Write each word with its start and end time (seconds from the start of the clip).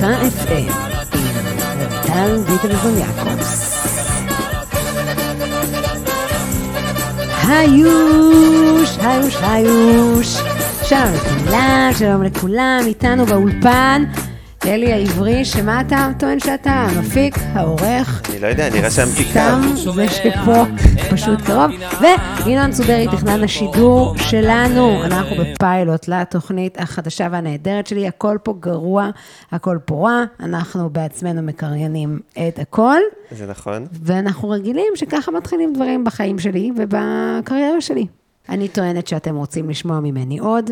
KFM 0.00 0.72
עם 1.14 1.36
רויטל 1.90 2.36
ויטלזון 2.46 2.98
יעקובס. 2.98 3.80
היוש, 7.48 8.98
היוש, 9.00 9.36
היוש. 9.42 10.36
שלום 10.82 11.12
לכולם, 11.14 11.90
שלום 11.98 12.22
לכולם, 12.22 12.80
איתנו 12.86 13.26
באולפן. 13.26 14.04
אלי 14.66 14.92
העברי, 14.92 15.44
שמה 15.44 15.80
אתה 15.80 16.08
טוען 16.18 16.40
שאתה? 16.40 16.70
המפיק, 16.70 17.38
העורך? 17.54 18.22
אני 18.30 18.40
לא 18.40 18.46
יודע, 18.46 18.66
אני 18.66 18.80
רשמתי 18.80 19.24
סתם. 19.24 19.60
זה 19.94 20.08
שפה 20.08 20.64
פשוט 21.10 21.40
קרוב. 21.40 21.70
וינון 22.44 22.72
צוברי, 22.72 23.06
תכנן 23.12 23.44
השידור 23.44 24.14
שלנו. 24.18 25.04
אנחנו 25.04 25.36
בפיילוט 25.36 26.08
לתוכנית 26.08 26.80
החדשה 26.80 27.28
והנהדרת 27.30 27.86
שלי. 27.86 28.08
הכל 28.08 28.38
פה 28.42 28.54
גרוע, 28.60 29.10
הכל 29.50 29.78
פה 29.84 29.94
רע. 29.94 30.24
אנחנו 30.40 30.90
בעצמנו 30.90 31.42
מקריינים 31.42 32.20
את 32.48 32.58
הכל. 32.58 32.98
זה 33.30 33.46
נכון. 33.46 33.86
ואנחנו 33.92 34.50
רגילים 34.50 34.92
שככה 34.94 35.32
מתחילים 35.32 35.72
דברים 35.72 36.04
בחיים 36.04 36.38
שלי 36.38 36.70
ובקריירה 36.76 37.80
שלי. 37.80 38.06
אני 38.48 38.68
טוענת 38.68 39.06
שאתם 39.06 39.36
רוצים 39.36 39.70
לשמוע 39.70 40.00
ממני 40.00 40.38
עוד, 40.38 40.70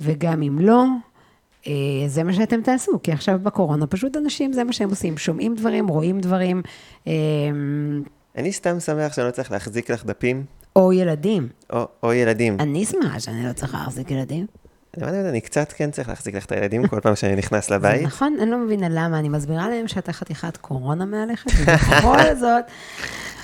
וגם 0.00 0.42
אם 0.42 0.58
לא, 0.58 0.84
אה, 1.66 1.72
זה 2.06 2.22
מה 2.24 2.32
שאתם 2.32 2.62
תעשו, 2.62 2.92
כי 3.02 3.12
עכשיו 3.12 3.38
בקורונה 3.42 3.86
פשוט 3.86 4.16
אנשים, 4.16 4.52
זה 4.52 4.64
מה 4.64 4.72
שהם 4.72 4.90
עושים, 4.90 5.18
שומעים 5.18 5.54
דברים, 5.54 5.88
רואים 5.88 6.20
דברים, 6.20 6.62
אה, 7.06 7.12
אני 8.36 8.52
סתם 8.52 8.80
שמח 8.80 9.12
שאני 9.12 9.26
לא 9.26 9.30
צריך 9.30 9.52
להחזיק 9.52 9.90
לך 9.90 10.04
דפים, 10.04 10.44
או 10.76 10.92
ילדים. 10.92 11.48
או, 11.72 11.88
או 12.02 12.12
ילדים. 12.12 12.56
אני 12.60 12.84
שמחה 12.84 13.20
שאני 13.20 13.46
לא 13.48 13.52
צריכה 13.52 13.78
להחזיק 13.78 14.10
ילדים. 14.10 14.46
אני, 14.96 15.02
לא 15.22 15.28
אני 15.28 15.40
קצת 15.40 15.72
כן 15.72 15.90
צריך 15.90 16.08
להחזיק 16.08 16.34
לך 16.34 16.44
את 16.44 16.52
הילדים 16.52 16.86
כל 16.86 17.00
פעם 17.00 17.16
שאני 17.16 17.36
נכנס 17.36 17.68
זה 17.68 17.74
לבית. 17.74 18.02
נכון, 18.02 18.36
אני 18.42 18.50
לא 18.50 18.58
מבינה 18.58 18.86
למה, 18.90 19.18
אני 19.18 19.28
מסבירה 19.28 19.68
להם 19.68 19.88
שאתה 19.88 20.12
חתיכת 20.12 20.56
קורונה 20.56 21.04
מהלכת, 21.04 21.50
ובכל 21.60 22.34
זאת, 22.40 22.64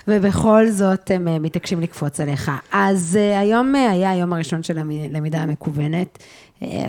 ובכל 0.09 0.69
זאת 0.71 1.11
הם 1.11 1.29
אה, 1.29 1.39
מתעקשים 1.39 1.81
לקפוץ 1.81 2.21
עליך. 2.21 2.51
אז 2.73 3.19
אה, 3.21 3.41
היום 3.41 3.77
אה, 3.77 3.91
היה 3.91 4.11
היום 4.11 4.33
הראשון 4.33 4.63
של 4.63 4.79
הלמידה 4.79 5.39
המקוונת. 5.39 6.19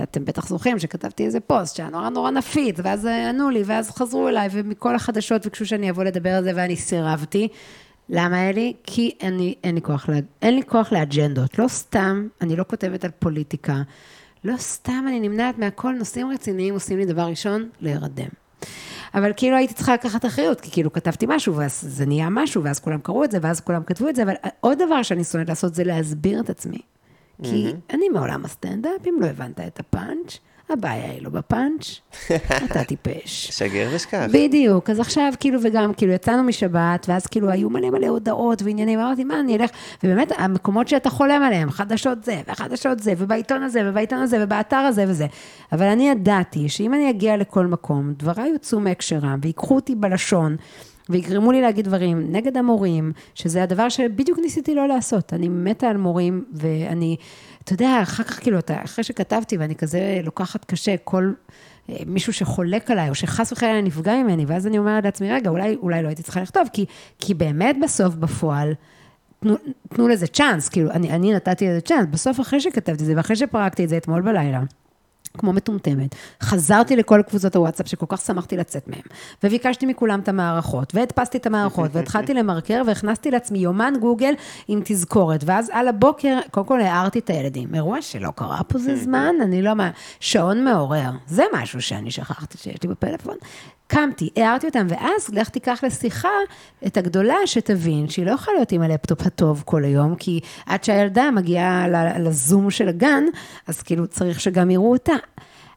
אתם 0.04 0.26
בטח 0.26 0.48
זוכרים 0.48 0.80
שכתבתי 0.80 1.26
איזה 1.26 1.40
פוסט 1.40 1.76
שהיה 1.76 1.90
נורא 1.90 2.10
נורא 2.10 2.32
נפיץ, 2.32 2.76
ואז 2.84 3.06
ענו 3.06 3.50
לי, 3.50 3.64
ואז 3.66 3.92
חזרו 3.92 4.28
אליי, 4.28 4.50
ומכל 4.52 4.96
החדשות 4.96 5.44
ביקשו 5.44 5.66
שאני 5.66 5.90
אבוא 5.90 6.04
לדבר 6.04 6.30
על 6.30 6.44
זה, 6.44 6.52
ואני 6.56 6.76
סירבתי. 6.76 7.48
למה 8.10 8.50
אלי? 8.50 8.74
כי 8.84 9.12
אני, 9.24 9.56
אין, 9.64 9.76
לי 9.76 9.82
כוח, 9.82 10.10
אין 10.42 10.56
לי 10.56 10.64
כוח 10.64 10.92
לאג'נדות. 10.92 11.60
לא 11.60 11.68
סתם, 11.68 12.28
אני 12.42 12.56
לא 12.56 12.64
כותבת 12.68 13.06
על 13.06 13.12
פוליטיקה. 13.20 13.82
לא 14.44 14.58
סתם 14.58 15.06
אני 15.08 15.20
נמנעת 15.20 15.58
מהכל, 15.58 15.94
נושאים 15.94 16.30
רציניים 16.30 16.74
עושים 16.74 16.98
לי 16.98 17.06
דבר 17.06 17.22
ראשון, 17.22 17.70
להירדם. 17.82 18.30
אבל 19.14 19.32
כאילו 19.38 19.58
הייתי 19.58 19.74
צריכה 19.74 19.94
לקחת 19.94 20.26
אחריות, 20.26 20.62
כי 20.62 20.72
כאילו 20.72 20.94
כתבתי 20.94 21.26
משהו, 21.30 21.56
ואז 21.56 21.82
זה 21.82 22.06
נהיה 22.06 22.30
משהו, 22.30 22.64
ואז 22.64 22.80
כולם 22.80 23.00
קראו 23.00 23.24
את 23.24 23.32
זה, 23.32 23.38
ואז 23.42 23.60
כולם 23.60 23.84
כתבו 23.84 24.10
את 24.10 24.16
זה, 24.16 24.24
אבל 24.24 24.34
עוד 24.60 24.78
דבר 24.86 25.04
שאני 25.04 25.24
שונאת 25.24 25.50
לעשות 25.50 25.76
זה 25.76 25.84
להסביר 25.84 26.40
את 26.40 26.50
עצמי. 26.50 26.80
כי 27.44 27.74
אני 27.94 28.10
מעולם 28.10 28.46
הסטנדאפ, 28.46 29.08
אם 29.08 29.16
לא 29.22 29.26
הבנת 29.26 29.60
את 29.60 29.80
הפאנץ', 29.80 30.38
הבעיה 30.70 31.12
היא 31.12 31.22
לא 31.22 31.30
בפאנץ', 31.30 32.00
אתה 32.66 32.84
טיפש. 32.84 33.48
שגר 33.52 33.90
ושכח. 33.94 34.28
בדיוק, 34.34 34.90
אז 34.90 35.00
עכשיו 35.00 35.34
כאילו 35.40 35.60
וגם 35.64 35.94
כאילו 35.94 36.14
יצאנו 36.14 36.44
משבת, 36.44 37.06
ואז 37.10 37.28
כאילו 37.28 37.50
היו 37.50 37.70
מלא 37.70 37.90
מלא 37.90 38.08
הודעות 38.08 38.62
ועניינים, 38.62 39.00
אמרתי 39.00 39.24
מה 39.24 39.40
אני 39.40 39.58
אלך, 39.58 39.70
ובאמת 40.04 40.32
המקומות 40.38 40.88
שאתה 40.88 41.10
חולם 41.10 41.44
עליהם, 41.44 41.72
חדשות 41.72 42.24
זה, 42.24 42.42
וחדשות 42.48 43.00
זה, 43.00 43.14
ובעיתון 43.18 43.64
הזה, 43.64 43.82
ובעיתון 43.86 44.20
הזה, 44.20 44.38
ובאתר 44.44 44.76
הזה 44.76 45.06
וזה. 45.08 45.28
אבל 45.72 45.86
אני 45.86 46.10
ידעתי 46.10 46.70
שאם 46.70 46.94
אני 46.94 47.10
אגיע 47.10 47.38
לכל 47.38 47.66
מקום, 47.66 48.14
דבריי 48.18 48.50
יוצאו 48.50 48.80
מהקשרם, 48.80 49.40
ויקחו 49.42 49.76
אותי 49.76 49.96
בלשון. 49.96 50.56
ויגרמו 51.10 51.52
לי 51.52 51.62
להגיד 51.62 51.86
דברים 51.86 52.32
נגד 52.32 52.58
המורים, 52.58 53.12
שזה 53.34 53.64
הדבר 53.64 53.90
שבדיוק 53.90 54.40
ניסיתי 54.40 54.76
לא 54.76 54.88
לעשות. 54.88 55.34
אני 55.34 55.50
מתה 55.50 55.90
על 55.90 55.98
מורים, 55.98 56.44
ואני, 56.54 57.18
אתה 57.68 57.74
יודע, 57.74 58.00
אחר 58.02 58.24
כך 58.24 58.40
כאילו, 58.40 58.60
אתה, 58.60 58.84
אחרי 58.86 59.04
שכתבתי, 59.04 59.58
ואני 59.58 59.76
כזה 59.76 60.20
לוקחת 60.24 60.66
קשה 60.66 60.96
כל 61.04 61.34
אה, 61.90 61.96
מישהו 62.06 62.34
שחולק 62.34 62.92
עליי, 62.92 63.10
או 63.10 63.16
שחס 63.16 63.52
וחלילה 63.52 63.82
נפגע 63.82 64.16
ממני, 64.16 64.46
ואז 64.46 64.68
אני 64.68 64.78
אומרת 64.78 65.06
לעצמי, 65.06 65.32
רגע, 65.32 65.50
אולי, 65.50 65.76
אולי 65.76 66.04
לא 66.04 66.08
הייתי 66.08 66.24
צריכה 66.24 66.42
לכתוב, 66.42 66.64
כי, 66.74 66.86
כי 67.20 67.34
באמת 67.34 67.76
בסוף, 67.84 68.16
בפועל, 68.16 68.74
תנו, 69.40 69.56
תנו 69.90 70.08
לזה 70.08 70.28
צ'אנס, 70.28 70.70
כאילו, 70.70 70.92
אני, 70.92 71.12
אני 71.12 71.34
נתתי 71.34 71.68
לזה 71.68 71.82
צ'אנס, 71.82 72.06
בסוף 72.12 72.40
אחרי 72.40 72.62
שכתבתי 72.62 73.04
את 73.04 73.06
זה, 73.08 73.14
ואחרי 73.18 73.36
שפרקתי 73.36 73.84
את 73.84 73.90
זה 73.90 73.98
אתמול 73.98 74.22
בלילה, 74.22 74.62
כמו 75.38 75.54
מטומטמת. 75.54 76.16
חזרתי 76.44 76.96
לכל 76.96 77.22
קבוצות 77.28 77.56
הוואטסאפ 77.56 77.88
שכל 77.88 78.06
כך 78.10 78.22
שמחתי 78.22 78.58
לצאת 78.58 78.88
מהם, 78.88 79.02
וביקשתי 79.44 79.86
מכולם 79.86 80.20
את 80.20 80.30
המערכות, 80.30 80.96
והדפסתי 80.96 81.38
את 81.38 81.46
המערכות, 81.46 81.90
והתחלתי 81.94 82.34
למרקר, 82.34 82.82
והכנסתי 82.88 83.32
לעצמי 83.32 83.60
יומן 83.60 83.94
גוגל 84.00 84.34
עם 84.68 84.82
תזכורת, 84.84 85.44
ואז 85.46 85.70
על 85.74 85.88
הבוקר, 85.88 86.40
קודם 86.52 86.66
כל 86.66 86.82
הערתי 86.82 87.20
את 87.20 87.30
הילדים. 87.30 87.76
אירוע 87.76 88.02
שלא 88.02 88.30
קרה 88.36 88.64
פה 88.64 88.80
זה 88.80 88.96
זמן, 88.96 89.36
אני 89.42 89.62
לא 89.62 89.74
מה... 89.74 89.92
שעון 90.20 90.64
מעורר, 90.64 91.12
זה 91.28 91.44
משהו 91.54 91.82
שאני 91.82 92.12
שכחתי 92.12 92.58
שיש 92.58 92.84
לי 92.84 92.90
בפלאפון. 92.90 93.36
קמתי, 93.88 94.30
הערתי 94.36 94.68
אותם, 94.68 94.88
ואז 94.90 95.30
לך 95.34 95.50
תיקח 95.50 95.80
לשיחה 95.84 96.30
את 96.88 96.98
הגדולה 96.98 97.36
שתבין 97.46 98.10
שהיא 98.10 98.26
לא 98.26 98.32
יכולה 98.32 98.58
להיות 98.58 98.72
עם 98.72 98.82
הלפטופ 98.82 99.26
הטוב 99.26 99.64
כל 99.66 99.84
היום, 99.84 100.16
כי 100.16 100.40
עד 100.66 100.84
שהילדה 100.84 101.32
מגיעה 101.32 101.88
לזום 102.20 102.72
של 102.72 102.90
הגן, 102.90 103.24
אז 103.68 103.82
כאילו 103.82 104.08
צריך 104.08 104.40
שגם 104.40 104.72
יראו 104.72 104.92
אותה. 104.92 105.14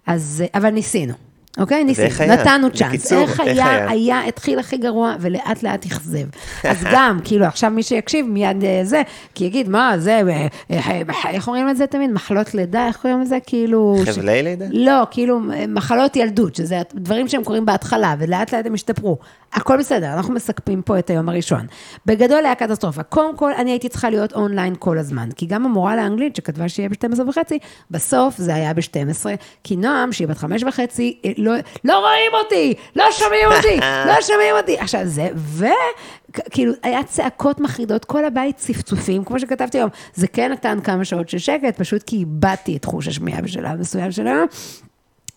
אז, 0.06 0.44
אבל 0.54 0.70
ניסינו, 0.70 1.15
אוקיי? 1.59 1.84
היה? 2.19 2.37
נתנו 2.37 2.71
צ'אנס. 2.71 2.88
בקיצור, 2.88 3.21
איך 3.22 3.31
איך 3.31 3.41
היה? 3.41 3.71
היה? 3.71 3.91
היה, 3.91 4.27
התחיל 4.28 4.59
הכי 4.59 4.77
גרוע, 4.77 5.15
ולאט 5.21 5.62
לאט 5.62 5.87
אכזב. 5.87 6.27
אז 6.71 6.84
גם, 6.93 7.19
כאילו, 7.25 7.47
עכשיו 7.47 7.71
מי 7.71 7.83
שיקשיב 7.83 8.27
מיד 8.27 8.65
אה, 8.65 8.81
זה, 8.84 9.03
כי 9.34 9.44
יגיד, 9.44 9.69
מה, 9.69 9.93
זה, 9.99 10.21
אה, 10.28 10.47
אה, 10.71 11.00
איך 11.31 11.49
אומרים 11.49 11.71
את 11.71 11.77
זה 11.77 11.87
תמיד? 11.87 12.11
מחלות 12.12 12.55
לידה, 12.55 12.87
איך 12.87 12.97
קוראים 12.97 13.21
לזה? 13.21 13.38
כאילו... 13.47 13.97
ש- 14.05 14.09
חבלי 14.09 14.43
לידה? 14.43 14.65
לא, 14.71 15.03
כאילו, 15.11 15.41
מחלות 15.69 16.16
ילדות, 16.16 16.55
שזה 16.55 16.83
דברים 16.94 17.28
שהם 17.28 17.44
קורים 17.44 17.67
בהתחלה, 17.67 18.15
ולאט 18.19 18.55
לאט 18.55 18.67
הם 18.67 18.75
השתפרו. 18.75 19.19
הכל 19.53 19.78
בסדר, 19.78 20.12
אנחנו 20.12 20.34
מסכמים 20.34 20.83
פה 20.83 20.99
את 20.99 21.11
היום 21.11 21.28
הראשון. 21.28 21.66
בגדול 22.06 22.44
היה 22.44 22.55
קטסטרופה. 22.55 23.03
קודם 23.03 23.37
כל, 23.37 23.53
אני 23.53 23.71
הייתי 23.71 23.88
צריכה 23.88 24.11
להיות 24.11 24.33
אונליין 24.33 24.75
כל 24.78 24.99
הזמן, 24.99 25.28
כי 25.37 25.47
גם 25.47 25.65
המורה 25.65 25.97
לאנגלית 25.97 26.37
שכתבה 26.37 26.69
שיהיה 26.69 26.88
ב-12 26.88 27.28
וחצי, 27.28 27.59
בסוף 27.91 28.38
זה 28.38 28.55
היה 28.55 28.75
ב-12, 28.75 29.27
כי 29.65 29.77
נועם, 29.77 30.12
שהיא 30.12 30.28
בת 30.28 30.38
חמש 30.38 30.62
וחצי, 30.62 31.19
אה, 31.25 31.31
לא, 31.38 31.53
לא 31.84 31.99
רואים 31.99 32.44
אותי, 32.44 32.75
לא 32.97 33.05
שומעים 33.11 33.49
אותי, 33.56 33.81
לא 34.09 34.22
שומעים 34.22 34.55
אותי. 34.61 34.78
עכשיו 34.78 35.00
זה, 35.05 35.28
וכאילו, 35.56 36.72
היה 36.82 37.03
צעקות 37.03 37.61
מחרידות, 37.61 38.05
כל 38.05 38.25
הבית 38.25 38.56
צפצופים, 38.56 39.25
כמו 39.25 39.38
שכתבתי 39.38 39.78
היום, 39.78 39.91
זה 40.15 40.27
כן 40.28 40.53
נתן 40.53 40.78
כמה 40.84 41.05
שעות 41.05 41.28
של 41.28 41.38
שקט, 41.38 41.77
פשוט 41.78 42.03
כי 42.03 42.17
איבדתי 42.17 42.77
את 42.77 42.84
חוש 42.84 43.09
השמיעה 43.09 43.41
בשלב 43.43 43.81
מסוים 43.81 44.12
של 44.12 44.27
היום. 44.27 44.47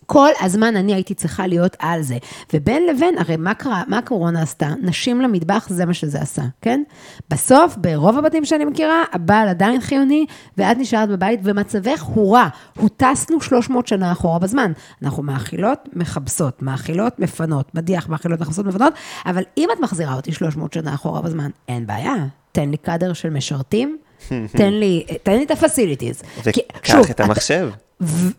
כל 0.06 0.28
הזמן 0.40 0.76
אני 0.76 0.94
הייתי 0.94 1.14
צריכה 1.14 1.46
להיות 1.46 1.76
על 1.78 2.02
זה. 2.02 2.18
ובין 2.54 2.86
לבין, 2.86 3.18
הרי 3.18 3.36
מה 3.36 3.54
קרה, 3.54 3.82
מה 3.88 3.98
הקורונה 3.98 4.42
עשתה? 4.42 4.68
נשים 4.82 5.20
למטבח, 5.20 5.66
זה 5.70 5.86
מה 5.86 5.94
שזה 5.94 6.20
עשה, 6.20 6.42
כן? 6.60 6.82
בסוף, 7.30 7.76
ברוב 7.76 8.18
הבתים 8.18 8.44
שאני 8.44 8.64
מכירה, 8.64 9.02
הבעל 9.12 9.48
עדיין 9.48 9.80
חיוני, 9.80 10.26
ואת 10.58 10.78
נשארת 10.78 11.08
בבית, 11.08 11.40
ומצבך 11.42 12.02
הוא 12.02 12.36
רע. 12.36 12.48
הוטסנו 12.76 13.40
300 13.40 13.86
שנה 13.86 14.12
אחורה 14.12 14.38
בזמן. 14.38 14.72
אנחנו 15.02 15.22
מאכילות, 15.22 15.88
מכבסות, 15.92 16.62
מאכילות, 16.62 17.18
מפנות, 17.18 17.74
מדיח, 17.74 18.08
מאכילות, 18.08 18.40
מכבסות, 18.40 18.66
מפנות, 18.66 18.92
אבל 19.26 19.42
אם 19.56 19.68
את 19.72 19.80
מחזירה 19.80 20.14
אותי 20.14 20.32
300 20.32 20.72
שנה 20.72 20.94
אחורה 20.94 21.22
בזמן, 21.22 21.50
אין 21.68 21.86
בעיה. 21.86 22.14
תן 22.52 22.70
לי 22.70 22.76
קאדר 22.76 23.12
של 23.12 23.30
משרתים, 23.30 23.98
תן 24.58 24.72
לי, 24.72 25.06
תן 25.22 25.32
לי 25.36 25.44
את 25.44 25.50
הפסיליטיז. 25.50 26.22
וקח 26.44 27.10
את 27.10 27.20
המחשב. 27.20 27.70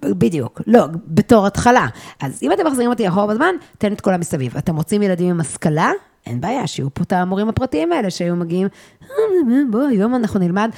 בדיוק, 0.02 0.62
לא, 0.68 0.86
בתור 1.07 1.48
התחלה. 1.48 1.88
אז 2.22 2.40
אם 2.44 2.52
אתם 2.52 2.68
מחזירים 2.68 2.90
אותי 2.90 3.07
אחורה 3.07 3.28
בזמן, 3.28 3.56
תן 3.78 3.94
את 3.94 4.02
כל 4.02 4.13
המסביב. 4.13 4.57
אתם 4.57 4.75
רוצים 4.75 5.02
ילדים 5.04 5.30
עם 5.30 5.40
השכלה? 5.40 5.92
אין 6.25 6.42
בעיה, 6.42 6.68
שיהיו 6.68 6.94
פה 6.94 7.04
את 7.04 7.13
המורים 7.13 7.50
הפרטיים 7.50 7.92
האלה 7.92 8.10
שהיו 8.10 8.36
מגיעים, 8.36 8.68
"אה, 9.04 9.07
בואו, 9.72 9.88
היום 9.88 10.16
אנחנו 10.16 10.40
נלמד 10.40 10.69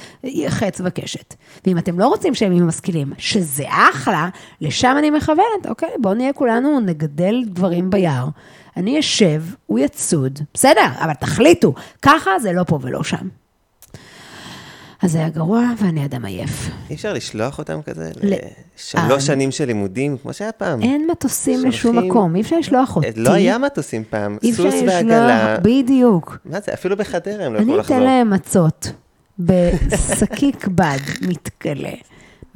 חץ 0.48 0.80
וקשת. 0.84 1.34
ואם 1.66 1.78
אתם 1.78 1.98
לא 1.98 2.08
רוצים 2.08 2.34
שהם 2.34 2.52
יהיו 2.52 2.66
משכילים, 2.66 3.12
שזה 3.18 3.64
אחלה, 3.68 4.28
לשם 4.60 4.94
אני 4.98 5.10
מכוונת, 5.10 5.66
אוקיי, 5.68 5.88
בואו 5.98 6.14
נהיה 6.14 6.32
כולנו, 6.32 6.80
נגדל 6.80 7.42
דברים 7.46 7.90
ביער. 7.90 8.28
אני 8.76 9.00
אשב, 9.00 9.42
הוא 9.66 9.78
יצוד, 9.78 10.38
בסדר, 10.54 10.86
אבל 11.00 11.14
תחליטו, 11.14 11.74
ככה 12.02 12.30
זה 12.38 12.52
לא 12.52 12.62
פה 12.66 12.78
ולא 12.82 13.02
שם. 13.02 13.28
אז 15.02 15.14
היה 15.14 15.28
גרוע, 15.28 15.64
ואני 15.82 16.04
אדם 16.04 16.24
עייף. 16.24 16.70
אי 16.90 16.94
אפשר 16.94 17.12
לשלוח 17.12 17.58
אותם 17.58 17.82
כזה 17.82 18.10
ל- 18.22 18.32
אה. 18.32 18.38
לשלוש 18.76 19.26
שנים 19.26 19.50
של 19.50 19.64
לימודים, 19.64 20.16
כמו 20.22 20.32
שהיה 20.32 20.52
פעם. 20.52 20.82
אין 20.82 21.06
מטוסים 21.10 21.64
לשום 21.68 21.98
מקום, 21.98 22.36
אי 22.36 22.40
אפשר 22.40 22.58
לשלוח 22.58 22.96
אותי. 22.96 23.08
לא 23.16 23.30
היה 23.32 23.58
מטוסים 23.58 24.04
פעם, 24.10 24.38
סוס 24.52 24.74
ועגלה. 24.86 25.56
בדיוק. 25.62 26.38
מה 26.44 26.60
זה, 26.60 26.72
אפילו 26.74 26.96
בחדרה 26.96 27.44
הם 27.46 27.54
לא 27.54 27.58
אני 27.58 27.64
יכלו 27.66 27.74
אתן 27.74 27.92
לחזור. 27.94 27.98
להם 28.00 28.30
מצות 28.30 28.92
בשקיק 29.38 30.68
בד 30.78 30.98
מתכלה, 31.28 31.92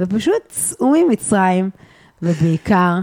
ופשוט 0.01 0.43
צאו 0.49 0.91
ממצרים, 1.09 1.71
ובעיקר, 2.23 2.95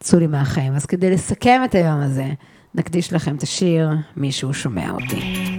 צאו 0.00 0.18
לי 0.18 0.26
מהחיים. 0.26 0.74
אז 0.74 0.86
כדי 0.86 1.10
לסכם 1.10 1.60
את 1.64 1.74
היום 1.74 2.00
הזה, 2.00 2.26
נקדיש 2.74 3.12
לכם 3.12 3.36
את 3.36 3.42
השיר 3.42 3.88
"מישהו 4.16 4.54
שומע 4.54 4.90
אותי". 4.90 5.55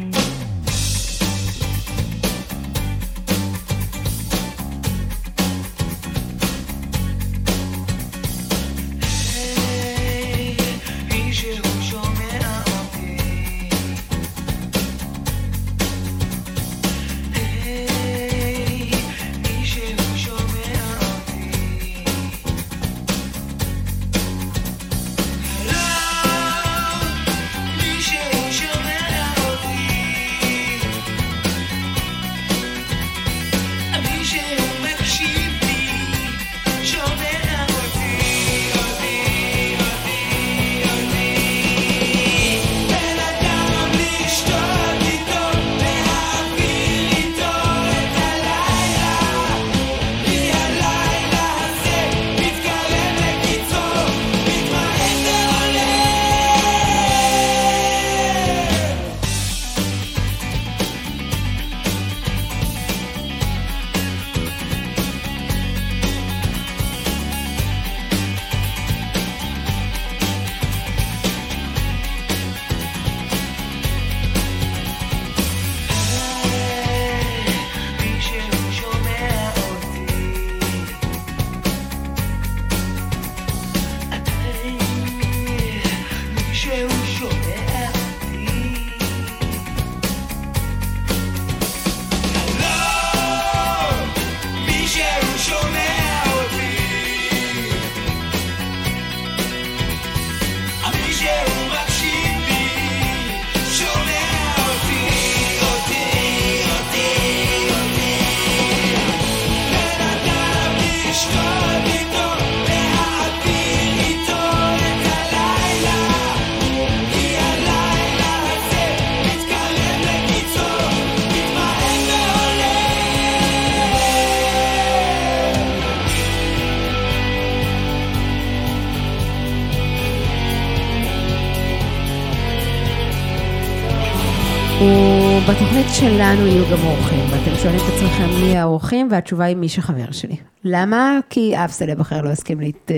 ובתוכנית 135.48 135.86
שלנו 135.94 136.48
יהיו 136.48 136.64
גם 136.72 136.86
אורחים, 136.86 137.20
ואתם 137.32 137.56
שואלים 137.56 137.80
את 137.80 137.94
עצמכם 137.94 138.42
מי 138.42 138.58
האורחים, 138.58 139.08
והתשובה 139.12 139.46
היא 139.46 139.56
מי 139.56 139.70
שחבר 139.70 140.12
שלי. 140.12 140.36
למה? 140.64 141.20
כי 141.30 141.56
אף 141.56 141.72
סלב 141.72 142.00
אחר 142.00 142.22
לא 142.22 142.30
הסכים 142.30 142.60
להת... 142.60 142.92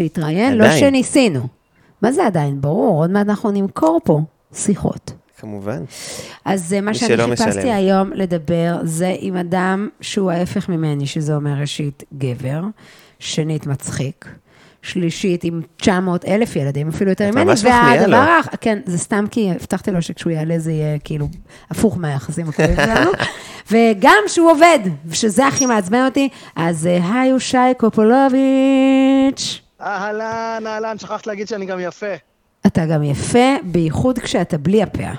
להתראיין, 0.00 0.54
לא 0.54 0.64
עדיין. 0.64 0.80
שניסינו. 0.80 1.40
מה 2.02 2.12
זה 2.12 2.26
עדיין? 2.26 2.60
ברור, 2.60 3.00
עוד 3.02 3.10
מעט 3.10 3.28
אנחנו 3.28 3.50
נמכור 3.50 4.00
פה 4.04 4.20
שיחות. 4.54 5.12
כמובן. 5.38 5.82
אז 6.44 6.72
מה 6.82 6.94
שאני 6.94 7.16
חיפשתי 7.16 7.48
משלם. 7.50 7.74
היום 7.74 8.12
לדבר 8.12 8.76
זה 8.82 9.16
עם 9.18 9.36
אדם 9.36 9.88
שהוא 10.00 10.30
ההפך 10.30 10.68
ממני, 10.68 11.06
שזה 11.06 11.34
אומר 11.36 11.52
ראשית 11.60 12.02
גבר, 12.18 12.62
שנית 13.18 13.66
מצחיק, 13.66 14.28
שלישית 14.82 15.44
עם 15.44 15.60
900 15.76 16.24
אלף 16.24 16.56
ילדים, 16.56 16.88
אפילו 16.88 17.10
יותר 17.10 17.28
את 17.28 17.34
ממני, 17.34 17.44
ממש 17.44 17.64
מחמיאה 17.64 17.82
והדבר, 17.86 18.06
לו. 18.06 18.16
האח- 18.16 18.48
כן, 18.60 18.78
זה 18.86 18.98
סתם 18.98 19.24
כי 19.30 19.50
הבטחתי 19.50 19.90
לו 19.90 20.02
שכשהוא 20.02 20.32
יעלה 20.32 20.58
זה 20.58 20.72
יהיה 20.72 20.98
כאילו 20.98 21.28
הפוך 21.70 21.98
מהיחסים 21.98 22.48
הקודמים 22.48 22.76
שלנו, 22.76 23.10
וגם 23.70 24.22
שהוא 24.26 24.50
עובד, 24.50 24.78
שזה 25.12 25.46
הכי 25.46 25.66
מעצבן 25.66 26.04
אותי, 26.04 26.28
אז 26.56 26.86
אה, 26.86 27.12
היי 27.20 27.30
הוא 27.30 27.38
שי 27.38 27.56
קופולוביץ'. 27.78 29.60
אהלן, 29.80 30.62
אהלן, 30.66 30.98
שכחת 30.98 31.26
להגיד 31.26 31.48
שאני 31.48 31.66
גם 31.66 31.80
יפה. 31.80 32.06
אתה 32.66 32.86
גם 32.86 33.02
יפה, 33.02 33.48
בייחוד 33.64 34.18
כשאתה 34.18 34.58
בלי 34.58 34.82
הפאה. 34.82 35.14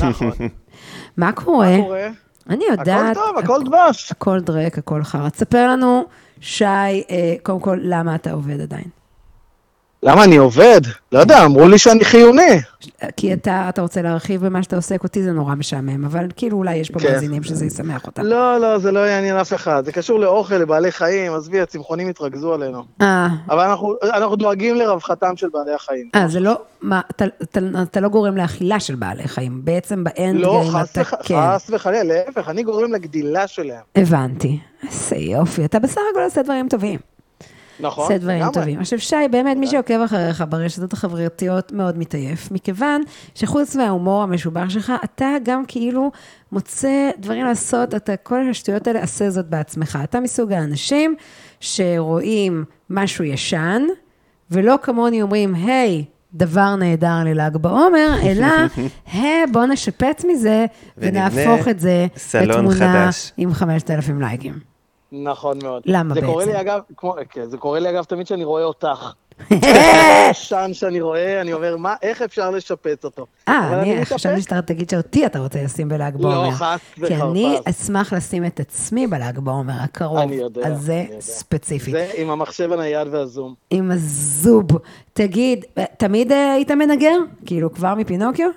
נכון. 0.00 0.30
מה 1.16 1.32
קורה? 1.32 1.76
מה 1.76 1.82
קורה? 1.82 2.08
אני 2.50 2.64
יודעת... 2.70 3.16
הכל 3.16 3.20
טוב, 3.26 3.38
הכל 3.38 3.60
דבש. 3.64 4.10
הכל 4.10 4.40
דרק, 4.40 4.78
הכל 4.78 5.04
חרא. 5.04 5.28
תספר 5.28 5.68
לנו, 5.68 6.04
שי, 6.42 6.64
אה, 6.64 7.34
קודם 7.42 7.60
כל, 7.60 7.78
למה 7.82 8.14
אתה 8.14 8.32
עובד 8.32 8.60
עדיין? 8.60 9.01
למה 10.04 10.24
אני 10.24 10.36
עובד? 10.36 10.80
לא 11.12 11.18
יודע, 11.18 11.44
אמרו 11.44 11.68
לי 11.68 11.78
שאני 11.78 12.04
חיוני. 12.04 12.60
כי 13.16 13.32
אתה, 13.32 13.66
אתה 13.68 13.82
רוצה 13.82 14.02
להרחיב 14.02 14.46
במה 14.46 14.62
שאתה 14.62 14.76
עוסק, 14.76 15.04
אותי 15.04 15.22
זה 15.22 15.32
נורא 15.32 15.54
משעמם, 15.54 16.04
אבל 16.04 16.26
כאילו 16.36 16.56
אולי 16.58 16.74
יש 16.74 16.90
פה 16.90 17.00
כן. 17.00 17.12
מאזינים 17.12 17.42
שזה 17.42 17.66
ישמח 17.66 18.06
אותם. 18.06 18.22
לא, 18.22 18.58
לא, 18.60 18.78
זה 18.78 18.92
לא 18.92 19.00
יעניין 19.08 19.36
אף 19.36 19.54
אחד. 19.54 19.84
זה 19.84 19.92
קשור 19.92 20.20
לאוכל, 20.20 20.54
לבעלי 20.54 20.92
חיים, 20.92 21.32
עזבי, 21.34 21.60
הצמחונים 21.60 22.08
התרכזו 22.08 22.54
עלינו. 22.54 22.82
אה, 23.00 23.28
אבל 23.50 23.60
אנחנו, 23.64 23.94
אנחנו 24.02 24.36
דואגים 24.36 24.76
לרווחתם 24.76 25.36
של 25.36 25.46
בעלי 25.52 25.74
החיים. 25.74 26.08
אה, 26.14 26.28
זה 26.28 26.40
לא, 26.40 26.54
מה, 26.80 27.00
אתה, 27.10 27.24
אתה, 27.42 27.60
אתה 27.82 28.00
לא 28.00 28.08
גורם 28.08 28.36
לאכילה 28.36 28.80
של 28.80 28.94
בעלי 28.94 29.28
חיים, 29.28 29.60
בעצם 29.64 30.04
באנד 30.04 30.40
לא, 30.40 30.60
גיים 30.62 30.84
אתה, 30.84 31.00
וח- 31.00 31.14
כן, 31.22 31.34
חס 31.54 31.70
וחלילה, 31.70 32.02
להפך, 32.04 32.48
אני 32.48 32.62
גורם 32.62 32.92
לגדילה 32.92 33.46
שלהם. 33.46 33.82
הבנתי. 33.96 34.58
איזה 34.86 35.16
יופי, 35.16 35.64
אתה 35.64 35.78
בסך 35.78 36.00
הכל 36.12 36.20
עושה 36.24 36.42
דברים 36.42 36.68
טובים. 36.68 37.11
נכון? 37.82 38.04
עושה 38.04 38.18
דברים 38.18 38.38
לגמרי. 38.38 38.54
טובים. 38.54 38.80
עכשיו, 38.80 38.98
שי, 38.98 39.16
באמת, 39.30 39.56
מי 39.56 39.66
שעוקב 39.66 40.00
אחריך 40.00 40.44
ברשתות 40.48 40.92
החברתיות 40.92 41.72
מאוד 41.72 41.98
מתעייף, 41.98 42.50
מכיוון 42.50 43.02
שחוץ 43.34 43.76
מההומור 43.76 44.22
המשובח 44.22 44.68
שלך, 44.68 44.92
אתה 45.04 45.28
גם 45.44 45.64
כאילו 45.68 46.10
מוצא 46.52 47.10
דברים 47.18 47.44
לעשות, 47.44 47.94
אתה, 47.94 48.16
כל 48.16 48.48
השטויות 48.50 48.86
האלה, 48.86 49.02
עשה 49.02 49.30
זאת 49.30 49.46
בעצמך. 49.46 49.98
אתה 50.04 50.20
מסוג 50.20 50.52
האנשים 50.52 51.14
שרואים 51.60 52.64
משהו 52.90 53.24
ישן, 53.24 53.82
ולא 54.50 54.74
כמוני 54.82 55.22
אומרים, 55.22 55.54
היי, 55.54 56.04
דבר 56.34 56.76
נהדר 56.76 57.24
לל"ג 57.24 57.56
בעומר, 57.56 58.08
אלא, 58.26 58.46
היי, 59.12 59.46
בוא 59.52 59.64
נשפץ 59.64 60.24
מזה, 60.24 60.66
ונהפוך 60.98 61.68
את 61.68 61.80
זה 61.80 62.06
סלון 62.16 62.48
לתמונה 62.48 62.74
חדש. 62.76 63.32
עם 63.36 63.54
5,000 63.54 64.20
לייקים. 64.20 64.71
נכון 65.12 65.58
מאוד. 65.62 65.82
למה 65.86 66.14
זה 66.14 66.20
קורה 66.20 66.44
בעצם? 66.44 66.56
לי 66.56 66.60
אגב, 66.60 66.80
כמו, 66.96 67.14
כן, 67.30 67.44
זה 67.44 67.58
קורה 67.58 67.78
לי 67.80 67.90
אגב 67.90 68.04
תמיד 68.04 68.26
שאני 68.26 68.44
רואה 68.44 68.64
אותך. 68.64 69.12
עשן 70.30 70.70
שאני 70.72 71.00
רואה, 71.00 71.40
אני 71.40 71.52
אומר, 71.52 71.76
מה, 71.76 71.94
איך 72.02 72.22
אפשר 72.22 72.50
לשפץ 72.50 73.04
אותו? 73.04 73.26
אה, 73.48 73.82
אני. 73.82 74.04
חשבתי 74.04 74.42
שאתה 74.42 74.62
תגיד 74.62 74.90
שאותי 74.90 75.26
אתה 75.26 75.38
רוצה 75.38 75.62
לשים 75.62 75.88
בל"ג 75.88 76.16
בעומר. 76.16 76.50
חס 76.50 76.80
כי 76.94 77.00
וחרפה. 77.04 77.30
אני 77.30 77.58
אשמח 77.64 78.12
לשים 78.12 78.44
את 78.44 78.60
עצמי 78.60 79.06
בל"ג 79.06 79.38
בעומר 79.38 79.74
הקרוב. 79.80 80.18
אני 80.18 80.34
יודע, 80.34 80.66
אז 80.66 80.82
זה. 80.82 81.04
ספציפית. 81.20 81.94
זה 81.94 82.10
עם 82.16 82.30
המחשב 82.30 82.72
הנייד 82.72 83.08
והזום. 83.10 83.54
עם 83.70 83.90
הזוב. 83.90 84.66
תגיד, 85.12 85.64
תמיד 85.96 86.32
אה, 86.32 86.52
היית 86.52 86.70
מנגר? 86.70 87.16
כאילו, 87.46 87.72
כבר 87.72 87.94
מפינוקיו? 87.94 88.48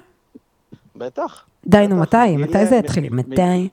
בטח. 0.95 1.43
די, 1.67 1.87
נו, 1.87 1.95
מתי? 1.95 2.37
מתי 2.37 2.65
זה 2.65 2.79
התחיל? 2.79 3.13
מתי? 3.13 3.69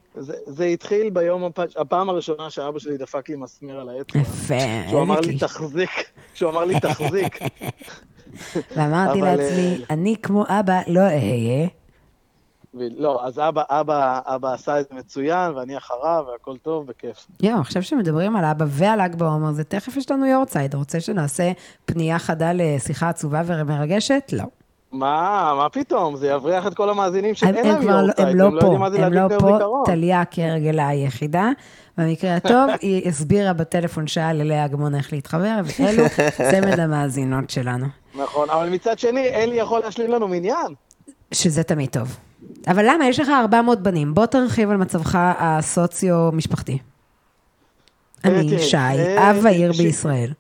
זה, 0.47 0.65
התחיל 0.65 1.11
ביום, 1.11 1.45
הפ... 1.45 1.59
הפעם 1.77 2.09
הראשונה 2.09 2.51
שאבא 2.51 2.79
שלי 2.79 2.97
דפק 2.97 3.29
לי 3.29 3.37
מסמר 3.37 3.81
על 3.81 3.89
האצבע. 3.89 4.21
יפה, 4.21 4.55
שהוא 4.89 5.03
אמר 5.03 5.21
לי. 5.21 5.39
תחזיק, 5.39 5.91
שהוא 6.35 6.51
אמר 6.51 6.65
לי 6.65 6.81
תחזיק. 6.81 7.39
ואמרתי 8.77 9.21
לעצמי, 9.21 9.77
אה, 9.81 9.85
אני 9.91 10.17
כמו 10.23 10.45
אבא 10.49 10.81
לא 10.87 11.01
אהיה, 11.01 11.69
לא, 12.75 13.27
אז 13.27 13.39
אבא, 13.39 13.63
אבא, 13.69 14.21
אבא 14.27 14.53
עשה 14.53 14.81
את 14.81 14.87
זה 14.91 14.95
מצוין, 14.95 15.53
ואני 15.53 15.77
אחריו, 15.77 16.25
והכל 16.33 16.57
טוב, 16.57 16.87
בכיף. 16.87 17.27
יואו, 17.43 17.61
עכשיו 17.61 17.83
שמדברים 17.83 18.37
על 18.37 18.45
אבא 18.45 18.65
ועל 18.69 19.03
ל"ג 19.03 19.15
בעומר, 19.15 19.53
זה 19.53 19.65
תכף 19.65 19.97
יש 19.97 20.11
לנו 20.11 20.27
יורצייד. 20.27 20.75
רוצה 20.75 21.01
שנעשה 21.01 21.53
פנייה 21.85 22.19
חדה 22.19 22.53
לשיחה 22.55 23.09
עצובה 23.09 23.43
ומרגשת? 23.47 24.31
לא. 24.33 24.45
מה, 24.93 25.09
מה 25.57 25.69
פתאום? 25.69 26.17
זה 26.17 26.27
יבריח 26.29 26.67
את 26.67 26.75
כל 26.75 26.91
המאזינים 26.91 27.35
שאין 27.35 27.57
הם 27.57 27.67
להם 27.67 27.83
כבר 27.83 27.97
לא- 27.97 28.01
יורצייט, 28.01 28.29
הם 28.29 28.37
לא 28.39 28.45
יודעים 28.45 28.61
פה, 28.61 29.07
הם 29.07 29.13
לא 29.13 29.29
פה. 29.29 29.83
טליה 29.87 30.23
כהרגלה 30.31 30.89
היחידה. 30.89 31.51
במקרה 31.99 32.37
הטוב, 32.37 32.71
היא 32.83 33.09
הסבירה 33.09 33.53
בטלפון 33.53 34.07
שעה 34.07 34.33
ללאה 34.33 34.65
אגמון 34.65 34.95
איך 34.95 35.13
להתחבר, 35.13 35.55
ואלו 35.79 36.03
צמד 36.51 36.81
המאזינות 36.81 37.51
שלנו. 37.51 37.87
נכון, 38.15 38.51
אבל 38.51 38.69
מצד 38.69 38.99
שני, 38.99 39.29
אלי 39.29 39.55
יכול 39.57 39.81
להשלים 39.81 40.11
לנו 40.11 40.29
מניין. 40.29 40.75
שזה 41.33 41.63
תמיד 41.63 41.89
טוב. 41.91 42.17
אבל 42.69 42.85
למה? 42.91 43.07
יש 43.09 43.21
לך 43.21 43.29
400 43.29 43.81
בנים. 43.83 44.15
בוא 44.15 44.27
תרחיב 44.27 44.71
על 44.71 44.77
מצבך 44.77 45.19
הסוציו-משפחתי. 45.39 46.79
אני, 48.25 48.49
תראי, 48.49 48.63
שי, 48.63 48.77
אה, 48.77 49.31
אב 49.31 49.47
העיר 49.47 49.73
ש- 49.73 49.81
בישראל. 49.81 50.33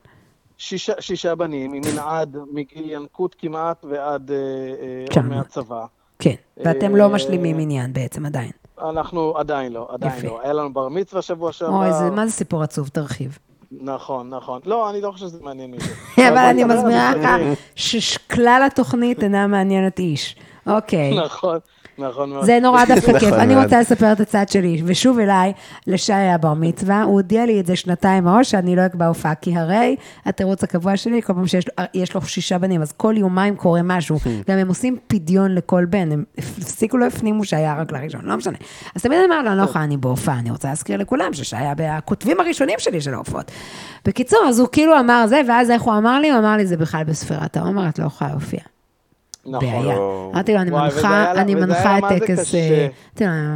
שישה, 0.62 0.92
שישה 1.00 1.34
בנים, 1.34 1.72
ממנעד, 1.72 2.36
מגיל 2.52 2.90
ינקות 2.90 3.36
כמעט 3.38 3.84
ועד 3.90 4.30
אה, 4.30 4.36
אה, 4.36 5.14
שם. 5.14 5.28
מהצבא. 5.28 5.84
כן, 6.18 6.34
ואתם 6.56 6.92
אה, 6.92 6.98
לא 6.98 7.08
משלימים 7.08 7.58
עניין 7.58 7.92
בעצם 7.92 8.26
עדיין. 8.26 8.50
אנחנו 8.90 9.34
עדיין 9.36 9.72
לא, 9.72 9.88
עדיין 9.92 10.18
יפה. 10.18 10.26
לא. 10.26 10.40
היה 10.42 10.52
לנו 10.52 10.72
בר 10.72 10.88
מצווה 10.88 11.22
שבוע 11.22 11.52
שעבר. 11.52 11.74
אוי, 11.76 11.92
זה- 11.92 12.10
מה 12.10 12.26
זה 12.26 12.32
סיפור 12.32 12.62
עצוב? 12.62 12.88
תרחיב. 12.88 13.38
נכון, 13.80 14.28
נכון. 14.30 14.60
לא, 14.66 14.90
אני 14.90 15.00
לא 15.00 15.10
חושב 15.12 15.26
שזה 15.26 15.38
מעניין 15.42 15.70
מישהו. 15.70 15.90
אבל 16.28 16.38
אני 16.38 16.64
מסבירה 16.64 17.08
על 17.10 17.20
לך. 17.52 17.58
שכלל 17.74 18.62
התוכנית 18.66 19.22
אינה 19.22 19.46
מעניינת 19.46 19.98
איש. 19.98 20.36
אוקיי. 20.66 21.18
נכון, 21.24 21.58
נכון 21.98 22.30
מאוד. 22.30 22.44
זה 22.44 22.58
נורא 22.62 22.84
דווקא 22.84 23.12
כיף. 23.18 23.28
נכון 23.28 23.40
אני 23.40 23.54
מאוד. 23.54 23.64
רוצה 23.64 23.80
לספר 23.80 24.12
את 24.12 24.20
הצד 24.20 24.48
שלי. 24.48 24.82
ושוב 24.84 25.18
אליי, 25.18 25.52
לשי 25.86 26.12
היה 26.12 26.38
בר 26.38 26.54
מצווה, 26.54 27.02
הוא 27.02 27.12
הודיע 27.12 27.46
לי 27.46 27.60
את 27.60 27.66
זה 27.66 27.76
שנתיים 27.76 28.24
מראש, 28.24 28.50
שאני 28.50 28.76
לא 28.76 28.86
אקבע 28.86 29.06
הופעה, 29.06 29.34
כי 29.34 29.56
הרי 29.56 29.96
התירוץ 30.24 30.64
הקבוע 30.64 30.96
שלי, 30.96 31.22
כל 31.22 31.32
פעם 31.34 31.46
שיש 31.46 31.64
לו- 31.68 31.84
יש 31.94 32.14
לו 32.14 32.22
שישה 32.22 32.58
בנים, 32.58 32.82
אז 32.82 32.92
כל 32.92 33.14
יומיים 33.18 33.56
קורה 33.56 33.80
משהו. 33.84 34.18
גם 34.50 34.58
הם 34.58 34.68
עושים 34.68 34.96
פדיון 35.06 35.54
לכל 35.54 35.84
בן, 35.84 36.12
הם 36.12 36.24
הפסיקו, 36.38 36.98
לא 36.98 37.06
הפנימו 37.06 37.44
שהיה 37.44 37.74
רק 37.80 37.92
לראשון, 37.92 38.20
לא 38.24 38.36
משנה. 38.36 38.56
אז 38.96 39.02
תמיד 39.02 39.18
אני 39.18 39.24
אומרת 39.24 39.44
לו, 39.44 39.50
אני 39.50 39.58
לא 39.58 39.64
יכולה, 39.64 39.84
אני 39.84 39.96
בהופעה, 39.96 40.38
אני 40.38 40.50
רוצה 40.50 40.68
להזכיר 40.68 40.96
לכולם 40.96 41.32
ששי 41.32 41.56
היה 41.56 41.72
בכותבים 41.76 42.40
הראשונים 42.40 42.76
שלי 42.78 43.00
של 43.00 43.14
ההופעות. 43.14 43.50
בקיצור, 44.04 44.40
אז 44.48 44.58
הוא 44.58 44.68
כאילו 44.72 44.98
אמר 45.00 45.24
זה, 45.28 45.40
ואז 45.48 45.70
איך 45.70 45.82
הוא 45.82 45.94
אמר 45.98 46.20
לי? 46.20 46.30
הוא 46.30 46.38
אמר 46.38 46.56
לי, 46.56 46.66
זה 46.66 46.76
בכלל 46.76 47.04
בספירת 47.04 47.56
העומר, 47.56 47.88
את 47.88 47.98
לא 47.98 48.04
יכולה 48.04 48.30
להופיע. 48.30 48.60
נכון. 49.46 49.60
בעיה. 49.60 49.80
וואו. 49.80 50.30
אמרתי 50.34 50.54
לו, 50.54 50.60
אני 50.60 50.70
מנחה, 50.70 51.32
אני 51.32 51.54
את 51.54 52.22
טקס. 52.22 52.54
אה, 52.54 52.86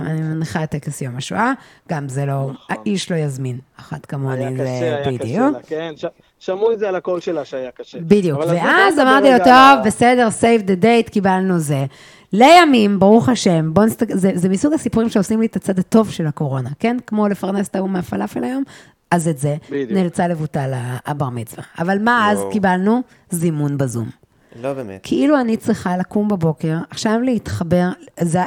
אני 0.06 0.20
מנחה 0.20 0.64
את 0.64 0.70
טקס 0.70 1.02
יום 1.02 1.16
השואה, 1.16 1.52
גם 1.88 2.08
זה 2.08 2.26
לא, 2.26 2.50
נכון. 2.52 2.56
האיש 2.68 3.10
לא 3.10 3.16
יזמין, 3.16 3.58
אחת 3.80 4.06
כמוני, 4.06 4.56
זה 4.56 5.02
בדיוק. 5.06 5.56
כן, 5.66 5.94
שמעו 6.38 6.72
את 6.72 6.78
זה 6.78 6.88
על 6.88 6.96
הקול 6.96 7.20
שלה 7.20 7.44
שהיה 7.44 7.70
קשה. 7.70 7.98
בדיוק, 8.00 8.38
ואז 8.38 8.98
אמרתי 8.98 9.30
לו, 9.32 9.38
טוב, 9.38 9.86
בסדר, 9.86 10.28
save 10.40 10.62
the 10.62 10.82
date, 10.82 11.10
קיבלנו 11.10 11.58
זה. 11.58 11.84
לימים, 12.32 12.98
ברוך 12.98 13.28
השם, 13.28 13.74
בוא 13.74 13.84
נסתכל, 13.84 14.14
זה, 14.14 14.30
זה 14.34 14.48
מסוג 14.48 14.72
הסיפורים 14.72 15.08
שעושים 15.08 15.40
לי 15.40 15.46
את 15.46 15.56
הצד 15.56 15.78
הטוב 15.78 16.10
של 16.10 16.26
הקורונה, 16.26 16.70
כן? 16.78 16.96
כמו 17.06 17.28
לפרנס 17.28 17.68
את 17.68 17.76
ההוא 17.76 17.90
מהפלאפל 17.90 18.44
היום, 18.44 18.62
אז 19.10 19.28
את 19.28 19.38
זה, 19.38 19.56
בדיוק. 19.70 19.90
נאלצה 19.90 20.28
לבוטל 20.28 20.72
הבר 21.06 21.28
מצווה. 21.28 21.64
אבל 21.78 21.98
מה 22.02 22.30
אז 22.30 22.38
וואו. 22.38 22.52
קיבלנו? 22.52 23.02
זימון 23.30 23.78
בזום. 23.78 24.25
לא 24.58 24.72
באמת. 24.72 25.00
כאילו 25.02 25.40
אני 25.40 25.56
צריכה 25.56 25.96
לקום 25.96 26.28
בבוקר, 26.28 26.76
עכשיו 26.90 27.20
להתחבר, 27.20 27.88
זה, 28.20 28.40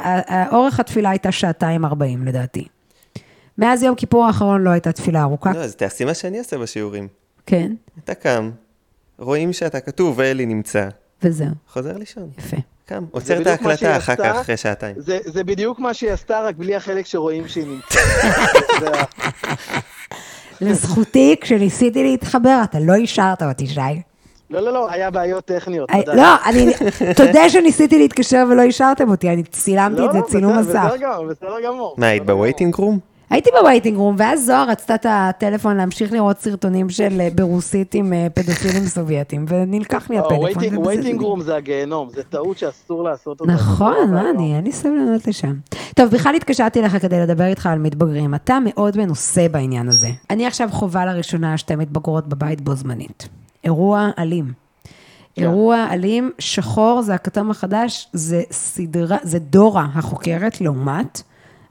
אורך 0.52 0.80
התפילה 0.80 1.10
הייתה 1.10 1.32
שעתיים 1.32 1.84
ארבעים 1.84 2.24
לדעתי. 2.24 2.66
מאז 3.58 3.82
יום 3.82 3.94
כיפור 3.94 4.26
האחרון 4.26 4.62
לא 4.62 4.70
הייתה 4.70 4.92
תפילה 4.92 5.22
ארוכה, 5.22 5.52
לא, 5.52 5.58
אז 5.58 5.76
תעשי 5.76 6.04
מה 6.04 6.14
שאני 6.14 6.38
עושה 6.38 6.58
בשיעורים. 6.58 7.08
כן, 7.46 7.72
אתה 8.04 8.14
קם, 8.14 8.50
רואים 9.18 9.52
שאתה 9.52 9.80
כתוב 9.80 10.14
ואלי 10.18 10.46
נמצא, 10.46 10.88
וזהו, 11.22 11.50
חוזר 11.68 11.96
לישון. 11.96 12.30
יפה. 12.38 12.56
קם, 12.86 13.04
עוצר 13.10 13.34
את 13.36 13.40
בדיוק 13.40 13.62
מה 13.62 13.76
שהיא 13.76 13.88
ההקלטה 13.90 14.22
אחר. 14.22 14.34
כך, 14.34 14.40
אחרי 14.40 14.56
שעתיים. 14.56 14.96
זה, 14.98 15.18
זה 15.24 15.44
בדיוק 15.44 15.78
מה 15.78 15.94
שהיא 15.94 16.10
עשתה, 16.10 16.40
רק 16.40 16.56
בלי 16.56 16.76
החלק 16.76 17.06
שרואים 17.06 17.48
שהיא 17.48 17.66
נמצאת. 17.66 18.00
לזכותי, 20.60 21.36
כשניסיתי 21.40 22.02
להתחבר, 22.02 22.60
אתה 22.64 22.80
לא 22.80 22.94
אישרת 22.94 23.42
אותי, 23.42 23.66
שי. 23.66 23.80
לא, 24.50 24.60
לא, 24.60 24.72
לא, 24.72 24.90
היה 24.90 25.10
בעיות 25.10 25.44
טכניות. 25.44 25.90
אה, 25.90 26.02
תודה. 26.02 26.16
לא, 26.16 26.50
אני, 26.50 26.72
תודה 27.16 27.48
שניסיתי 27.48 27.98
להתקשר 27.98 28.44
ולא 28.50 28.62
אישרתם 28.62 29.10
אותי, 29.10 29.30
אני 29.30 29.42
צילמתי 29.42 30.00
לא, 30.00 30.06
את 30.06 30.12
זה 30.12 30.18
לא, 30.18 30.24
צילום 30.24 30.58
מסך. 30.58 30.68
בסדר 30.86 30.96
גמור, 30.96 31.26
בסדר 31.26 31.54
גמור. 31.66 31.94
מה, 31.98 32.06
היית. 32.06 32.26
ב 32.26 32.32
waiting 32.32 32.74
room? 32.74 32.98
הייתי 33.30 33.50
ב 33.60 33.64
waiting 33.64 33.96
room, 33.96 34.14
ואז 34.18 34.46
זוהר 34.46 34.70
רצתה 34.70 34.94
את 34.94 35.06
הטלפון 35.08 35.76
להמשיך 35.76 36.12
לראות 36.12 36.38
סרטונים 36.38 36.90
של 36.90 37.20
אה, 37.20 37.28
ברוסית 37.34 37.94
עם 37.94 38.12
אה, 38.12 38.26
פדופילים 38.34 38.86
סובייטים, 38.86 39.44
ונלקח 39.48 40.10
לי 40.10 40.16
לא, 40.16 40.20
הפלאפון. 40.20 40.46
waiting- 40.46 40.78
ובזה 40.78 40.88
waiting 40.88 41.20
זה 41.20 41.26
room 41.26 41.40
זה 41.40 41.56
הגיהנום, 41.56 42.08
זה 42.14 42.22
טעות 42.22 42.58
שאסור 42.58 43.04
לעשות 43.04 43.40
אותה. 43.40 43.52
נכון, 43.52 43.94
מה 44.10 44.20
נורא 44.22 44.30
אני, 44.30 44.56
אין 44.56 44.64
לי 44.64 44.72
סבלנות 44.72 45.26
לשם. 45.26 45.52
טוב, 45.94 46.10
בכלל 46.10 46.34
התקשרתי 46.34 46.82
לך 46.82 46.96
כדי 47.02 47.20
לדבר 47.20 47.44
איתך 47.44 47.66
על 47.66 47.78
מתבגרים. 47.78 48.34
אתה 48.34 48.58
מאוד 48.64 48.98
מנוסה 48.98 49.46
בעניין 49.50 49.88
הזה. 49.88 50.08
אני 50.30 50.46
עכשיו 50.46 50.68
חווה 50.72 51.06
לראשונה 51.06 51.58
שתי 51.58 51.76
מתבגרות 51.76 52.26
בבית 52.28 52.60
בו 52.60 52.74
זמנית. 52.74 53.28
אירוע 53.64 54.10
אלים. 54.18 54.52
אירוע 55.36 55.86
אלים, 55.90 56.30
שחור, 56.38 57.02
זה 57.02 57.14
הכתום 57.14 57.50
החדש, 57.50 58.08
זה 58.12 58.42
סדרה, 58.50 59.16
זה 59.22 59.38
דורה 59.38 59.86
החוקרת 59.94 60.60
לעומת 60.60 61.22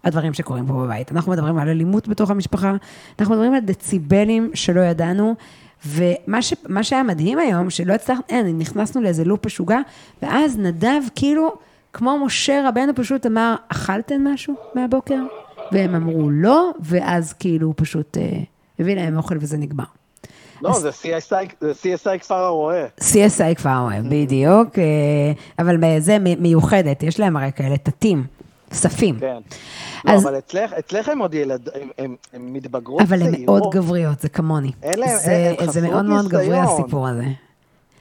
הדברים 0.04 0.34
שקורים 0.34 0.68
פה 0.68 0.74
בבית. 0.74 1.12
אנחנו 1.12 1.32
מדברים 1.32 1.58
על 1.58 1.70
אלימות 1.70 2.08
בתוך 2.08 2.32
המשפחה, 2.32 2.74
אנחנו 3.20 3.36
מדברים 3.36 3.54
על 3.54 3.60
דציבלים 3.60 4.52
שלא 4.54 4.82
ידענו, 4.82 5.36
ומה 5.86 6.42
ש, 6.42 6.54
שהיה 6.82 7.04
מדהים 7.04 7.40
היום, 7.40 7.70
שלא 7.70 7.94
הצלחנו, 7.94 8.24
אין, 8.30 8.58
נכנסנו 8.58 9.02
לאיזה 9.02 9.26
לופ 9.26 9.46
משוגע, 9.46 9.80
ואז 10.22 10.58
נדב 10.58 11.02
כאילו, 11.16 11.54
כמו 11.94 12.26
משה 12.26 12.70
רבנו 12.70 12.96
פשוט 12.96 13.26
אמר, 13.26 13.56
אכלתם 13.68 14.28
משהו 14.28 14.54
מהבוקר? 14.76 15.24
והם 15.72 15.96
אמרו 15.96 16.30
לא, 16.30 16.72
ואז 16.80 17.34
כאילו 17.34 17.68
הוא 17.68 17.74
פשוט 17.78 18.18
אה, 18.18 18.40
הביא 18.80 18.96
להם 18.96 19.18
אוכל 19.18 19.36
וזה 19.40 19.58
נגמר. 19.58 19.99
לא, 20.62 20.80
זה 20.80 20.90
CSI 21.84 22.18
כפר 22.20 22.36
הרועה. 22.36 22.86
CSI 23.00 23.56
כבר 23.56 23.78
אוהב, 23.78 24.06
בדיוק, 24.10 24.80
אה, 24.80 24.84
אבל 25.60 25.76
זה 26.00 26.18
מיוחדת, 26.20 27.04
יש 27.04 27.20
להם 27.20 27.38
הרי 27.38 27.52
כאלה 27.56 27.78
תתים, 27.78 28.24
ספים. 28.74 29.20
כן. 29.20 29.38
לא, 30.06 30.12
אז- 30.12 30.24
אבל 30.24 30.38
אצלך, 30.38 30.74
אצלך 30.74 31.10
הם 31.10 31.20
עוד 31.20 31.34
ילד, 31.34 31.70
הם- 31.76 31.90
הם- 31.98 32.16
הם 32.34 32.54
מתבגרות 32.54 33.02
אבל 33.02 33.22
הן. 33.22 33.46
מאוד 33.46 33.64
גבריות, 33.72 34.20
זה 34.20 34.30
כמוני. 34.30 34.72
אין 34.84 35.00
להם- 35.00 35.18
זה- 35.26 35.56
הם 35.60 35.72
זה 35.72 35.82
מאוד 35.82 36.06
מאוד 36.06 36.28
גברי. 36.28 36.58
הסיפור 36.60 37.08
הזה. 37.08 37.24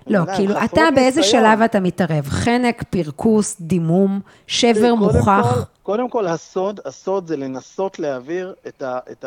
לא, 0.06 0.20
כאילו, 0.36 0.54
אתה 0.64 0.80
באיזה. 0.94 1.22
שלב 1.22 1.60
אתה 1.62 1.80
מתערב? 1.80 2.24
חנק, 2.28 2.82
פרכוס, 2.90 3.56
דימום, 3.60 4.20
שבר 4.46 4.94
מוכח? 4.94 5.54
כל- 5.54 5.60
קודם 5.82 6.10
כל, 6.10 6.26
הסוד, 6.26 6.80
הסוד 6.84 7.26
זה 7.26 7.36
לנסות 7.36 7.98
להעביר 7.98 8.54
את 8.68 8.82
ה- 8.82 8.98
את 9.10 9.24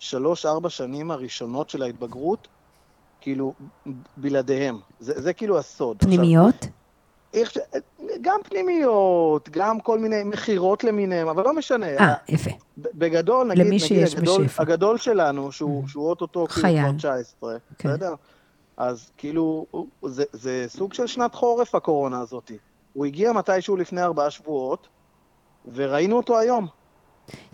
השלוש-ארבע 0.00 0.70
שנים 0.70 1.10
הראשונות 1.10 1.70
של 1.70 1.82
ההתבגרות, 1.82 2.48
כאילו, 3.24 3.52
בלעדיהם. 4.16 4.78
זה 5.00 5.20
זה 5.20 5.32
כאילו 5.32 5.58
הסוד. 5.58 5.96
עכשיו, 5.96 6.08
פנימיות? 6.10 6.66
איך 7.34 7.50
ש- 7.50 7.58
גם 8.20 8.40
פנימיות, 8.44 9.48
גם 9.48 9.80
כל 9.80 9.98
מיני 9.98 10.24
מכירות 10.24 10.84
למיניהם, 10.84 11.28
אבל 11.28 11.44
לא 11.44 11.54
משנה. 11.54 11.86
אה, 11.86 12.14
יפה. 12.28 12.50
בגדול, 12.78 13.46
נגיד, 13.46 13.66
למי 13.66 13.76
נגיד 13.84 14.06
הגדול, 14.18 14.44
בשפע. 14.44 14.62
הגדול 14.62 14.98
שלנו, 14.98 15.52
שהוא, 15.52 15.88
שהוא 15.88 16.08
אוטוטו 16.08 16.46
כאילו. 16.46 16.78
כבר 16.88 16.92
19, 16.98 17.56
כן. 17.78 17.88
בסדר? 17.88 18.14
אז 18.76 19.10
כאילו, 19.16 19.66
זה, 20.06 20.24
זה 20.32 20.64
סוג 20.68 20.94
של 20.94 21.06
שנת 21.06 21.34
חורף 21.34 21.74
הקורונה 21.74 22.20
הזאת. 22.20 22.50
הוא 22.92 23.06
הגיע 23.06 23.32
מתישהו 23.32 23.76
לפני 23.76 24.02
ארבעה 24.02 24.30
שבועות, 24.30 24.86
וראינו 25.74 26.16
אותו 26.16 26.38
היום. 26.38 26.66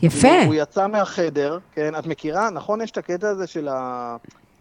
יפה. 0.03 0.43
הוא 0.47 0.55
יצא 0.55 0.87
מהחדר, 0.87 1.59
כן, 1.73 1.95
את 1.99 2.07
מכירה, 2.07 2.51
נכון, 2.51 2.81
יש 2.81 2.91
את 2.91 2.97
הקטע 2.99 3.29
הזה 3.29 3.47
של 3.47 3.69
ה... 3.69 4.17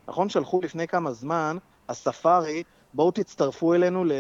נכון, 0.10 0.30
שלחו 0.30 0.62
לפני 0.64 0.88
כמה 0.88 1.12
זמן, 1.12 1.58
הספארי, 1.90 2.64
בואו 2.94 3.12
תצטרפו 3.12 3.74
אלינו 3.74 4.06
ל... 4.06 4.12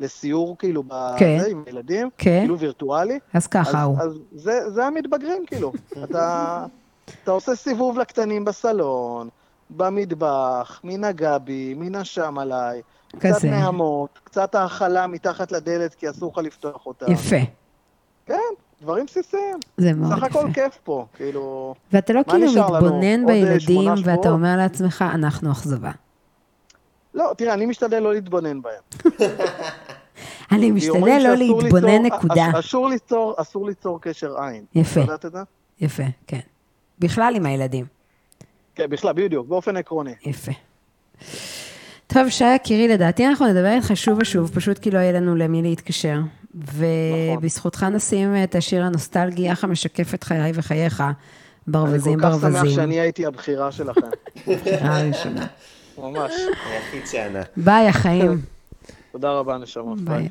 לסיור, 0.00 0.58
כאילו, 0.58 0.82
כן. 1.18 1.38
בזה, 1.38 1.50
עם 1.50 1.64
ילדים, 1.66 2.10
כן. 2.18 2.40
כאילו 2.40 2.58
וירטואלי. 2.58 3.18
אז 3.32 3.46
ככה 3.46 3.78
אז, 3.78 3.84
הוא. 3.84 3.98
אז 4.00 4.18
זה, 4.32 4.70
זה 4.70 4.86
המתבגרים, 4.86 5.46
כאילו. 5.46 5.72
אתה, 6.04 6.66
אתה 7.22 7.30
עושה 7.30 7.54
סיבוב 7.54 7.98
לקטנים 7.98 8.44
בסלון, 8.44 9.28
במטבח, 9.70 10.80
מן 10.84 11.04
הגבי, 11.04 11.74
מן 11.76 11.94
השם 11.94 12.38
עליי, 12.38 12.82
קצת 13.08 13.20
כזה. 13.20 13.50
נעמות, 13.50 14.18
קצת 14.24 14.54
האכלה 14.54 15.06
מתחת 15.06 15.52
לדלת 15.52 15.94
כי 15.94 16.10
אסור 16.10 16.32
לך 16.32 16.38
לפתוח 16.38 16.86
אותה. 16.86 17.06
יפה. 17.12 17.36
דברים 18.84 19.06
בסיסיים. 19.06 19.56
זה 19.76 19.92
מאוד 19.92 20.16
סך 20.18 20.22
הכל 20.22 20.38
יפה. 20.38 20.52
כיף 20.52 20.78
פה, 20.84 21.06
כאילו... 21.16 21.74
ואתה 21.92 22.12
לא 22.12 22.20
כאילו? 22.30 22.46
מתבונן 22.52 23.20
אה, 23.20 23.26
בילדים, 23.26 23.90
ואתה? 24.04 24.30
אומר 24.30 24.56
לעצמך, 24.56 25.04
אנחנו 25.14 25.52
אכזבה. 25.52 25.90
לא, 27.14 27.32
תראה, 27.36 27.54
אני 27.54 27.66
משתדל 27.66 27.98
לא 27.98 28.12
להתבונן 28.14 28.60
בהם. 28.62 28.82
אני 30.52 30.70
משתדל 30.70 31.20
לא 31.24 31.34
להתבונן 31.34 32.02
נקודה. 32.02 32.46
אס- 32.50 32.54
אסור 33.40 33.66
ליצור, 33.66 34.00
קשר 34.00 34.40
עין. 34.42 34.64
יפה. 34.74 35.00
יפה, 35.80 36.02
כן. 36.26 36.40
בכלל 36.98 37.32
עם 37.36 37.46
הילדים. 37.46 37.84
כן, 38.74 38.90
בכלל, 38.90 39.12
בדיוק, 39.12 39.46
באופן 39.48 39.76
עקרוני. 39.76 40.14
יפה. 40.26 40.52
טוב, 42.06 42.28
שי 42.28 42.54
יקירי, 42.54 42.88
לדעתי 42.88 43.26
אנחנו 43.26 43.46
נדבר 43.46 43.72
איתך 43.72 43.90
שוב 43.94 44.18
ושוב, 44.20 44.50
פשוט 44.54 44.78
כי 44.78 44.90
לא 44.90 44.98
יהיה 44.98 45.12
לנו 45.12 45.36
למי 45.36 45.62
להתקשר. 45.62 46.18
ובזכותך 46.54 47.82
נשים 47.82 48.34
את 48.44 48.54
השיר 48.54 48.84
הנוסטלגי, 48.84 49.48
יחא 49.48 49.66
משקף 49.66 50.14
את 50.14 50.24
חיי 50.24 50.52
וחייך, 50.54 51.00
אני 51.00 51.12
ברווזים 51.66 52.20
כל 52.20 52.26
כך 52.26 52.34
שמח 52.34 52.40
ברווזים. 52.40 52.74
שאני 52.76 53.00
הייתי 53.00 53.26
הבחירה 53.26 53.72
שלכם. 53.72 54.00
בחירה 54.46 54.98
הראשונה. 55.00 55.46
ממש. 55.98 56.32
היחיד 56.70 57.06
שענה. 57.06 57.42
ביי, 57.56 57.88
החיים. 57.88 58.40
תודה 59.12 59.30
רבה, 59.30 59.58
נשמות. 59.58 60.00
ביי. 60.00 60.28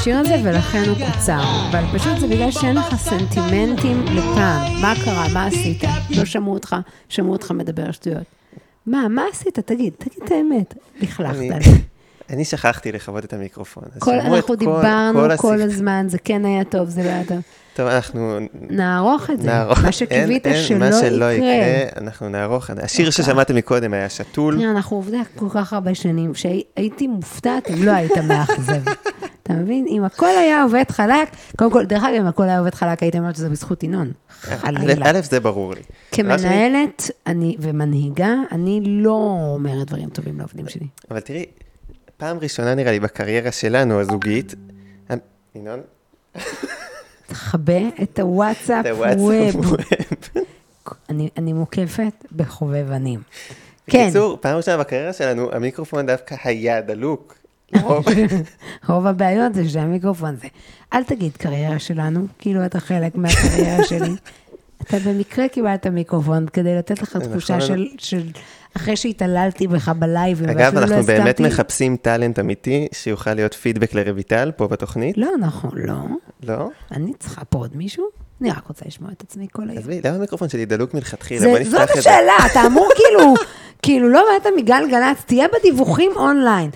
השיר 0.00 0.18
הזה 0.18 0.36
ולכן 0.44 0.82
הוא 0.88 0.96
קוצר. 1.12 1.40
אבל 1.70 1.84
פשוט 1.98 2.18
זה 2.20 2.26
בגלל 2.26 2.50
שאין 2.50 2.76
לך 2.76 2.94
סנטימנטים 2.96 4.04
לפעם. 4.04 4.80
מה 4.82 4.94
קרה? 5.04 5.26
מה 5.34 5.46
עשית? 5.46 5.82
לא 6.10 6.24
שמעו 6.24 6.52
אותך, 6.52 6.76
שמעו 7.08 7.32
אותך 7.32 7.50
מדבר 7.50 7.90
שטויות. 7.92 8.22
מה, 8.86 9.08
מה 9.08 9.22
עשית? 9.32 9.58
תגיד, 9.58 9.92
תגיד 9.98 10.18
את 10.24 10.30
האמת. 10.30 10.74
לכלכת 11.00 11.34
אני- 11.36 11.48
לי. 11.50 11.58
אני 12.30 12.44
שכחתי 12.44 12.92
לכבות 12.92 13.24
את 13.24 13.32
המיקרופון. 13.32 13.82
כל, 13.98 14.14
אנחנו 14.14 14.54
דיברנו 14.54 15.28
כל 15.36 15.62
הזמן, 15.62 16.06
זה 16.08 16.18
כן 16.18 16.44
היה 16.44 16.64
טוב, 16.64 16.88
זה 16.88 17.02
לא 17.02 17.08
היה 17.08 17.24
טוב. 17.24 17.38
טוב, 17.76 17.86
אנחנו 17.86 18.38
נערוך 18.70 19.30
את 19.30 19.40
זה. 19.40 19.46
נערוך. 19.46 19.78
מה 19.84 19.92
שקיווית 19.92 20.46
אין, 20.46 20.62
שלא 20.62 20.78
מה 20.78 20.92
שלא 20.92 21.32
יקרה. 21.32 21.48
יקרה, 21.48 22.02
אנחנו 22.02 22.28
נערוך. 22.28 22.70
השיר 22.82 23.10
ששמעתם 23.10 23.56
מקודם 23.56 23.92
היה 23.94 24.08
שתול. 24.08 24.62
אנחנו 24.64 24.96
עובדים 24.96 25.22
כל 25.36 25.46
כך 25.54 25.72
הרבה 25.72 25.94
שנים, 25.94 26.34
שהייתי 26.34 27.06
מופתעת 27.06 27.70
אם 27.70 27.84
לא 27.84 27.90
היית 27.90 28.18
מאכזב. 28.18 28.82
אתה 29.50 29.58
מבין? 29.58 29.86
אם 29.88 30.04
הכל 30.04 30.26
היה 30.26 30.62
עובד 30.62 30.84
חלק, 30.90 31.28
קודם 31.56 31.70
כל, 31.70 31.84
דרך 31.84 32.04
אגב, 32.04 32.14
אם 32.20 32.26
הכל 32.26 32.42
היה 32.42 32.58
עובד 32.58 32.74
חלק, 32.74 33.02
הייתי 33.02 33.18
אומרת 33.18 33.36
שזה 33.36 33.48
בזכות 33.48 33.82
ינון. 33.82 34.12
חלילה. 34.40 35.10
א', 35.10 35.20
זה 35.22 35.40
ברור 35.40 35.74
לי. 35.74 35.80
כמנהלת 36.12 37.10
אני, 37.26 37.56
ומנהיגה, 37.60 38.34
אני 38.52 38.80
לא 38.84 39.36
אומרת 39.54 39.86
דברים 39.86 40.10
טובים 40.10 40.38
לעובדים 40.38 40.68
שלי. 40.68 40.86
אבל 41.10 41.20
תראי, 41.20 41.44
פעם 42.16 42.38
ראשונה 42.38 42.74
נראה 42.74 42.92
לי 42.92 43.00
בקריירה 43.00 43.52
שלנו, 43.52 44.00
הזוגית, 44.00 44.54
ינון, 45.54 45.80
תכבה 47.26 47.80
את 48.02 48.18
הוואטסאפ 48.18 48.86
ווב. 49.16 49.76
אני 51.10 51.52
מוקפת 51.52 52.24
בחובבנים. 52.36 53.20
כן, 53.86 54.04
בקיצור, 54.04 54.38
פעם 54.40 54.56
ראשונה 54.56 54.76
בקריירה 54.76 55.12
שלנו, 55.12 55.52
המיקרופון 55.52 56.06
דווקא 56.06 56.34
היה 56.44 56.80
דלוק. 56.80 57.39
לרוב- 57.72 58.04
רוב 58.88 59.06
הבעיות 59.06 59.54
זה 59.54 59.68
שהמיקרופון 59.68 60.36
זה. 60.36 60.48
אל 60.92 61.04
תגיד 61.04 61.36
קריירה 61.36 61.78
שלנו, 61.78 62.26
כאילו 62.38 62.64
אתה 62.64 62.80
חלק 62.80 63.14
מהקריירה 63.14 63.84
שלי. 63.88 64.10
אתה 64.82 64.96
במקרה 65.06 65.48
קיבלת 65.48 65.86
מיקרופון 65.86 66.46
כדי 66.52 66.76
לתת 66.76 67.02
לך 67.02 67.16
תחושה. 67.16 67.60
של, 67.60 67.86
של 67.98 68.22
אחרי 68.76 68.96
שהתעללתי 68.96 69.66
בך 69.66 69.88
בלייב, 69.88 70.42
אגב, 70.42 70.56
ואפילו 70.58 70.80
לא 70.80 70.86
אנחנו 70.86 71.02
באמת 71.06 71.40
הסכמתי- 71.40 71.42
מחפשים 71.54 71.96
טאלנט 71.96 72.38
אמיתי 72.38 72.88
שיוכל 72.92 73.34
להיות 73.34 73.54
פידבק 73.54 73.94
לרויטל 73.94 74.52
פה 74.56 74.68
בתוכנית, 74.68 75.18
לא 75.18 75.28
נכון, 75.40 75.70
לא. 75.74 75.94
לא? 76.42 76.68
אני 76.92 77.12
צריכה 77.18 77.44
פה 77.44 77.58
עוד 77.58 77.76
מישהו? 77.76 78.04
אני 78.40 78.50
רק 78.50 78.66
רוצה 78.68 78.84
לשמוע 78.86 79.10
את 79.12 79.22
עצמי 79.22 79.46
כל 79.52 79.62
היום. 79.62 79.78
עזבי, 79.78 80.00
למה 80.04 80.16
המיקרופון 80.16 80.48
שלי 80.48 80.64
דלוק 80.66 80.94
מלכתחילה? 80.94 81.40
זה, 81.40 81.46
בוא 81.46 81.58
זאת 81.64 81.80
נפתח 81.80 81.82
את 81.82 82.02
זה. 82.02 82.10
השאלה, 82.10 82.32
אתה 82.52 82.66
אמור 82.66 82.88
כאילו, 82.96 83.34
כאילו 83.82 84.08
לא 84.08 84.24
באת 84.32 84.52
מגלצ, 84.56 85.24
תהיה 85.26 85.46
בדיווחים 85.58 86.10
אונליין. 86.16 86.70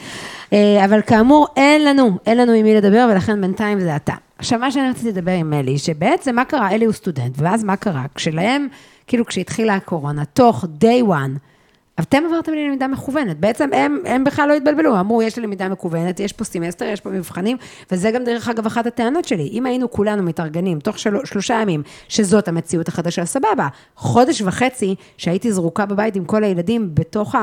אה, 0.52 0.84
אבל 0.84 1.02
כאמור, 1.02 1.46
אין 1.56 1.84
לנו, 1.84 2.18
אין 2.26 2.38
לנו 2.38 2.52
עם 2.52 2.64
מי 2.64 2.74
לדבר, 2.74 3.08
ולכן 3.12 3.40
בינתיים 3.40 3.80
זה 3.80 3.96
אתה. 3.96 4.14
עכשיו, 4.38 4.58
מה 4.58 4.70
שאני 4.70 4.90
רציתי 4.90 5.08
לדבר 5.08 5.32
עם 5.32 5.52
אלי, 5.52 5.78
שבעצם 5.78 6.34
מה 6.34 6.44
קרה, 6.44 6.70
אלי 6.70 6.84
הוא 6.84 6.92
סטודנט, 6.92 7.34
ואז 7.36 7.64
מה 7.64 7.76
קרה? 7.76 8.04
כשלהם, 8.14 8.68
כאילו 9.06 9.26
כשהתחילה 9.26 9.74
הקורונה, 9.74 10.24
תוך 10.24 10.64
day 10.80 11.08
one, 11.08 11.38
אתם 12.00 12.22
עברתם 12.26 12.52
ללמידה 12.52 12.88
מקוונת, 12.88 13.40
בעצם 13.40 13.70
הם, 13.72 13.98
הם 14.04 14.24
בכלל 14.24 14.48
לא 14.48 14.54
התבלבלו, 14.54 15.00
אמרו, 15.00 15.22
יש 15.22 15.38
למידה 15.38 15.68
מקוונת, 15.68 16.20
יש 16.20 16.32
פה 16.32 16.44
סמסטר, 16.44 16.84
יש 16.84 17.00
פה 17.00 17.10
מבחנים, 17.10 17.56
וזה 17.92 18.10
גם 18.10 18.24
דרך 18.24 18.48
אגב 18.48 18.66
אחת 18.66 18.86
הטענות 18.86 19.24
שלי, 19.24 19.48
אם 19.52 19.66
היינו 19.66 19.90
כולנו 19.90 20.22
מתארגנים 20.22 20.80
תוך 20.80 20.98
של... 20.98 21.16
שלושה 21.24 21.54
ימים, 21.54 21.82
שזאת 22.08 22.48
המציאות 22.48 22.88
החדשה, 22.88 23.24
סבבה, 23.24 23.68
חודש 23.96 24.42
וחצי 24.42 24.94
שהייתי 25.16 25.52
זרוקה 25.52 25.86
בבית 25.86 26.16
עם 26.16 26.24
כל 26.24 26.44
הילדים 26.44 26.90
בתוך 26.94 27.34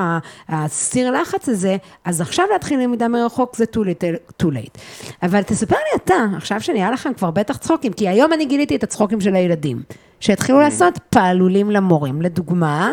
הסיר 0.50 1.12
לחץ 1.12 1.50
הזה, 1.50 1.78
אז 2.06 2.22
עכשיו 2.22 2.46
להתחיל 2.54 2.80
למידה 2.80 3.08
מרחוק 3.08 3.56
זה 3.56 3.66
too 3.76 3.80
late, 3.80 4.42
too 4.44 4.48
late. 4.48 4.78
אבל 5.24 5.42
תספר 5.42 5.76
לי 5.76 6.00
אתה, 6.04 6.26
עכשיו 6.38 6.62
שנהיה 6.62 6.92
לכם 6.92 7.14
כבר 7.14 7.32
בטח 7.32 7.58
צחוקים, 7.58 7.94
כי 7.94 8.08
היום 8.08 8.34
אני 8.34 8.46
גיליתי 8.46 8.76
את 8.76 8.84
הצחוקים 8.84 9.22
של 9.22 9.36
הילדים, 9.36 9.82
שהתחילו 10.20 10.60
לעשות 10.60 11.00
פעלולים 11.10 11.72
למורים, 11.72 12.22
לדוגמה, 12.22 12.92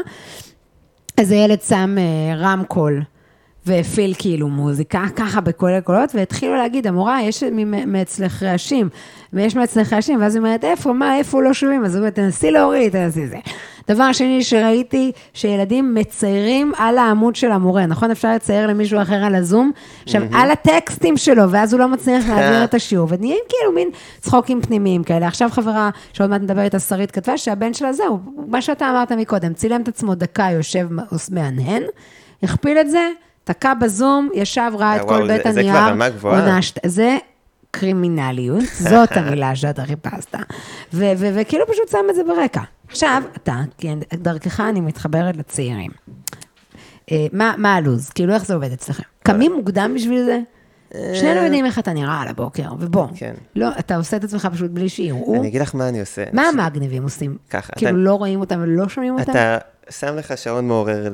איזה 1.18 1.34
ילד 1.36 1.62
שם 1.62 1.96
אה, 1.98 2.34
רמקול 2.36 3.02
והפעיל 3.66 4.14
כאילו 4.18 4.48
מוזיקה, 4.48 5.04
ככה 5.16 5.40
בכל 5.40 5.70
הקולות, 5.70 6.14
והתחילו 6.14 6.56
להגיד, 6.56 6.86
המורה, 6.86 7.22
יש 7.22 7.42
מאצלך 7.86 8.42
רעשים, 8.42 8.88
ויש 9.32 9.56
מאצלך 9.56 9.92
רעשים, 9.92 10.20
ואז 10.20 10.34
היא 10.34 10.40
אומרת, 10.40 10.64
איפה, 10.64 10.92
מה, 10.92 11.16
איפה 11.18 11.42
לא 11.42 11.52
שומעים? 11.52 11.84
אז 11.84 11.94
הוא 11.94 12.00
אומר, 12.00 12.10
תנסי 12.10 12.50
להוריד, 12.50 12.92
תנסי 12.92 13.26
זה. 13.26 13.36
דבר 13.88 14.12
שני 14.12 14.44
שראיתי, 14.44 15.12
שילדים 15.34 15.94
מציירים 15.94 16.72
על 16.76 16.98
העמוד 16.98 17.36
של 17.36 17.52
המורה, 17.52 17.86
נכון? 17.86 18.10
אפשר 18.10 18.34
לצייר 18.34 18.66
למישהו 18.66 19.02
אחר 19.02 19.24
על 19.24 19.34
הזום, 19.34 19.72
עכשיו, 20.04 20.22
על 20.32 20.50
הטקסטים 20.50 21.16
שלו, 21.16 21.50
ואז 21.50 21.72
הוא 21.72 21.80
לא 21.80 21.88
מצליח 21.88 22.28
להעביר 22.28 22.64
את 22.64 22.74
השיעור, 22.74 23.08
ונהיים 23.10 23.40
כאילו 23.48 23.72
מין 23.72 23.88
צחוקים 24.20 24.62
פנימיים 24.62 25.04
כאלה. 25.04 25.26
עכשיו 25.26 25.48
חברה, 25.52 25.90
שעוד 26.12 26.30
מעט 26.30 26.40
נדבר 26.40 26.62
איתה, 26.62 26.78
שרית, 26.78 27.10
כתבה 27.10 27.38
שהבן 27.38 27.74
שלה 27.74 27.92
זהו, 27.92 28.18
מה 28.46 28.62
שאתה 28.62 28.90
אמרת 28.90 29.12
מקודם, 29.12 29.54
צילם 29.54 29.82
את 29.82 29.88
עצמו 29.88 30.14
דקה, 30.14 30.48
יושב, 30.52 30.88
מהנהן, 31.30 31.82
הכפיל 32.42 32.78
את 32.78 32.90
זה, 32.90 33.08
תקע 33.48 33.74
בזום, 33.74 34.28
ישב, 34.34 34.70
ראה 34.78 34.96
את 34.96 35.00
אה, 35.00 35.06
כל 35.06 35.26
זה- 35.26 35.32
בית 35.44 35.54
זה 35.54 35.60
הנייר, 35.60 35.74
כבר 35.74 35.88
רמה 35.90 36.08
גבוהה. 36.08 36.58
זה 36.86 37.16
קרימינליות, 37.70 38.64
זאת 38.90 39.16
המילה 39.16 39.56
שאתה 39.56 39.82
חיפשת, 39.84 40.34
וכאילו 40.92 41.66
פשוט 41.66 41.88
שם 41.90 41.98
את 42.10 42.14
זה 42.14 42.22
ברקע. 42.24 42.60
עכשיו, 42.88 43.22
אתה, 43.36 43.56
דרכך 44.14 44.60
אני 44.60 44.80
מתחברת 44.80 45.36
לצעירים. 45.36 45.90
אה, 47.12 47.26
מה, 47.32 47.74
הלו"ז? 47.74 48.10
כאילו, 48.10 48.34
איך 48.34 48.46
זה 48.46 48.54
עובד 48.54 48.72
אצלכם? 48.72 49.02
קמים 49.22 49.52
מוקדם 49.56 49.92
בשביל 49.96 50.24
זה? 50.24 50.38
שנינו 51.14 51.42
יודעים 51.42 51.66
איך 51.66 51.78
אתה 51.78 51.92
נראה 51.92 52.20
על 52.22 52.28
הבוקר, 52.28 52.72
ובוא, 52.78 53.06
כן. 53.16 53.34
לא, 53.56 53.68
אתה 53.78 53.96
עושה 53.96 54.16
את 54.16 54.24
עצמך 54.24 54.48
פשוט 54.52 54.70
בלי 54.70 54.88
שיראו. 54.88 55.34
אני 55.40 55.48
אגיד 55.48 55.60
לך 55.62 55.74
מה 55.74 55.88
אני 55.88 56.00
עושה. 56.00 56.24
מה 56.32 56.42
המגניבים 56.48 57.02
עושים? 57.02 57.36
ככה, 57.50 57.72
כאילו, 57.76 57.96
לא 58.04 58.14
רואים 58.14 58.40
אותם 58.40 58.60
ולא 58.62 58.88
שומעים 58.88 59.18
אותם? 59.18 59.30
אתה 59.30 59.58
שם 59.90 60.14
לך 60.16 60.38
שעון 60.38 60.68
מעורר 60.68 61.08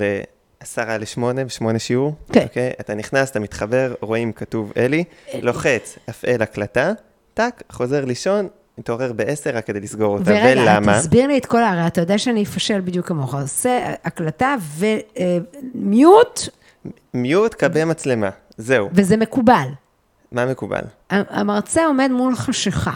לעשרה 0.64 0.98
לשמונה, 0.98 1.44
בשמונה 1.44 1.78
שיעור. 1.78 2.14
כן. 2.32 2.42
אוקיי? 2.42 2.70
אתה 2.80 2.94
נכנס, 2.94 3.30
אתה 3.30 3.40
מתחבר, 3.40 3.94
רואים 4.00 4.32
כתוב 4.32 4.72
אלי, 4.76 5.04
לוחץ, 5.42 5.98
הפעל 6.08 6.42
הקלטה, 6.42 6.92
טאק, 7.34 7.62
חוזר 7.72 8.04
לישון, 8.04 8.48
מתעורר 8.78 9.12
בעשר 9.12 9.50
רק 9.50 9.66
כדי 9.66 9.80
לסגור 9.80 10.18
אותה. 10.18 10.30
ורגע, 10.30 10.62
ולמה? 10.62 10.98
תסביר 10.98 11.26
לי 11.26 11.38
את 11.38 11.46
כל 11.46 11.62
הרי 11.62 11.86
אתה 11.86 12.00
יודע 12.00 12.18
שאני 12.18 12.42
אפשל 12.42 12.80
בדיוק 12.80 13.06
כמוך. 13.06 13.34
עושה 13.34 13.94
הקלטה 14.04 14.54
ומיוט, 15.74 16.40
מיוט, 17.14 17.54
כבה 17.58 17.84
מצלמה. 17.84 18.30
זהו. 18.56 18.88
וזה 18.92 19.16
מקובל. 19.16 19.68
מה 20.32 20.46
מקובל? 20.46 20.82
המרצה 21.10 21.86
עומד 21.86 22.10
מול 22.10 22.36
חשיכה. 22.36 22.94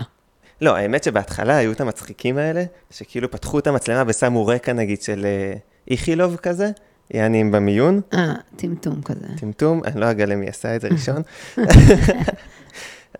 לא, 0.60 0.76
האמת 0.76 1.04
שבהתחלה 1.04 1.56
היו 1.56 1.72
את 1.72 1.80
המצחיקים 1.80 2.38
האלה, 2.38 2.64
שכאילו 2.90 3.30
פתחו 3.30 3.58
את 3.58 3.66
המצלמה 3.66 4.02
ושמו 4.06 4.46
רקע 4.46 4.72
נגיד 4.72 5.02
של 5.02 5.26
אה, 5.26 5.54
איכילוב 5.90 6.36
כזה, 6.36 6.70
יעני 7.10 7.40
עם 7.40 7.52
במיון, 7.52 8.00
אה, 8.14 8.34
טמטום 8.56 9.02
כזה. 9.02 9.26
טמטום, 9.40 9.80
אני 9.84 10.00
לא 10.00 10.10
אגלה 10.10 10.36
מי 10.36 10.48
עשה 10.48 10.76
את 10.76 10.80
זה 10.80 10.88
ראשון. 10.88 11.22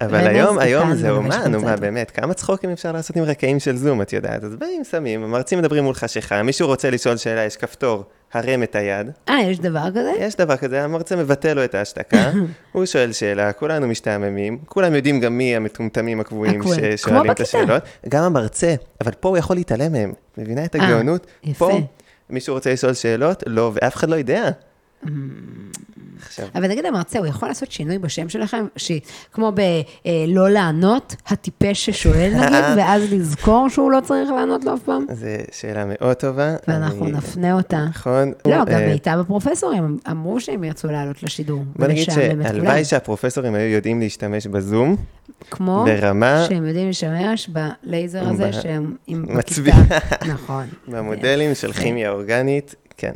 אבל 0.01 0.27
היום, 0.27 0.59
היום 0.59 0.94
זה 0.94 1.11
אומן, 1.11 1.51
נו 1.51 1.61
מה. 1.61 1.77
באמת, 1.77 2.11
כמה 2.11 2.35
צחוקים 2.35 2.70
אפשר 2.70 2.92
לעשות 2.92 3.16
עם 3.16 3.24
רקעים 3.24 3.61
של 3.61 3.77
זום, 3.77 4.03
את 4.03 4.12
יודעת? 4.12 4.44
אז 4.44 4.57
באים, 4.57 4.85
שמים, 4.85 5.24
המרצים 5.24 5.59
מדברים 5.59 5.85
מול 5.85 5.94
חשיכה, 5.94 6.42
מישהו 6.42 6.66
רוצה 6.66 6.90
לשאול 6.90 7.16
שאלה, 7.16 7.44
יש 7.44 7.57
כפתור, 7.57 8.05
הרם 8.33 8.62
את 8.62 8.74
היד, 8.74 9.11
אה, 9.29 9.40
יש 9.40 9.59
דבר 9.59 9.90
כזה? 9.90 10.12
יש 10.18 10.37
דבר 10.37 10.57
כזה, 10.57 10.85
המרצה 10.85 11.16
מבטל 11.16 11.55
לו 11.55 11.64
את 11.64 11.74
ההשתקה, 11.74 12.31
הוא 12.72 12.87
שואל 12.87 13.12
שאלה, 13.12 13.53
כולנו 13.53 13.87
משתעממים, 13.87 14.59
כולם 14.66 14.94
יודעים 14.94 15.20
גם 15.20 15.38
מי 15.38 15.57
המטומטמים 15.57 16.20
הקבועים. 16.20 16.61
ששואלים 16.96 17.31
את. 17.31 17.40
השאלות, 17.40 17.83
גם 18.09 18.22
המרצה, 18.22 18.74
אבל 19.01 19.12
פה 19.20 19.29
הוא 19.29 19.37
יכול 19.37 19.57
להתעלם 19.57 19.92
מהם, 19.92 20.12
מבינה 20.38 20.64
את 20.64 20.74
הגאונות? 20.74 21.27
אה, 21.27 21.51
יפה. 21.51 21.68
פה, 21.70 21.81
מישהו 22.31 22.55
רוצה 22.55 22.73
לשאול 22.73 22.95
שאלות? 22.95 23.43
לא, 23.47 23.71
ואף 23.75 23.97
אחד 23.97 24.11
לא 24.11 24.17
יודע. 24.17 24.51
עכשיו, 26.27 26.47
אבל 26.55 26.69
נגיד 26.69 26.87
המרצה, 26.87 27.19
הוא 27.19 27.27
יכול 27.27 27.49
לעשות 27.49 27.73
שינוי 27.73 27.99
בשם 27.99 28.29
שלכם, 28.29 28.67
ש... 28.77 28.93
כמו 29.33 29.53
בלא 29.53 30.51
לענות, 30.51 31.15
הטיפש 31.27 31.87
ששואל 31.91 32.33
נגיד, 32.41 32.65
ואז 32.77 33.13
לזכור 33.13 33.69
שהוא 33.69 33.91
לא 33.93 34.01
צריך 34.01 34.31
לענות 34.31 34.65
לו 34.65 34.75
אף 34.75 34.81
פעם? 34.83 35.07
זו 35.13 35.27
שאלה 35.53 35.85
מאוד 35.87 36.17
טובה. 36.17 36.57
ואנחנו 36.69 37.05
אני- 37.05 37.13
נפנה 37.13 37.53
אותה. 37.55 37.85
נכון. 37.91 38.33
לא, 38.47 38.65
גם 38.65 38.69
אה, 38.69 38.89
מיטב 38.93 39.19
הפרופסורים 39.21 39.85
הם 39.85 39.97
אמרו 40.11 40.41
שהם 40.41 40.65
ירצו 40.65 40.89
לעלות 40.89 41.23
לשידור. 41.23 41.65
בוא 41.77 41.87
נגיד. 41.87 42.11
שהלוואי 42.11 42.85
שהפרופסורים 42.85 43.55
היו 43.55 43.73
יודעים 43.75 44.01
להשתמש 44.01 44.47
בזום, 44.47 44.97
כמו 45.51 45.85
ברמה- 45.87 46.45
שהם 46.49 46.67
יודעים 46.67 46.87
להשתמש 46.87 47.51
בלייזר 47.83 48.29
הזה 48.29 48.53
שהם 48.53 48.95
עם 49.07 49.25
מצביע. 49.29 49.75
נכון. 50.29 50.65
במודלים 50.93 51.55
של 51.55 51.73
כימיה 51.73 52.11
אורגנית, 52.11 52.75
כן. 52.97 53.13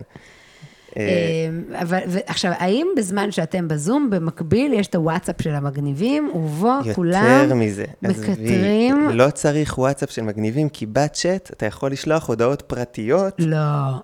אה, 0.97 1.03
אה, 1.03 1.81
אבל, 1.83 1.99
ועכשיו, 2.09 2.53
האם 2.59 2.87
בזמן 2.97 3.31
שאתם 3.31 3.69
בזום, 3.69 4.11
במקביל 4.11 4.73
יש 4.73 4.87
את 4.87 4.95
הוואטסאפ 4.95 5.43
של 5.43 5.55
המגניבים, 5.55 6.31
ובו 6.35 6.73
כולם 6.95 7.59
מזה, 7.59 7.85
עזבי, 8.05 8.31
מקטרים? 8.31 9.09
לא 9.13 9.31
צריך 9.31 9.79
וואטסאפ 9.79 10.11
של 10.11 10.23
מגניבים, 10.23 10.69
כי 10.69 10.87
בצ'אט 10.87 11.51
אתה 11.53 11.67
יכול 11.67 11.93
לשלוח 11.93 12.29
הודעות 12.29 12.63
פרטיות. 12.63 13.35
לא. 13.39 13.57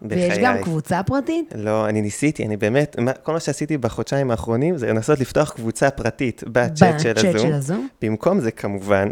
ויש 0.03 0.31
בחיי. 0.31 0.45
גם 0.45 0.57
קבוצה 0.63 1.03
פרטית? 1.03 1.55
לא, 1.57 1.89
אני 1.89 2.03
ניסיתי, 2.03 2.47
אני 2.47 2.57
באמת, 2.57 2.97
כל 3.23 3.33
מה 3.33 3.41
שעשיתי 3.41 3.79
בחודשיים 3.79 4.31
האחרונים 4.31 4.77
זה 4.77 4.87
לנסות 4.87 5.21
לפתוח 5.21 5.51
קבוצה 5.51 5.91
פרטית 5.91 6.45
בצ'אט. 6.47 6.99
של 6.99 7.53
הזום? 7.53 7.89
במקום 8.03 8.41
זה, 8.41 8.51
כמובן, 8.51 9.09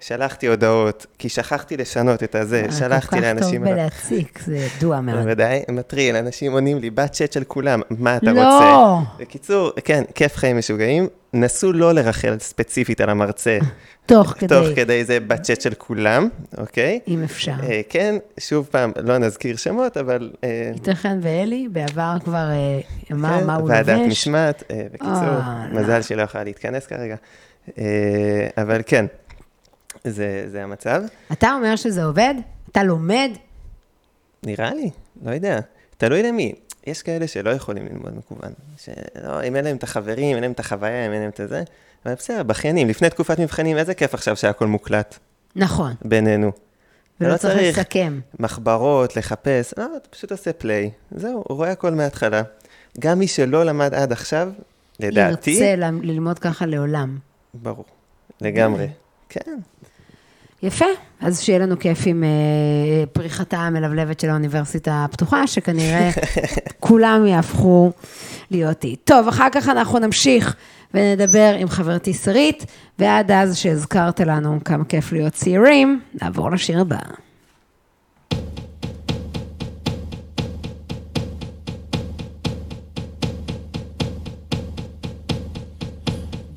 שלחתי 0.00 0.46
הודעות, 0.46 1.06
כי 1.18 1.28
שכחתי 1.28 1.76
לשנות 1.76 2.22
את 2.22 2.34
הזה, 2.34 2.62
אה, 2.66 2.72
שלחתי 2.72 3.20
לאנשים... 3.20 3.64
כל 3.64 3.68
כך 3.68 3.74
טוב 3.74 3.82
בלהציק, 3.82 4.40
זה 4.46 4.56
ידוע 4.56 5.00
מאוד. 5.00 5.18
בוודאי, 5.18 5.62
מטריל, 5.68 6.16
אנשים 6.16 6.52
עונים 6.52 6.78
לי 6.78 6.90
בצ'אט 6.90 7.32
של 7.32 7.44
כולם, 7.44 7.80
מה 7.90 8.16
אתה 8.16 8.32
לא. 8.32 8.40
רוצה? 8.40 9.10
בקיצור, 9.18 9.70
כן, 9.84 10.04
כיף 10.14 10.36
חיים 10.36 10.58
משוגעים. 10.58 11.08
נסו 11.32 11.72
לא 11.72 11.94
לרחל 11.94 12.36
ספציפית 12.38 13.00
על 13.00 13.10
המרצה, 13.10 13.58
תוך 14.06 14.34
כדי, 14.38 14.46
תוך 14.48 14.66
כדי 14.76 15.04
זה 15.04 15.20
בצ'אט 15.20 15.60
של 15.60 15.74
כולם, 15.74 16.28
אוקיי? 16.58 17.00
אם 17.08 17.22
אפשר. 17.22 17.52
אה, 17.62 17.80
כן, 17.88 18.14
שוב 18.40 18.68
פעם, 18.70 18.92
לא 19.04 19.18
נזכיר 19.18 19.56
שמות, 19.56 19.96
אבל... 19.96 20.30
אה, 20.44 20.70
ייתכן 20.74 21.18
ואלי 21.22 21.68
בעבר 21.72 22.16
כבר 22.24 22.50
אה, 22.50 22.80
אמר 23.12 23.40
כן, 23.40 23.46
מה 23.46 23.54
הוא 23.54 23.68
ועדת 23.68 23.98
לובש. 23.98 24.10
משמעת, 24.10 24.62
אה, 24.70 24.82
בקיצור, 24.92 25.12
אה, 25.12 25.66
לא. 25.72 25.80
מזל 25.80 26.02
שלא 26.02 26.22
יכולה 26.22 26.44
להתכנס 26.44 26.86
כרגע. 26.86 27.16
אה, 27.78 28.48
אבל 28.58 28.80
כן, 28.86 29.06
זה 30.10 30.44
זה 30.46 30.62
המצב. 30.62 31.02
אתה 31.32 31.54
אומר 31.54 31.76
שזה 31.76 32.04
עובד? 32.04 32.34
אתה 32.72 32.82
לומד? 32.82 33.30
נראה 34.42 34.74
לי, 34.74 34.90
לא 35.22 35.30
יודע. 35.30 35.60
תלוי 35.96 36.22
למי. 36.22 36.52
יש 36.86 37.02
כאלה 37.02 37.28
שלא 37.28 37.50
יכולים 37.50 37.86
ללמוד 37.86 38.16
מקוון. 38.16 38.52
שלא, 38.78 39.42
אם 39.44 39.56
אין 39.56 39.64
להם 39.64 39.76
את 39.76 39.82
החברים, 39.82 40.34
אין 40.34 40.42
להם 40.42 40.52
את 40.52 40.60
החוויה, 40.60 41.06
אם 41.06 41.12
אין 41.12 41.20
להם 41.20 41.30
את 41.30 41.40
זה. 41.48 41.62
אבל 42.06 42.14
בסדר, 42.14 42.42
בכיינים, 42.42 42.88
לפני 42.88 43.10
תקופת 43.10 43.38
מבחנים, 43.38 43.76
איזה 43.76 43.94
כיף 43.94 44.14
עכשיו 44.14 44.36
שהכל 44.36 44.66
מוקלט 44.66 45.18
נכון. 45.56 45.94
בינינו. 46.04 46.52
ולא 47.20 47.32
לא 47.32 47.36
צריך 47.36 47.54
צריך. 47.54 47.78
לסכם. 47.78 48.20
מחברות, 48.38 49.16
לחפש, 49.16 49.74
לא, 49.78 49.86
אתה 49.96 50.08
פשוט 50.08 50.30
עושה 50.32 50.52
פליי. 50.52 50.90
זהו, 51.10 51.44
הוא 51.48 51.56
רואה 51.56 51.72
הכל 51.72 51.90
מההתחלה. 51.90 52.42
גם 53.00 53.18
מי 53.18 53.28
שלא 53.28 53.64
למד 53.64 53.94
עד 53.94 54.12
עכשיו, 54.12 54.48
לדעתי, 55.00 55.50
ירצה 55.50 55.74
ללמוד 56.02 56.38
ככה 56.38 56.66
לעולם. 56.66 57.18
ברור, 57.54 57.84
לגמרי. 58.40 58.88
כן, 59.28 59.58
יפה, 60.66 60.84
אז 61.20 61.40
שיהיה 61.40 61.58
לנו 61.58 61.78
כיף 61.78 61.98
עם 62.06 62.24
אה, 62.24 63.06
פריחתה 63.06 63.56
המלבלבת 63.56 64.20
של 64.20 64.30
האוניברסיטה 64.30 65.04
הפתוחה, 65.04 65.46
שכנראה 65.46 66.10
כולם 66.80 67.26
יהפכו 67.26 67.92
להיות 68.50 68.84
אי. 68.84 68.96
טוב, 68.96 69.28
אחר 69.28 69.48
כך 69.52 69.68
אנחנו 69.68 69.98
נמשיך 69.98 70.56
ונדבר 70.94 71.54
עם 71.58 71.68
חברתי 71.68 72.14
שרית, 72.14 72.64
ועד 72.98 73.30
אז 73.30 73.56
שהזכרת 73.56 74.20
לנו 74.20 74.58
כמה 74.64 74.84
כיף 74.84 75.12
להיות 75.12 75.32
צעירים, 75.32 76.00
נעבור 76.22 76.50
לשיר 76.50 76.80
הבא. 76.80 76.96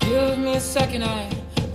Give 0.01 0.37
me 0.37 0.55
a 0.55 0.59
second, 0.59 1.03
I, 1.03 1.38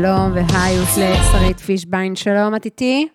שלום 0.00 0.32
והיוש 0.32 0.98
לשרית 0.98 1.60
פישביין. 1.60 2.16
שלום, 2.16 2.56
את 2.56 2.64
איתי? 2.64 3.08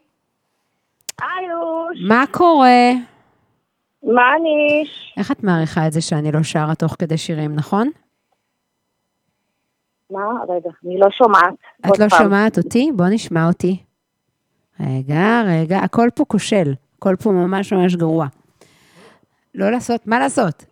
היוש, 1.21 2.09
מה 2.09 2.23
קורה? 2.31 2.91
מה 4.03 4.21
ניש? 4.43 5.13
איך 5.17 5.31
את 5.31 5.43
מעריכה 5.43 5.87
את 5.87 5.91
זה 5.91 6.01
שאני 6.01 6.31
לא 6.31 6.43
שרה 6.43 6.75
תוך 6.75 6.95
כדי 6.99 7.17
שירים, 7.17 7.55
נכון? 7.55 7.89
מה? 10.11 10.19
רגע, 10.49 10.69
אני 10.85 10.99
לא 10.99 11.07
שומעת. 11.11 11.53
את 11.85 11.99
לא 11.99 12.07
פעם. 12.09 12.23
שומעת 12.23 12.57
אותי? 12.57 12.91
בוא 12.95 13.05
נשמע 13.09 13.47
אותי. 13.47 13.83
רגע, 14.79 15.41
רגע, 15.47 15.77
הכל 15.77 16.07
פה 16.15 16.25
כושל. 16.25 16.73
הכל 16.97 17.15
פה 17.23 17.31
ממש 17.31 17.73
ממש 17.73 17.95
גרוע. 17.95 18.27
לא 19.55 19.71
לעשות, 19.71 20.07
מה 20.07 20.19
לעשות? 20.19 20.65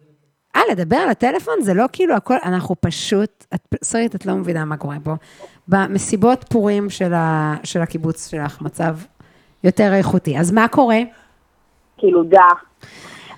אה, 0.55 0.61
לדבר 0.71 0.95
על 0.95 1.09
הטלפון 1.09 1.53
זה 1.61 1.73
לא 1.73 1.85
כאילו 1.91 2.15
הכל, 2.15 2.35
אנחנו 2.45 2.75
פשוט, 2.79 3.45
את, 3.53 3.75
שרית, 3.83 4.15
את 4.15 4.25
לא 4.25 4.35
מבינה 4.35 4.65
מה 4.65 4.77
קורה 4.77 4.97
פה. 5.03 5.13
במסיבות 5.67 6.45
פורים 6.49 6.89
של, 6.89 7.13
ה, 7.13 7.55
של 7.63 7.81
הקיבוץ 7.81 8.29
שלך, 8.31 8.61
מצב 8.61 8.97
יותר 9.63 9.93
איכותי. 9.93 10.39
אז 10.39 10.51
מה 10.51 10.67
קורה? 10.67 10.99
כאילו, 11.97 12.23
דה. 12.23 12.47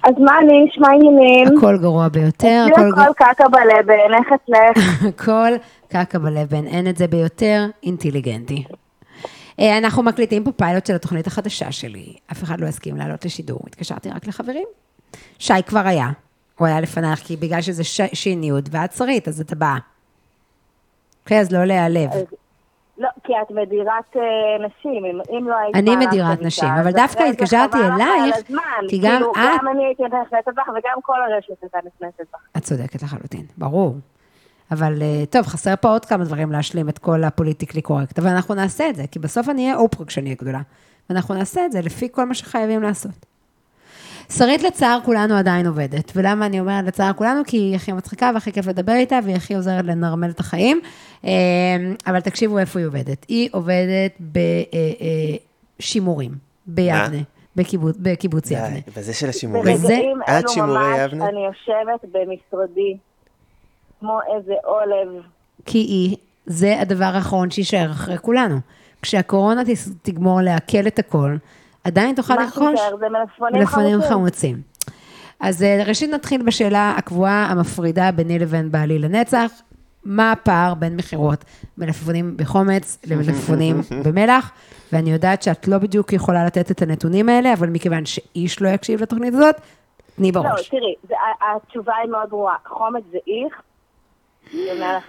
אז 0.03 0.13
מה 0.19 0.33
ניש? 0.41 0.77
מה 0.79 0.87
העניינים? 0.87 1.57
הכל 1.57 1.77
גרוע 1.77 2.07
ביותר, 2.07 2.65
אצלי 2.71 2.83
הכל, 2.83 3.01
הכל 3.01 3.13
קקה 3.15 3.49
בלבן, 3.49 4.13
איך 4.13 4.27
אצלך? 4.33 4.85
הכל 5.09 5.51
קקה 5.87 6.19
בלבן, 6.19 6.67
אין 6.67 6.87
את 6.87 6.97
זה 6.97 7.07
ביותר 7.07 7.65
אינטליגנטי. 7.83 8.63
אה, 9.59 9.77
אנחנו 9.77 10.03
מקליטים 10.03 10.43
פה 10.43 10.51
פיילוט 10.51 10.85
של 10.85 10.95
התוכנית 10.95 11.27
החדשה 11.27 11.71
שלי, 11.71 12.13
אף 12.31 12.43
אחד 12.43 12.61
לא 12.61 12.65
הסכים 12.65 12.97
לעלות 12.97 13.25
לשידור, 13.25 13.59
התקשרתי 13.67 14.09
רק 14.09 14.27
לחברים. 14.27 14.67
שי 15.39 15.53
כבר 15.65 15.87
היה, 15.87 16.09
הוא 16.59 16.67
היה 16.67 16.81
לפנייך, 16.81 17.19
כי 17.19 17.35
בגלל 17.37 17.61
שזה 17.61 17.83
ש... 17.83 18.01
שיניות 18.13 18.65
ואת 18.71 18.93
שרית, 18.93 19.27
אז 19.27 19.41
את 19.41 19.53
באה. 19.53 19.77
אוקיי, 21.23 21.39
אז 21.39 21.51
לא 21.51 21.65
להיעלב. 21.65 22.09
לא, 22.97 23.09
כי 23.23 23.33
את 23.41 23.51
מדירת 23.51 24.15
אה, 24.15 24.21
נשים, 24.67 25.05
אם, 25.05 25.37
אם 25.37 25.47
לא 25.47 25.55
היית... 25.55 25.75
אני 25.75 26.05
מדירת 26.05 26.41
נשים, 26.41 26.69
אבל 26.69 26.91
דווקא 26.91 27.23
התקשרתי 27.23 27.77
אלייך. 27.77 28.35
כי 28.89 28.97
גם 29.01 29.11
כאילו, 29.17 29.31
את- 29.31 29.37
גם 29.61 29.67
אני 29.71 29.85
הייתי 29.85 30.03
נכנסת 30.03 30.47
בך 30.55 30.67
וגם 30.69 31.01
כל 31.01 31.13
הרשת 31.33 31.61
הייתה 31.61 31.77
נכנסת 31.77 32.19
בך. 32.33 32.39
את 32.57 32.63
צודקת 32.63 33.03
לחלוטין, 33.03 33.45
ברור. 33.57 33.95
אבל 34.71 35.01
אה, 35.01 35.23
טוב, 35.29 35.45
חסר 35.45 35.73
פה 35.81 35.87
עוד 35.89 36.05
כמה 36.05 36.23
דברים 36.23 36.51
להשלים 36.51 36.89
את 36.89 36.97
כל 36.97 37.23
הפוליטיקלי 37.23 37.81
קורקט, 37.81 38.19
אבל 38.19 38.29
אנחנו 38.29 38.55
נעשה 38.55 38.89
את 38.89 38.95
זה, 38.95 39.03
כי 39.11 39.19
בסוף 39.19 39.49
אני 39.49 39.63
אהיה 39.65 39.75
אופרה 39.77 40.05
כשאני 40.05 40.25
אהיה 40.25 40.35
גדולה. 40.41 40.61
ואנחנו 41.09 41.35
נעשה 41.35 41.65
את 41.65 41.71
זה 41.71 41.81
לפי 41.81 42.07
כל 42.11 42.25
מה 42.25 42.33
שחייבים 42.33 42.83
לעשות. 42.83 43.25
שרית 44.29 44.63
לצער 44.63 44.99
כולנו 45.05 45.35
עדיין 45.35 45.67
עובדת, 45.67 46.11
ולמה 46.15 46.45
אני 46.45 46.59
אומרת 46.59 46.85
לצער 46.85 47.13
כולנו? 47.13 47.41
כי 47.47 47.57
היא 47.57 47.75
הכי 47.75 47.91
מצחיקה 47.91 48.31
והכי 48.33 48.51
כיף 48.51 48.67
לדבר 48.67 48.93
איתה, 48.93 49.19
והיא 49.23 49.35
הכי 49.35 49.55
עוזרת 49.55 49.85
לנרמל 49.85 50.29
את 50.29 50.39
החיים. 50.39 50.81
אה, 51.25 51.31
אבל 52.07 52.19
תקשיבו 52.19 52.59
איפה 52.59 52.79
היא 52.79 52.87
עובדת. 52.87 53.25
היא 53.27 53.49
עובדת 53.51 54.11
בשימורים, 55.79 56.31
ביבנה, 56.67 57.17
בקיבוץ, 57.55 57.95
בקיבוץ 57.99 58.51
יבנה. 58.51 58.79
בזה 58.97 59.13
של 59.13 59.29
השימורים. 59.29 59.75
וזה- 59.75 59.87
ברגעים 59.87 60.19
אלו 60.29 60.49
שימורי 60.49 60.77
ממש, 60.87 60.99
יבנה? 61.11 61.29
אני 61.29 61.45
יושבת 61.45 62.01
במשרדי, 62.11 62.97
כמו 63.99 64.19
איזה 64.35 64.53
עולב. 64.63 65.21
כי 65.65 65.77
היא, 65.77 66.15
זה 66.45 66.81
הדבר 66.81 67.05
האחרון 67.05 67.51
שיישאר 67.51 67.91
אחרי 67.91 68.17
כולנו. 68.17 68.55
כשהקורונה 69.01 69.61
תגמור 70.01 70.41
לעכל 70.41 70.87
את 70.87 70.99
הכל, 70.99 71.35
עדיין 71.85 72.15
תוכל 72.15 72.35
לרכוש 72.35 72.79
מלפפונים 73.53 74.01
חמוצים. 74.09 74.61
אז 75.39 75.63
אה, 75.63 75.83
ראשית 75.87 76.09
נתחיל 76.09 76.43
בשאלה 76.43 76.93
הקבועה 76.97 77.45
המפרידה 77.49 78.11
ביני 78.11 78.39
לבין 78.39 78.71
בעלי 78.71 78.99
לנצח. 78.99 79.51
מה 80.05 80.31
הפער 80.31 80.73
בין 80.73 80.95
מכירות 80.95 81.45
מלפפונים 81.77 82.37
בחומץ 82.37 82.97
למלפפונים 83.07 83.81
במלח? 84.05 84.51
ואני 84.93 85.11
יודעת 85.11 85.41
שאת 85.43 85.67
לא 85.67 85.77
בדיוק 85.77 86.13
יכולה 86.13 86.45
לתת 86.45 86.71
את 86.71 86.81
הנתונים 86.81 87.29
האלה, 87.29 87.53
אבל 87.53 87.69
מכיוון 87.69 88.05
שאיש 88.05 88.61
לא 88.61 88.69
יקשיב 88.69 89.01
לתוכנית 89.01 89.33
הזאת, 89.33 89.55
תני 90.15 90.31
לא, 90.31 90.41
בראש. 90.41 90.69
תראי, 90.69 90.93
זה- 91.07 91.13
ה- 91.15 91.55
התשובה 91.55 91.93
היא 92.03 92.11
מאוד 92.11 92.29
ברורה. 92.29 92.55
חומץ 92.67 93.03
זה 93.11 93.17
איך, 93.17 93.61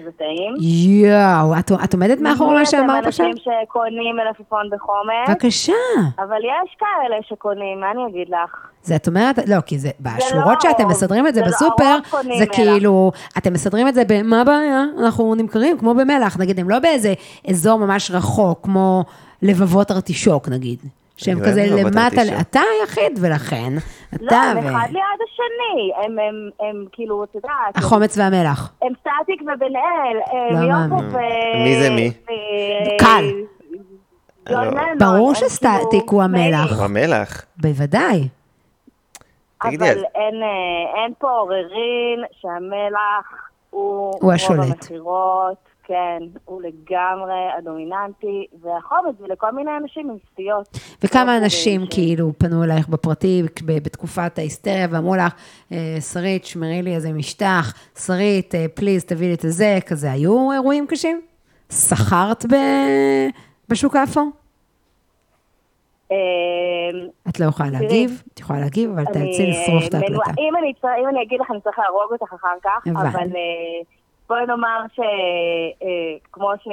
זה 0.04 0.10
טעים. 0.16 0.54
יואו, 0.60 1.58
את, 1.58 1.72
את 1.84 1.94
עומדת 1.94 2.20
מאחורי 2.20 2.54
מה 2.54 2.66
שאמרת 2.66 3.06
עכשיו? 3.06 3.26
אנשים 3.26 3.52
שקונים 3.64 4.16
מלפפון 4.16 4.70
בחומץ, 4.72 5.28
בבקשה. 5.28 5.72
אבל 6.18 6.36
יש 6.44 6.76
כאלה 6.78 7.16
שקונים, 7.28 7.80
מה 7.80 7.90
אני 7.90 8.06
אגיד 8.08 8.28
לך? 8.28 8.68
זה 8.82 8.96
את 8.96 9.08
אומרת, 9.08 9.38
לא, 9.48 9.60
כי 9.60 9.78
זה, 9.78 9.90
בשורות 10.00 10.60
שאתם 10.60 10.82
הרוב. 10.82 10.90
מסדרים 10.90 11.26
את 11.26 11.34
זה 11.34 11.40
זה 11.40 11.46
לא 11.46 11.52
בסופר, 11.52 11.98
קונים 12.10 12.38
זה 12.38 12.44
מלח. 12.44 12.54
כאילו, 12.56 13.12
אתם 13.38 13.52
מסדרים 13.52 13.88
את 13.88 13.94
זה 13.94 14.02
במה 14.08 14.40
הבעיה? 14.40 14.84
אנחנו 14.98 15.34
נמכרים 15.34 15.78
כמו 15.78 15.94
במלח, 15.94 16.38
נגיד, 16.38 16.60
הם 16.60 16.70
לא 16.70 16.78
באיזה 16.78 17.14
אזור 17.50 17.78
ממש 17.78 18.10
רחוק, 18.10 18.60
כמו 18.62 19.04
לבבות 19.42 19.90
ארטישוק, 19.90 20.48
נגיד. 20.48 20.78
שהם 21.16 21.38
כזה 21.40 21.66
למטה. 21.70 22.06
אתה 22.40 22.60
היחיד, 22.80 23.18
ולכן, 23.20 23.72
לא, 24.20 24.26
אתה 24.26 24.36
הם 24.36 24.56
ו... 24.56 24.60
אחד 24.60 24.88
ליד 24.90 25.20
השני, 25.24 25.92
הם, 26.04 26.18
הם, 26.18 26.50
הם 26.60 26.84
כאילו, 26.92 27.24
את 27.24 27.34
יודעת, 27.34 27.50
הם- 27.74 27.82
החומץ 27.84 28.18
והמלח. 28.18 28.72
הם 28.82 28.92
סטטיק 29.00 29.42
ובן 29.42 29.76
אל, 29.76 30.16
לא 30.52 30.58
הם 30.58 30.62
יוקו 30.62 31.02
מאמין. 31.02 31.14
ו... 31.14 31.18
מי 31.64 31.80
זה 31.82 31.90
מי? 31.90 32.12
קל. 32.98 33.24
לא. 34.50 34.58
ברור 34.98 35.28
הם 35.28 35.34
שסטטיק 35.34 36.10
הוא 36.10 36.22
המלח. 36.22 36.72
הוא 36.76 36.84
המלח. 36.84 37.44
בוודאי. 37.56 38.28
תגידי, 39.62 39.92
אבל 39.92 39.98
אה, 40.16 41.02
אין 41.04 41.12
פה 41.18 41.30
עוררין 41.30 42.24
שהמלח 42.40 43.48
הוא... 43.70 44.12
הוא 44.20 44.32
השולט. 44.32 44.88
כן, 45.88 46.18
הוא 46.44 46.62
לגמרי 46.62 47.34
הדומיננטי, 47.58 48.46
והחומץ 48.62 49.14
זה 49.18 49.26
לכל 49.28 49.50
מיני 49.52 49.70
אנשים 49.82 50.10
עם 50.10 50.16
סטיות. 50.32 50.68
וכמה 51.04 51.24
לא 51.38 51.44
אנשים 51.44 51.84
ש- 51.86 51.94
כאילו 51.94 52.32
פנו 52.38 52.64
אלייך 52.64 52.88
בפרטי 52.88 53.42
בתקופת 53.66 54.38
ההיסטריה 54.38 54.86
ואמרו 54.90 55.16
לך, 55.16 55.32
"אה, 55.72 55.96
שרית, 56.12 56.44
שמרי 56.44 56.82
לי 56.82 56.94
איזה 56.94 57.12
משטח, 57.12 57.74
שרית, 58.06 58.54
אה, 58.54 58.66
פליז, 58.74 59.04
תביא 59.04 59.28
לי 59.28 59.34
את 59.34 59.44
הזה, 59.44 59.78
כזה. 59.86 60.12
היו 60.12 60.52
אירועים 60.52 60.86
קשים? 60.86 61.20
שכרת 61.72 62.44
ב- 62.52 63.28
בשוק 63.68 63.96
האפור? 63.96 64.30
אה, 66.12 66.16
את 67.28 67.40
לא 67.40 67.44
יכולה 67.46 67.68
להגיב, 67.70 68.22
את 68.34 68.40
יכולה 68.40 68.60
להגיב, 68.60 68.90
אבל 68.90 69.04
תאלצי 69.04 69.46
לשרוף 69.46 69.86
את 69.88 69.94
אה, 69.94 70.00
ההקלטה. 70.00 70.30
אם 70.98 71.08
אני 71.08 71.22
אגיד 71.22 71.40
לך, 71.40 71.50
אני 71.50 71.60
צריך 71.60 71.78
להרוג 71.78 72.12
אותך 72.12 72.32
אחר 72.32 72.56
כך. 72.64 72.86
אבל 72.90 73.06
אה, 73.20 73.95
בואי 74.28 74.46
נאמר 74.46 74.80
שכמו 74.94 76.50
ש... 76.62 76.68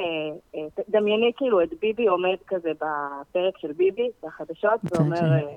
אה, 0.54 0.60
ת- 0.74 0.88
דמייני 0.88 1.32
כאילו 1.36 1.62
את 1.62 1.68
ביבי 1.80 2.06
עומד 2.06 2.36
כזה 2.46 2.70
בפרק 2.74 3.58
של 3.58 3.72
ביבי, 3.72 4.08
בחדשות, 4.24 4.80
ואומר, 4.92 5.16
אה, 5.16 5.54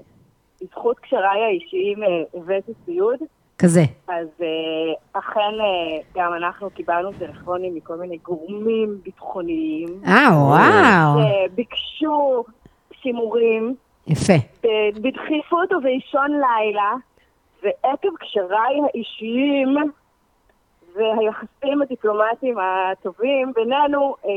בזכות 0.62 1.00
קשריי 1.00 1.44
האישיים 1.44 2.04
אה, 2.04 2.08
הבאתי 2.34 2.72
ציוד, 2.86 3.20
כזה. 3.60 3.82
אז 4.08 4.28
אה, 4.42 4.48
אכן 5.20 5.40
אה, 5.40 6.00
גם 6.16 6.34
אנחנו 6.34 6.70
קיבלנו 6.70 7.12
טלפונים 7.20 7.76
מכל 7.76 7.96
מיני 7.96 8.18
גורמים 8.18 8.98
ביטחוניים, 9.04 9.88
אה, 10.08 10.28
וואו. 10.34 11.20
שביקשו 11.50 12.44
שימורים. 13.02 13.76
יפה. 14.08 14.34
בדחיפות 15.02 15.74
ובאישון 15.74 16.32
לילה, 16.32 16.94
ועקב 17.64 18.08
קשריי 18.20 18.76
האישיים 18.84 19.76
והיחסים 20.98 21.82
הדיפלומטיים 21.82 22.56
הטובים 22.60 23.52
בינינו, 23.56 24.16
אה, 24.26 24.32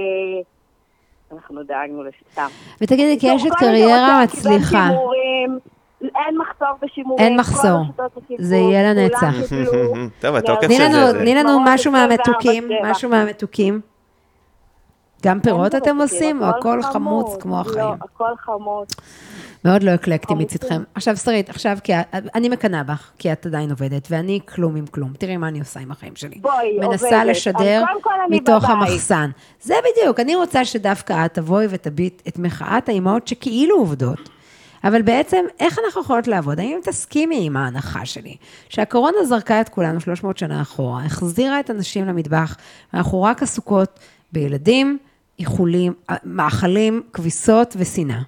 אנחנו 1.32 1.62
דאגנו 1.62 2.02
לשיטם. 2.04 2.48
ותגידי, 2.80 3.20
כי 3.20 3.26
יש 3.26 3.46
את 3.46 3.50
כל 3.50 3.56
קריירה 3.58 4.22
מצליחה. 4.24 4.88
אין 6.02 6.38
מחסור 6.38 6.68
בשימורים. 6.82 7.26
אין 7.26 7.40
מחסור. 7.40 7.78
זה 8.38 8.56
יהיה 8.56 8.94
לנצח. 8.94 9.34
טוב, 10.22 10.34
התוקף 10.34 10.68
של 10.70 10.92
זה. 10.92 11.18
תני 11.18 11.34
לנו 11.34 11.60
משהו 11.64 11.92
24/7. 11.92 11.94
מהמתוקים, 11.94 12.68
משהו 12.82 13.10
מהמתוקים. 13.10 13.80
גם 15.22 15.40
פירות 15.40 15.74
אתם 15.74 16.00
עושים, 16.00 16.42
או 16.42 16.46
הכל 16.46 16.82
חמוץ 16.82 17.36
כמו 17.42 17.60
החיים? 17.60 17.78
לא, 17.78 17.94
הכל 18.00 18.32
חמוץ. 18.38 18.94
מאוד 19.64 19.82
לא 19.82 19.94
אקלקטי. 19.94 20.34
מצדכם. 20.34 20.82
עכשיו, 20.94 21.16
שרית, 21.16 21.50
עכשיו, 21.50 21.78
כי 21.84 21.92
אני 22.12 22.48
מקנאה 22.48 22.82
בך, 22.82 23.10
כי 23.18 23.32
את 23.32 23.46
עדיין 23.46 23.70
עובדת, 23.70 24.08
ואני 24.10 24.40
כלום 24.54 24.76
עם 24.76 24.86
כלום. 24.86 25.12
תראי 25.18 25.36
מה 25.36 25.48
אני 25.48 25.58
עושה 25.58 25.80
עם 25.80 25.90
החיים 25.90 26.16
שלי. 26.16 26.38
בואי, 26.40 26.78
מנסה 26.78 27.06
עובדת. 27.06 27.26
לשדר 27.26 27.82
כל 28.02 28.10
אני 28.28 28.36
מתוך 28.36 28.64
בבית. 28.64 28.76
המחסן. 28.90 29.30
זה 29.62 29.74
בדיוק, 29.90 30.20
אני 30.20 30.36
רוצה 30.36 30.64
שדווקא 30.64 31.24
את 31.26 31.34
תבואי 31.34 31.66
ותביט 31.70 32.22
את 32.28 32.38
מחאת 32.38 32.88
האימהות 32.88 33.28
שכאילו 33.28 33.76
עובדות. 33.76 34.28
אבל 34.84 35.02
בעצם, 35.02 35.44
איך 35.60 35.78
אנחנו 35.84 36.00
יכולות 36.00 36.28
לעבוד? 36.28 36.60
האם 36.60 36.78
תסכימי 36.82 37.46
עם 37.46 37.56
ההנחה 37.56 38.06
שלי, 38.06 38.36
שהקורונה 38.68 39.24
זרקה 39.24 39.60
את 39.60 39.68
כולנו 39.68 40.00
300 40.00 40.38
שנה 40.38 40.62
אחורה, 40.62 41.04
החזירה 41.04 41.60
את 41.60 41.70
הנשים 41.70 42.06
למטבח, 42.06 42.56
ואנחנו 42.92 43.22
רק 43.22 43.42
עסוקות 43.42 43.98
בילדים, 44.32 44.98
איחולים, 45.38 45.92
מאכלים, 46.24 47.02
כביסות 47.12 47.76
ושנאה. 47.78 48.20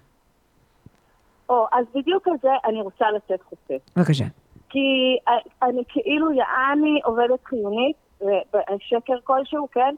או, 1.52 1.66
אז 1.72 1.84
בדיוק 1.94 2.28
על 2.28 2.34
זה 2.42 2.48
אני 2.64 2.80
רוצה 2.80 3.10
לצאת 3.10 3.42
חוצה. 3.42 3.74
בבקשה. 3.96 4.24
כי 4.68 5.16
אני 5.62 5.82
כאילו 5.88 6.32
יעני 6.32 7.00
עובדת 7.04 7.44
חיונית, 7.44 7.96
שקר 8.78 9.16
כלשהו, 9.24 9.68
כן? 9.72 9.94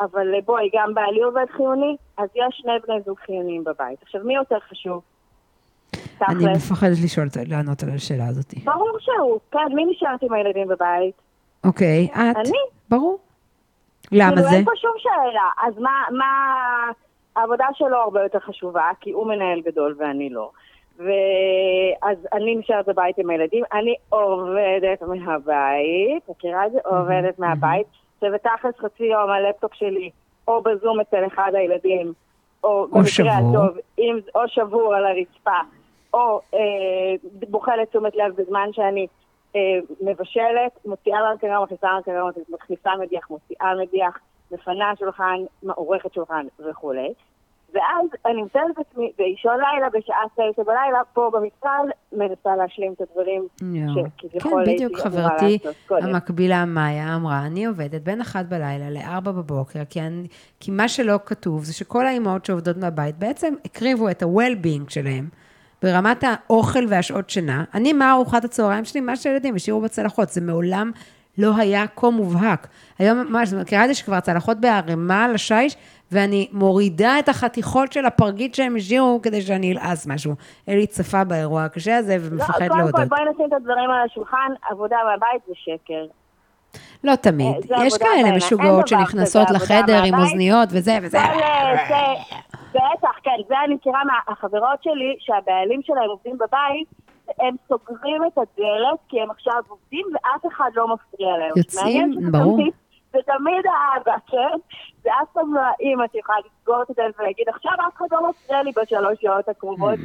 אבל 0.00 0.40
בואי, 0.44 0.70
גם 0.74 0.94
בעלי 0.94 1.22
עובד 1.22 1.44
חיוני, 1.50 1.96
אז 2.18 2.28
יש 2.34 2.56
שני 2.62 2.72
בני 2.86 3.00
זוג 3.06 3.18
חיוניים 3.18 3.64
בבית. 3.64 4.02
עכשיו, 4.02 4.20
מי 4.24 4.34
יותר 4.34 4.58
חשוב? 4.70 5.02
אני. 6.28 6.44
מפחדת 6.56 6.96
לשאול, 7.04 7.26
לענות 7.46 7.82
על 7.82 7.90
השאלה 7.90 8.26
הזאת. 8.26 8.54
ברור 8.64 8.98
שהוא, 9.00 9.38
כן, 9.50 9.74
מי 9.74 9.84
נשארת 9.84 10.22
עם 10.22 10.32
הילדים 10.32 10.68
בבית? 10.68 11.14
אוקיי, 11.64 12.08
את? 12.12 12.36
אני. 12.36 12.58
ברור. 12.90 13.18
למה 14.12 14.36
כאילו, 14.36 14.48
זה? 14.48 14.56
אין 14.56 14.64
פה 14.64 14.70
שום 14.76 14.92
שאלה. 14.98 15.68
אז 15.68 15.78
מה, 15.78 16.02
מה... 16.10 16.26
העבודה 17.36 17.66
שלו 17.74 17.96
הרבה 17.96 18.22
יותר 18.22 18.38
חשובה, 18.40 18.90
כי 19.00 19.10
הוא 19.10 19.26
מנהל 19.26 19.60
גדול 19.60 19.94
ואני 19.98 20.30
לא. 20.30 20.50
ואז 20.98 22.18
אני 22.32 22.56
נשארת 22.56 22.88
בבית 22.88 23.18
עם 23.18 23.30
הילדים, 23.30 23.64
אני 23.72 23.94
עובדת 24.08 25.02
מהבית, 25.02 26.28
מכירה 26.28 26.66
את 26.66 26.72
זה? 26.72 26.78
עובדת 26.84 27.38
מהבית, 27.38 27.86
ובתכלס 28.22 28.74
חצי 28.78 29.04
יום 29.04 29.30
הלפטופ 29.30 29.74
שלי, 29.74 30.10
או 30.48 30.62
בזום 30.62 31.00
אצל 31.00 31.26
אחד 31.26 31.52
הילדים, 31.54 32.12
או 32.64 32.86
במקרה 32.86 33.06
שבור. 33.06 33.30
הטוב, 33.30 33.78
אם, 33.98 34.18
או 34.34 34.40
שבור 34.48 34.94
על 34.94 35.06
הרצפה, 35.06 35.58
או 36.14 36.40
אה, 36.54 36.60
בוחלת 37.48 37.88
תשומת 37.88 38.16
לב 38.16 38.34
בזמן 38.36 38.68
שאני 38.72 39.06
אה, 39.56 39.60
מבשלת, 40.00 40.86
מוציאה 40.86 41.20
מהמקרר, 41.20 41.62
מכניסה 41.62 41.86
מהמקרר, 41.92 42.26
מכניסה 42.48 42.90
מדיח, 43.00 43.30
מוציאה 43.30 43.74
מדיח, 43.82 44.18
מפנה 44.50 44.92
שולחן, 44.98 45.40
עורכת 45.66 46.12
שולחן 46.12 46.46
וכולי. 46.58 47.12
ואז 47.74 48.06
אני 48.26 48.42
מוצאת 48.42 48.62
את 48.74 48.86
עצמי 48.90 49.12
באישון 49.18 49.52
לילה, 49.52 49.88
בשעה 49.88 50.22
תשע 50.34 50.62
בלילה, 50.62 50.98
פה 51.12 51.30
במשרד, 51.32 51.88
מנסה 52.12 52.56
להשלים 52.56 52.92
את 52.92 53.00
הדברים 53.00 53.46
יואו. 53.62 54.06
שכביכול 54.18 54.64
כן, 54.64 54.72
בדיוק 54.72 54.96
חברתי. 54.98 55.58
המקבילה 55.90 56.64
מאיה 56.64 57.16
אמרה, 57.16 57.46
אני 57.46 57.64
עובדת 57.64 58.02
בין 58.02 58.20
אחת 58.20 58.46
בלילה 58.46 58.90
לארבע 58.90 59.32
בבוקר, 59.32 59.80
כי, 59.90 60.00
אני, 60.00 60.28
כי 60.60 60.70
מה 60.70 60.88
שלא 60.88 61.18
כתוב 61.26 61.64
זה 61.64 61.72
שכל 61.72 62.06
האימהות 62.06 62.44
שעובדות 62.44 62.76
מהבית 62.76 63.18
בעצם 63.18 63.54
הקריבו 63.64 64.10
את 64.10 64.22
ה-well-being 64.22 64.90
שלהם. 64.90 65.28
ברמת 65.82 66.24
האוכל 66.24 66.84
והשעות 66.88 67.30
שינה. 67.30 67.64
אני, 67.74 67.92
מה 67.92 68.12
ארוחת 68.12 68.44
הצהריים 68.44 68.84
שלי? 68.84 69.00
מה 69.00 69.16
שהילדים 69.16 69.54
השאירו 69.54 69.80
בצלחות. 69.80 70.28
זה 70.28 70.40
מעולם 70.40 70.90
לא 71.38 71.56
היה 71.56 71.84
כה 71.96 72.10
מובהק. 72.10 72.66
היום 72.98 73.18
ממש, 73.18 73.52
מכירה 73.52 73.84
את 73.84 73.88
זה 73.88 73.94
שכבר 73.94 74.20
צלחות 74.20 74.60
בערימה 74.60 75.24
על 75.24 75.34
השיש, 75.34 75.76
ואני 76.12 76.48
מורידה 76.52 77.18
את 77.18 77.28
החתיכות 77.28 77.92
של 77.92 78.04
הפרגית 78.04 78.54
שהם 78.54 78.76
השאירו 78.76 79.20
כדי 79.22 79.42
שאני 79.42 79.72
אלעס 79.72 80.06
משהו. 80.06 80.34
אלי 80.68 80.86
צפה 80.86 81.24
באירוע 81.24 81.64
הקשה 81.64 81.96
הזה 81.96 82.16
ומפחד 82.20 82.62
לא, 82.62 82.68
קודם 82.68 82.78
להודות. 82.78 83.00
כל, 83.00 83.04
בואי 83.04 83.20
נשים 83.34 83.46
את 83.46 83.52
הדברים 83.52 83.90
על 83.90 84.06
השולחן, 84.10 84.52
עבודה 84.70 84.96
מהבית 85.06 85.42
זה 85.46 85.52
שקר. 85.56 86.06
לא 87.04 87.14
תמיד. 87.14 87.72
אה, 87.72 87.86
יש 87.86 87.98
כאלה. 87.98 88.36
משוגעות 88.36 88.88
שנכנסות 88.88 89.50
לחדר 89.50 90.02
עם. 90.04 90.14
אוזניות 90.14 90.68
וזה 90.72 90.98
וזה. 91.02 91.18
אה, 91.18 92.14
בטח, 92.70 93.18
כן, 93.22 93.30
זה 93.48 93.54
אני 93.66 93.74
מכירה 93.74 94.00
מהחברות 94.04 94.82
שלי, 94.82 95.16
שהבעלים 95.18 95.80
שלהם 95.82 96.10
עובדים 96.10 96.38
בבית, 96.38 96.88
הם 97.40 97.56
סוגרים 97.68 98.22
את 98.26 98.38
הדלת 98.38 98.98
כי 99.08 99.20
הם 99.20 99.30
עכשיו 99.30 99.62
עובדים 99.68 100.06
ואף 100.12 100.52
אחד 100.52 100.70
לא 100.74 100.86
מפריע 100.94 101.28
להם. 101.38 101.52
יוצאים, 101.56 102.32
ברור. 102.32 102.58
זה 103.14 103.18
תמיד 103.26 103.64
האבא, 103.66 104.16
כן? 104.26 104.58
זה 105.02 105.10
אף 105.22 105.28
פעם 105.32 105.54
לא 105.54 105.60
האמא 105.60 106.04
שיכולה 106.12 106.38
לסגור 106.46 106.82
את 106.82 106.90
הדלת 106.90 107.14
ולהגיד, 107.20 107.48
עכשיו 107.48 107.72
אף 107.88 107.96
אחד 107.96 108.06
לא 108.12 108.28
מפריע 108.30 108.62
לי 108.62 108.70
בשלוש 108.82 109.18
שעות 109.20 109.48
הקרובות, 109.48 109.98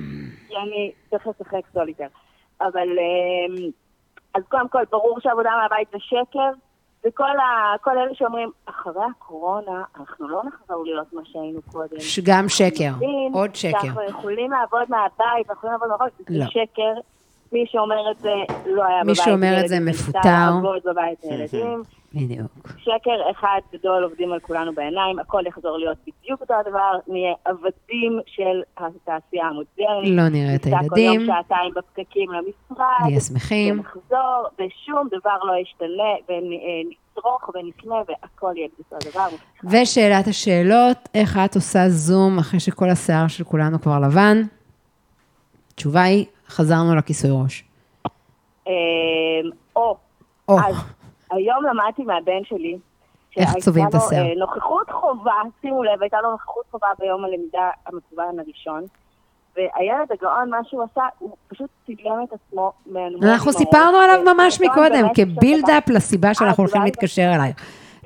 כי 0.47 0.55
אני 0.57 0.91
צריך 1.09 1.27
לשחק 1.27 1.61
סוליטר. 1.73 2.07
אבל, 2.61 2.87
אמ, 2.99 3.69
אז 4.33 4.43
קודם 4.49 4.69
כל, 4.69 4.83
ברור 4.91 5.19
שעבודה 5.19 5.51
מהבית 5.61 5.87
זה 5.91 5.97
שקר, 5.99 6.49
וכל 7.05 7.23
ה, 7.39 7.75
כל 7.81 7.97
אלה 7.97 8.15
שאומרים, 8.15 8.49
אחרי 8.65 9.03
הקורונה, 9.11 9.83
אנחנו 9.99 10.27
לא 10.27 10.41
נחזור 10.45 10.83
להיות 10.85 11.13
מה 11.13 11.21
שהיינו 11.25 11.59
קודם. 11.71 11.97
גם 12.23 12.49
שקר, 12.49 12.91
מבין 12.95 13.31
עוד 13.33 13.55
שקר. 13.55 13.79
שאנחנו 13.81 14.03
יכולים 14.03 14.51
לעבוד 14.51 14.83
מהבית, 14.89 15.49
אנחנו 15.49 15.69
יכולים 15.69 15.73
לעבוד 15.73 15.87
מהבית, 15.89 16.13
זה 16.29 16.39
לא. 16.39 16.45
שקר. 16.45 16.93
מי 17.51 17.65
שאומר 17.67 18.11
את 18.11 18.19
זה 18.19 18.33
לא 18.65 18.83
היה 18.83 19.03
מי 19.03 19.03
בבית. 19.03 19.15
שאומר 19.15 19.53
עם 19.57 19.63
את 19.63 19.67
זה 19.67 19.79
מפוטר. 19.79 20.51
בבית 20.85 21.23
עם 21.23 21.33
ילדים. 21.33 21.83
בדיוק. 22.13 22.67
שקר 22.77 23.31
אחד 23.31 23.59
גדול 23.73 24.03
עובדים 24.03 24.31
על 24.33 24.39
כולנו 24.39 24.73
בעיניים, 24.73 25.19
הכל 25.19 25.43
יחזור 25.47 25.77
להיות 25.77 25.97
בדיוק 26.07 26.41
אותו 26.41 26.53
הדבר, 26.53 26.91
נהיה 27.07 27.33
עבדים 27.45 28.19
של 28.25 28.61
התעשייה 28.77 29.45
המודרנית. 29.45 30.17
לא 30.17 30.29
נראה 30.29 30.55
את 30.55 30.65
ניסע 30.65 30.77
כל 30.89 30.97
יום 30.99 31.09
הילדים, 31.09 31.25
שעתיים 31.25 31.73
בפקקים 31.75 32.29
למשרד. 32.31 32.85
נהיה 33.05 33.19
שמחים. 33.19 33.79
ונחזור, 33.79 34.47
ושום 34.53 35.07
דבר 35.11 35.37
לא 35.43 35.53
ישתנה, 35.61 36.13
ונצרוך 36.29 37.49
ונקנה, 37.55 37.95
והכל 38.07 38.53
יהיה 38.55 38.67
בסדר 38.79 39.11
דבר. 39.11 39.27
ושאלת 39.63 40.27
השאלות, 40.27 40.97
איך 41.15 41.37
את 41.45 41.55
עושה 41.55 41.89
זום 41.89 42.39
אחרי 42.39 42.59
שכל 42.59 42.89
השיער 42.89 43.27
של 43.27 43.43
כולנו 43.43 43.81
כבר 43.81 43.99
לבן? 43.99 44.41
התשובה 45.73 46.03
היא, 46.03 46.25
חזרנו 46.47 46.95
לכיסוי 46.95 47.31
ראש. 47.43 47.63
אמ, 48.67 48.71
או, 49.75 49.97
או, 50.47 50.59
אז 50.59 50.75
היום 51.31 51.65
למדתי 51.65 52.03
מהבן 52.03 52.43
שלי, 52.43 52.77
איך 53.37 53.49
שהייתה 53.49 53.59
צובעים 53.59 53.87
את 53.87 53.93
לו, 53.93 53.99
השיער. 53.99 54.25
אה, 54.25 54.35
נוכחות 54.35 54.89
חובה, 54.89 55.33
שימו 55.61 55.83
לב, 55.83 56.01
הייתה 56.01 56.21
לו 56.21 56.31
נוכחות 56.31 56.65
חובה 56.71 56.87
ביום 56.99 57.25
הלמידה 57.25 57.69
המקוון 57.85 58.39
הראשון, 58.39 58.83
והילד 59.55 60.11
הגאון, 60.11 60.49
מה 60.49 60.57
שהוא 60.63 60.83
עשה, 60.83 61.01
הוא 61.19 61.35
פשוט 61.47 61.69
צילם 61.85 62.23
את 62.23 62.33
עצמו. 62.33 62.71
אנחנו 63.23 63.53
סיפרנו 63.53 63.97
עליו 63.97 64.33
ממש 64.33 64.61
מקודם, 64.61 65.05
נכון, 65.05 65.13
כ 65.15 65.30
build-up 65.30 65.89
לסיבה 65.89 66.33
שאנחנו 66.33 66.63
אה, 66.63 66.67
הולכים? 66.67 66.81
להתקשר 66.81 67.31
אלייך. 67.35 67.55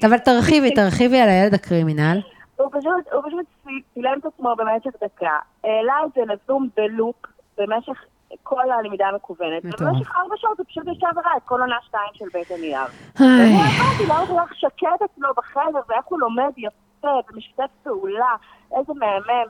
אבל 0.06 0.18
תרחיבי, 0.18 0.72
תרחיבי 0.76 1.20
על 1.20 1.30
הילד 1.30 1.54
ה 1.54 1.61
criminal. 1.61 2.22
הוא 2.56 2.68
פשוט, 2.72 3.14
הוא 3.14 3.22
פשוט 3.28 3.74
צילם 3.94 4.20
את 4.20 4.26
עצמו 4.26 4.56
במשך 4.58 4.92
דקה, 5.04 5.40
העלה 5.64 5.94
את 6.06 6.12
זה 6.16 6.22
לזום 6.34 6.68
ב 6.78 6.86
loop 6.86 7.16
במשך 7.58 8.04
כל 8.44 8.72
הלמידה 8.72 9.08
המקוונת. 9.08 9.64
ובמשך 9.66 10.12
ארבע 10.16 10.36
שעות 10.38 10.58
הוא 10.58 10.66
פשוט 10.70 10.84
ישב 10.88 11.08
וראה 11.18 11.38
את 11.38 11.44
כל 11.46 11.62
עונה 11.62 11.76
שתיים 11.88 12.10
של 12.14 12.26
בית 12.34 12.52
הנייר. 12.52 12.82
הבנתי 13.16 14.04
למה 14.06 14.20
הוא 14.20 14.40
כך 14.40 14.56
שקט 14.56 15.02
אצלו 15.06 15.30
בחדר, 15.38 15.80
ואיך 15.90 16.06
הוא 16.06 16.20
לומד 16.20 16.52
יפה, 16.58 17.08
ומשתף 17.34 17.64
פעולה, 17.84 18.36
איזה 18.78 18.94
מהמם. 18.94 19.50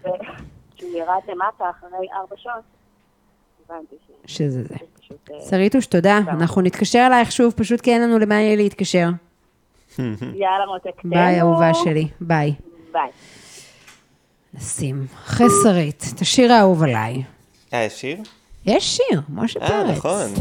וכשהוא 0.00 0.90
ירד 0.98 1.20
למטה 1.28 1.70
אחרי 1.70 2.06
ארבע 2.20 2.36
שעות, 2.36 2.62
הבנתי 3.68 3.96
ש- 4.26 4.36
שזה 4.36 4.62
זה. 4.62 4.74
אה, 5.32 5.40
שריטוש, 5.50 5.86
תודה. 5.86 6.18
אנחנו 6.18 6.62
נתקשר 6.62 7.04
אלייך 7.06 7.32
שוב, 7.32 7.52
פשוט 7.56 7.80
כי 7.80 7.92
אין 7.92 8.02
לנו 8.02 8.18
למה 8.18 8.34
יהיה 8.34 8.56
להתקשר. 8.56 9.08
יאללה 9.98 10.66
מותק, 10.66 11.04
ביי. 11.04 11.40
אהובה 11.40 11.74
שלי. 11.74 12.08
ביי. 12.20 12.54
ביי. 12.92 13.10
נשים. 14.54 15.06
אחרי 15.14 15.46
שרית, 15.62 16.04
את 16.16 16.20
השיר 16.20 16.52
האהוב 16.52 16.82
עליי. 16.82 17.22
אה, 17.74 17.84
יש 17.84 18.00
שיר? 18.00 18.16
יש 18.66 18.96
שיר, 18.96 19.20
משה 19.28 19.60
אה, 19.60 19.68
פרץ. 19.68 19.98
נכון. 19.98 20.34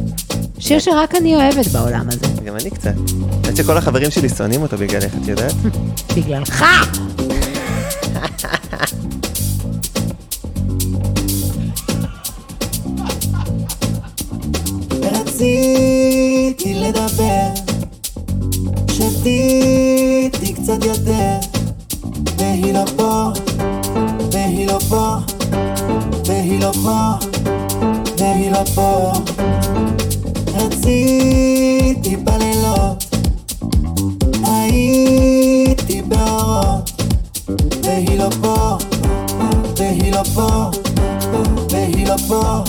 שיר 0.60 0.80
שרק 0.80 1.16
אני 1.16 1.36
אוהבת 1.36 1.68
בעולם 1.68 2.08
הזה. 2.10 2.28
גם 2.46 2.56
אני 2.56 2.70
קצת. 2.70 2.94
האמת 3.44 3.58
שכל 3.58 3.78
החברים 3.78 4.12
שלי 4.12 4.30
שונאים 4.30 4.62
אותו 4.62 4.78
בגללך, 4.78 5.14
את 5.24 5.28
יודעת? 5.28 5.54
בגללך. 6.16 6.66
רציתי 15.02 16.74
לדבר, 16.74 17.48
שתיתי 18.92 20.54
קצת 20.54 20.84
יותר, 20.86 21.36
והיא 22.38 22.74
לא 22.74 22.86
פה, 22.98 23.28
והיא 24.32 24.68
לא 24.68 24.80
פה, 24.90 25.16
והיא 26.52 26.62
לא 26.64 26.72
פה, 26.72 27.28
והיא 28.18 28.52
לא 28.52 28.64
פה. 28.76 29.12
רציתי 30.54 32.16
בלילות, 32.16 33.04
הייתי 34.44 36.02
באורות, 36.02 36.92
והיא 37.84 38.20
לא 38.20 38.30
פה, 38.42 38.78
והיא 39.78 40.12
לא 40.12 40.24
פה, 40.36 40.72
והיא 41.70 42.08
לא 42.08 42.18
פה, 42.28 42.64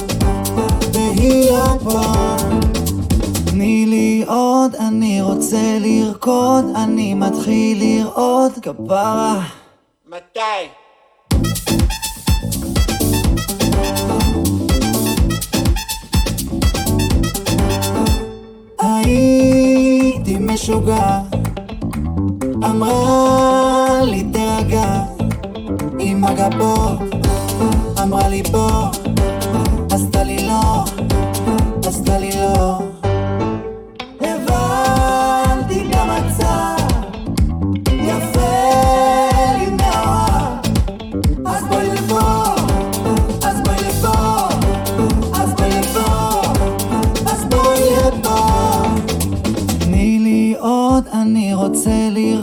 והיא 0.92 1.50
לא 1.50 1.78
פה. 1.84 2.36
תני 3.44 3.86
לי 3.86 4.24
עוד, 4.26 4.74
אני 4.74 5.22
רוצה 5.22 5.78
לרקוד, 5.80 6.64
אני 6.76 7.14
מתחיל 7.14 7.82
לרעוד, 7.82 8.52
כפרה. 8.62 9.40
מתי? 10.06 10.81
הייתי 19.12 20.36
משוגע, 20.40 21.18
אמרה 22.64 24.00
לי 24.04 24.24
תירגע, 24.32 25.02
עם 25.98 26.24
הגבות, 26.24 26.98
אמרה 28.02 28.28
לי 28.28 28.42
בוא, 28.42 28.86
עשתה 29.90 30.22
לי 30.22 30.46
לא, 30.46 30.84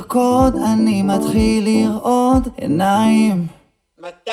לרקוד, 0.09 0.55
אני 0.73 1.01
מתחיל 1.01 1.65
לרעוד 1.65 2.47
עיניים. 2.57 3.47
מתי? 3.99 4.31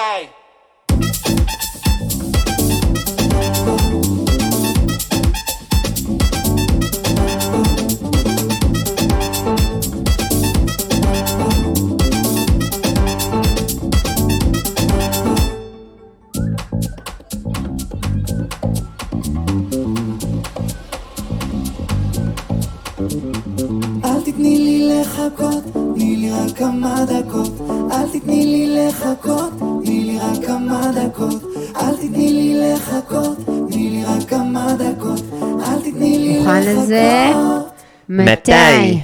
מתי? 38.32 39.00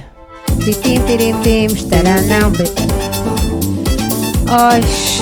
טיטים 0.65 1.01
טיטים 1.07 1.35
טים, 1.43 1.69
שתלנה 1.69 2.49
ב... 2.49 2.63
אויש. 4.49 5.21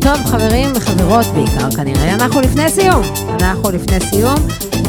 טוב, 0.00 0.16
חברים 0.24 0.70
וחברות 0.76 1.26
בעיקר 1.26 1.70
כנראה, 1.76 2.14
אנחנו 2.14 2.40
לפני 2.40 2.68
סיום. 2.68 3.02
אנחנו 3.40 3.70
לפני 3.70 4.00
סיום, 4.00 4.34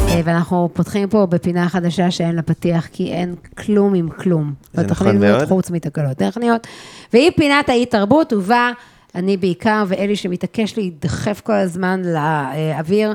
אה, 0.08 0.20
ואנחנו 0.24 0.70
פותחים 0.72 1.08
פה 1.08 1.26
בפינה 1.26 1.68
חדשה 1.68 2.10
שאין 2.10 2.34
לה 2.34 2.42
פתיח, 2.42 2.86
כי 2.92 3.12
אין 3.12 3.34
כלום 3.58 3.94
עם 3.94 4.08
כלום. 4.08 4.52
זה 4.72 4.82
נכון 4.82 5.20
מאוד. 5.20 5.48
חוץ 5.48 5.70
מתקלות 5.70 6.16
טכניות. 6.16 6.66
והיא 7.12 7.30
פינת 7.36 7.68
האי-תרבות, 7.68 8.32
ובה 8.32 8.70
אני 9.14 9.36
בעיקר, 9.36 9.84
ואלי 9.88 10.16
שמתעקש 10.16 10.76
להידחף 10.76 11.40
כל 11.44 11.52
הזמן 11.52 12.02
לאוויר, 12.04 13.14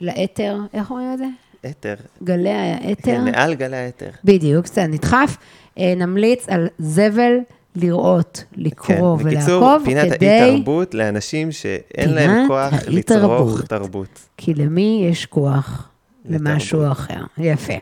לאתר, 0.00 0.56
איך 0.74 0.90
אומרים 0.90 1.12
את 1.12 1.18
זה? 1.18 1.26
אתר. 1.70 1.94
גלי 2.24 2.50
האתר. 2.50 3.02
כן, 3.02 3.24
מעל 3.24 3.54
גלי 3.54 3.76
האתר. 3.76 4.10
בדיוק, 4.24 4.64
קצת 4.64 4.82
נדחף. 4.88 5.36
אה, 5.78 5.94
נמליץ 5.96 6.48
על 6.48 6.68
זבל 6.78 7.32
לראות, 7.76 8.44
לקרוא 8.56 8.88
כן, 8.88 8.92
ולעקוב, 9.02 9.22
בקיצור, 9.28 9.78
פינת 9.84 10.12
כדי... 10.12 10.30
האי-תרבות 10.30 10.94
לאנשים 10.94 11.52
שאין 11.52 12.14
להם 12.14 12.48
כוח 12.48 12.72
האי-תרבות. 12.72 13.48
לצרוך 13.48 13.62
תרבות. 13.62 14.28
כי 14.36 14.54
למי 14.54 15.06
יש 15.10 15.26
כוח 15.26 15.88
למשהו. 16.24 16.92
אחר. 16.92 17.20
יפה. 17.38 17.72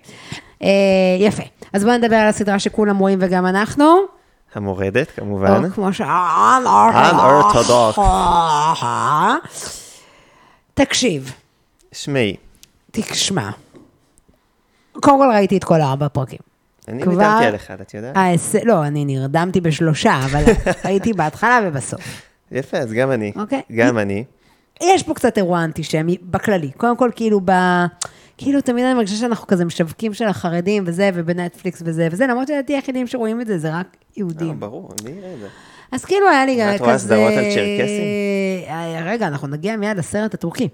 אה, 0.62 0.68
יפה. 1.20 1.42
אז 1.72 1.84
בואו 1.84 1.96
נדבר 1.96 2.16
על 2.16 2.28
הסדרה 2.28 2.58
שכולם 2.58 2.98
רואים 2.98 3.18
וגם 3.22 3.46
אנחנו. 3.46 3.84
המורדת, 4.54 5.10
כמובן. 5.10 5.64
או 5.64 5.70
כמו 5.70 5.92
ש... 5.92 6.00
Unorthodox. 6.00 8.00
תקשיב, 10.74 11.32
שמעי, 11.92 12.36
תשמע. 12.90 13.50
קודם 15.00 15.18
כל 15.18 15.28
ראיתי 15.34 15.56
את 15.56 15.64
כל 15.64 15.80
ארבע 15.80 16.06
הפרקים. 16.06 16.38
אני 16.88 17.02
כבר- 17.02 17.12
נדהמתי 17.12 17.44
על 17.46 17.54
אחד, 17.54 17.80
את 17.80 17.94
יודעת? 17.94 18.16
ההס- 18.16 18.54
לא, 18.64 18.84
אני 18.86 19.04
נרדמתי 19.04 19.60
בשלושה, 19.60 20.20
אבל 20.24 20.44
הייתי 20.84 21.12
בהתחלה 21.12 21.60
ובסוף. 21.64 22.00
יפה, 22.52 22.78
אז 22.78 22.92
גם 22.92 23.10
אני. 23.12 23.32
אוקיי. 23.36 23.60
גם 23.76 23.98
אני. 23.98 24.24
יש 24.82 25.02
פה 25.02 25.14
קצת 25.14 25.38
אירוע 25.38 25.64
אנטישמי 25.64 26.16
בכללי. 26.22 26.70
קודם 26.76 26.96
כל, 26.96 27.10
כאילו, 27.16 27.40
ב... 27.44 27.50
כאילו, 28.38 28.60
תמיד 28.60 28.84
אני 28.84 28.94
מרגישה 28.94 29.16
שאנחנו 29.16 29.46
כזה 29.46 29.64
משווקים 29.64 30.14
של 30.14 30.24
החרדים 30.24 30.82
וזה, 30.86 31.10
ובנטפליקס 31.14 31.82
וזה 31.84 32.08
וזה, 32.12 32.26
למרות 32.26 32.48
שלדעתי 32.48 32.74
היחידים 32.74 33.06
שרואים 33.06 33.40
את 33.40 33.46
זה, 33.46 33.58
זה 33.58 33.74
רק 33.74 33.86
יהודים. 34.16 34.60
ברור, 34.60 34.90
מי 35.04 35.10
יראה 35.10 35.34
את 35.34 35.40
זה? 35.40 35.46
אז 35.92 36.04
כאילו 36.04 36.28
היה 36.28 36.46
לי 36.46 36.62
את 36.64 36.74
כזה... 36.74 36.84
רואה 36.84 36.98
סדרות 36.98 37.32
על 37.32 37.44
צ'רקסים? 37.44 38.04
אה, 38.68 39.02
רגע, 39.04 39.26
אנחנו 39.26 39.48
נגיע 39.48 39.76
מיד 39.76 39.96
לסרט 39.98 40.34
הטורקי. 40.34 40.68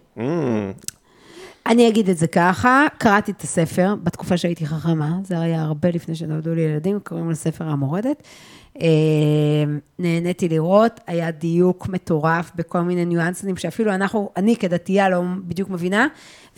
אני 1.67 1.89
אגיד 1.89 2.11
את 2.11 2.19
זה 2.19 2.27
ככה, 2.27 2.87
קראתי 2.99 3.33
את 3.33 3.43
הספר 3.43 3.95
בתקופה 4.03 4.37
שהייתי 4.37 4.67
חכמה, 4.67 5.11
זה 5.25 5.41
היה 5.41 5.63
הרבה 5.63 5.91
לפני 5.91 6.15
שנולדו 6.15 6.55
לי 6.55 6.61
ילדים, 6.61 6.99
קוראים 7.01 7.31
לספר 7.31 7.65
המורדת. 7.65 8.23
אה, 8.81 8.87
נהניתי 9.99 10.49
לראות, 10.49 11.01
היה 11.07 11.31
דיוק 11.31 11.89
מטורף 11.89 12.51
בכל 12.55 12.81
מיני 12.81 13.05
ניואנסים 13.05 13.57
שאפילו 13.57 13.95
אנחנו, 13.95 14.31
אני 14.37 14.57
כדתייה 14.57 15.09
לא 15.09 15.23
בדיוק 15.45 15.71
מבינה, 15.71 16.07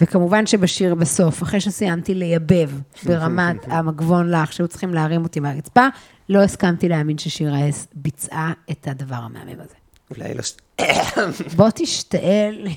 וכמובן 0.00 0.46
שבשיר 0.46 0.94
בסוף, 0.94 1.42
אחרי 1.42 1.60
שסיימתי 1.60 2.14
לייבב 2.14 2.70
ברמת 3.06 3.56
המגבון 3.66 4.30
לך, 4.30 4.52
שהיו 4.52 4.68
צריכים 4.68 4.94
להרים 4.94 5.22
אותי 5.22 5.40
מהרצפה, 5.40 5.86
לא 6.28 6.42
הסכמתי 6.42 6.88
להאמין 6.88 7.18
ששיר 7.18 7.54
האס 7.54 7.86
ביצעה 7.94 8.52
את 8.70 8.88
הדבר 8.88 9.16
המהמם 9.16 9.60
הזה. 9.60 9.74
אולי 10.10 10.34
לא... 10.34 10.42
בוא 11.56 11.68
תשתעל. 11.74 12.68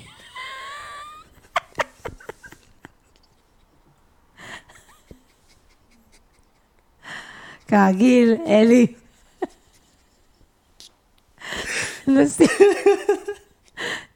כרגיל, 7.72 8.36
אלי. 8.48 8.88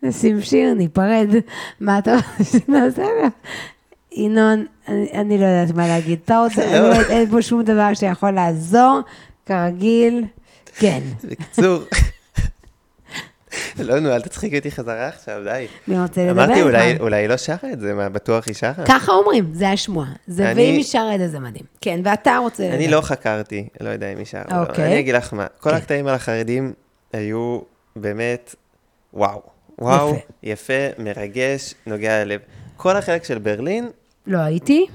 נשים, 0.03 0.41
שיר, 0.41 0.73
ניפרד. 0.73 1.29
מה 1.79 1.99
אתה 1.99 2.15
רוצה 2.15 2.59
שנעשה? 2.59 3.03
ינון, 4.11 4.65
אני, 4.87 5.37
לא 5.37 5.45
יודעת 5.45 5.75
מה 5.75 5.87
להגיד. 5.87 6.19
אתה 6.25 6.39
רוצה, 6.39 6.79
לא 6.79 7.01
אין 7.09 7.29
פה 7.31 7.41
שום 7.41 7.63
דבר 7.63 7.93
שיכול 7.93 8.31
לעזור, 8.31 8.99
כרגיל, 9.45 10.25
כן. 10.77 10.99
בקיצור, 11.23 11.79
לא, 13.79 13.99
נו, 13.99 14.11
אל 14.15 14.21
תצחיקי 14.21 14.57
אותי 14.57 14.71
חזרה 14.71 15.07
עכשיו, 15.07 15.41
די. 15.43 15.67
מי 15.87 15.99
רוצה 16.01 16.25
לדבר 16.27 16.43
אמרתי, 16.45 16.61
אולי- 16.99 17.15
היא 17.17 17.27
לא 17.29 17.37
שרה 17.37 17.71
את 17.73 17.79
זה, 17.79 17.93
מה, 17.93 18.09
בטוח 18.09 18.47
היא 18.47 18.55
שרה? 18.55 18.85
ככה 18.87 19.11
אומרים, 19.11 19.49
זה 19.53 19.69
השמועה. 19.69 20.13
זה, 20.27 20.51
אני- 20.51 20.61
ואם 20.61 20.73
היא 20.73 20.83
שרה 20.83 21.15
את 21.15 21.19
זה, 21.19 21.27
זה 21.27 21.39
מדהים. 21.39 21.65
כן, 21.81 21.99
ואתה 22.03 22.37
רוצה... 22.37 22.69
אני. 22.73 22.87
לא 22.87 23.01
חקרתי, 23.01 23.67
לא 23.81 23.89
יודע 23.89 24.13
אם 24.13 24.17
היא 24.17 24.25
שרה 24.25 24.43
לא. 24.51 24.61
אוקיי. 24.61 24.85
אני 24.85 24.99
אגיד 24.99 25.15
לך 25.15 25.33
מה, 25.33 25.47
כל 25.59 25.69
כן. 25.69 25.75
הקטעים 25.75 26.07
על 26.07 26.15
החרדים 26.15 26.73
היו 27.13 27.59
באמת, 27.95 28.55
וואו. 29.13 29.41
וואו. 29.79 30.15
יפה, 30.43 30.73
מרגש, 30.97 31.73
נוגע 31.87 32.23
ללב. 32.25 32.39
כל 32.77 32.97
החלק 32.97 33.23
של 33.23 33.37
ברלין, 33.39 33.89
לא 34.27 34.37
הייתי, 34.39 34.85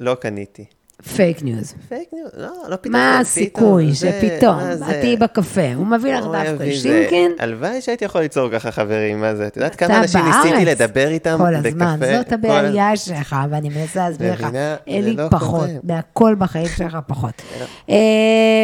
לא 0.00 0.14
קניתי. 0.14 0.64
פייק 1.02 1.42
ניוז. 1.42 1.74
פייק 1.88 2.08
ניוז, 2.12 2.30
לא, 2.36 2.48
לא 2.68 2.76
פתאום. 2.76 2.92
מה 2.92 3.18
הסיכוי 3.18 3.94
שפתאום? 3.94 4.58
את 4.58 5.00
תהיי 5.00 5.16
בקפה, 5.16 5.74
הוא 5.74 5.86
מביא 5.86 6.14
לך 6.14 6.24
דווקא 6.24 6.72
שינקין, 6.72 7.32
הלוואי 7.38 7.80
שהייתי 7.80 8.04
יכול 8.04 8.20
ליצור 8.20 8.50
ככה 8.50 8.70
חברים, 8.70 9.20
מה 9.20 9.34
זה? 9.34 9.46
את 9.46 9.56
יודעת 9.56 9.74
כמה 9.76 9.98
אנשים 9.98 10.20
ניסיתי 10.24 10.64
לדבר 10.64 11.08
איתם 11.08 11.36
כל 11.38 11.54
בקפה? 11.56 11.68
הזמן, 11.68 11.98
זאת 12.16 12.28
כל- 12.28 12.34
הבעיה 12.34 12.96
שלך, 12.96 13.36
ואני 13.50 13.68
מנסה 13.68 14.08
להסביר 14.08 14.32
לך, 14.32 14.40
מבינה? 14.42 14.76
אין 14.86 15.02
זה 15.02 15.08
לי 15.10 15.16
לא 15.16 15.28
פחות. 15.30 15.68
בהכל 15.82 16.34
בחיים 16.38 16.68
שלך 16.76 16.98
פחות. 17.08 17.42
אה, 17.90 17.96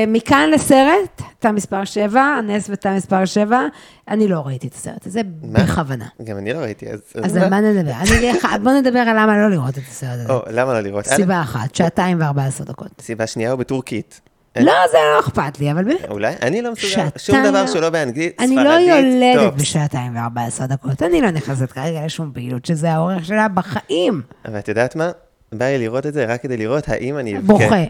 מכאן 0.08 0.50
לסרט, 0.50 1.22
אתה 1.38 1.52
מספר 1.52 1.84
7, 1.84 2.20
הנס 2.20 2.70
ואתה 2.70 2.90
מספר 2.94 3.24
7, 3.24 3.60
אני 4.08 4.28
לא 4.28 4.42
ראיתי 4.46 4.66
את 4.66 4.74
הסרט 4.74 5.06
הזה? 5.06 5.20
בכוונה. 5.42 6.06
גם 6.24 6.38
אני 6.38 6.52
לא 6.52 6.58
ראיתי, 6.58 6.90
אז... 6.90 7.00
אז 7.24 7.36
על 7.36 7.50
מה 7.50 7.60
נדבר? 7.60 7.92
אני 7.92 8.18
אגיד 8.18 8.34
לך, 8.34 8.46
בוא 8.62 8.72
נדבר 8.72 8.98
על 8.98 9.22
למה 9.22 9.38
לא 9.38 9.50
לראות 9.50 9.78
את 9.78 9.82
הסרט 9.90 10.10
הזה. 10.12 10.32
או, 10.32 10.42
למה 10.50 10.72
לא 10.72 10.80
לראות? 10.80 11.06
סיבה 11.06 11.40
אחת, 11.42 11.74
שעתיים 11.74 12.20
וארבע 12.20 12.44
עשרה 12.44 12.66
דקות. 12.66 12.90
סיבה 13.00 13.26
שנייה 13.26 13.50
הוא 13.50 13.58
בטורקית. 13.58 14.20
לא, 14.56 14.72
זה 14.90 14.98
לא 15.14 15.20
אכפת 15.20 15.60
לי, 15.60 15.72
אבל 15.72 15.84
באמת. 15.84 16.04
אולי? 16.10 16.34
אני 16.42 16.62
לא 16.62 16.72
מסוגל, 16.72 17.06
שום 17.16 17.36
דבר 17.44 17.66
שהוא 17.66 17.80
לא 17.80 17.90
באנגלית, 17.90 18.40
אני 18.40 18.48
ספרדית, 18.48 18.88
לא 18.88 18.94
יולדת 18.94 19.40
טוב. 19.40 19.54
בשעתיים 19.60 20.16
וארבע 20.16 20.42
עשרה 20.42 20.66
דקות, 20.66 21.02
אני 21.02 21.20
לא 21.20 21.30
נכנסת 21.30 21.72
כרגע 21.72 22.06
לשום 22.06 22.30
פעילות 22.34 22.66
שזה 22.66 22.92
האורך 22.92 23.24
שלה 23.24 23.48
בחיים. 23.48 24.22
אבל 24.44 24.58
את 24.58 24.68
יודעת 24.68 24.96
מה? 24.96 25.10
בא 25.52 25.64
לי 25.64 25.78
לראות 25.78 26.06
את 26.06 26.14
זה 26.14 26.24
רק 26.24 26.42
כדי 26.42 26.56
לראות 26.56 26.88
האם 26.88 27.18
אני. 27.18 27.38
בוכה. 27.38 27.84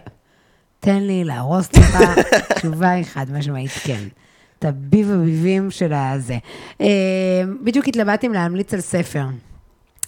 תן 0.79 0.99
לי 0.99 1.23
להרוס 1.23 1.69
לך, 1.75 1.97
תשובה 2.55 2.89
היא 2.89 3.05
חד 3.13 3.25
משמעית 3.31 3.71
כן. 3.83 4.03
את 4.63 4.67
הביב 4.67 5.11
הביבים 5.11 5.71
של 5.71 5.93
הזה. 5.93 6.37
אה, 6.81 6.87
בדיוק 7.63 7.87
התלבטתי 7.87 8.27
אם 8.27 8.33
להמליץ 8.33 8.73
על 8.73 8.81
ספר. 8.81 9.25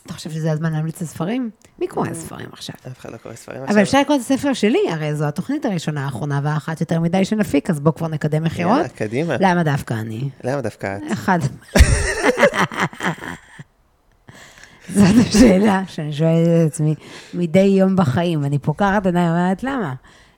אתה 0.06 0.14
חושב 0.14 0.30
שזה 0.30 0.52
הזמן 0.52 0.74
להמליץ 0.74 1.02
על 1.02 1.08
ספרים? 1.08 1.50
מי 1.80 1.88
קורא 1.88 2.14
ספרים 2.14 2.48
עכשיו? 2.52 2.76
אף 2.88 3.00
אחד 3.00 3.12
לא 3.12 3.18
קורא 3.18 3.36
ספרים 3.36 3.58
אבל 3.58 3.68
עכשיו. 3.68 3.82
אפשר 3.82 4.02
לקרוא 4.02 4.16
את 4.16 4.22
הספר 4.22 4.54
שלי, 4.54 4.80
הרי 4.92 5.16
זו 5.16 5.26
התוכנית 5.26 5.66
הראשונה 5.66 6.06
האחרונה 6.06 6.40
והאחת 6.44 6.82
יותר 6.82 7.00
מדי 7.00 7.26
שנפיק, 7.26 7.70
אז 7.70 7.80
בואו 7.80 7.96
כבר 7.96 8.08
נקדם 8.08 8.44
מכירות. 8.44 8.78
יאללה, 8.78 8.90
קדימה. 8.90 9.36
למה 9.40 9.64
דווקא 9.64 9.94
אני? 9.94 10.30
למה 10.44 10.62
דווקא 10.62 10.98
את? 10.98 11.12
אחד. 11.14 11.40
זאת 14.96 15.16
השאלה 15.28 15.84
שאני 15.88 16.14
שואלת 16.14 16.48
את 16.48 16.72
עצמי 16.72 16.96
מדי 17.34 17.60
יום 17.60 17.96
בחיים. 17.96 18.46
אני 18.46 18.60
פוקחת 18.60 19.06
עיניים, 19.06 19.30
אומרת, 19.30 19.64
למה? 19.64 19.94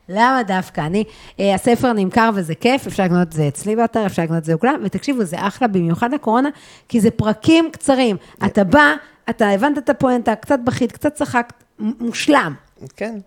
למה 0.10 0.44
דווקא 0.48 0.82
אני? 0.82 1.04
אה, 1.40 1.56
הספר 1.56 1.94
נמכר 1.94 2.30
וזה 2.34 2.56
כיף, 2.56 2.88
אפשר 2.88 3.04
לקנות 3.04 3.28
את 3.28 3.34
זה 3.34 3.48
אצלי 3.48 3.76
באתר, 3.76 4.06
אפשר 4.06 4.24
לקנות 4.24 4.38
את 4.38 4.46
זה 4.46 4.56
בכולם, 4.56 4.82
ותקשיבו, 4.84 5.24
זה 5.24 5.36
אחלה, 5.40 5.68
במיוחד 5.68 6.14
לקורונה, 6.14 6.50
כי 6.90 7.02
זה 7.02 7.12
פרקים 7.12 7.70
קצרים. 7.72 8.16
אתה 8.46 8.64
בא, 8.64 8.94
אתה 9.30 9.50
הבנת 9.50 9.78
את 9.78 9.90
הפואנטה, 9.90 10.36
קצת 10.36 10.60
בכית, 10.64 10.92
קצת 10.92 11.14
צחקת, 11.14 11.54
מושלם. 11.80 12.54
כן. 12.96 13.18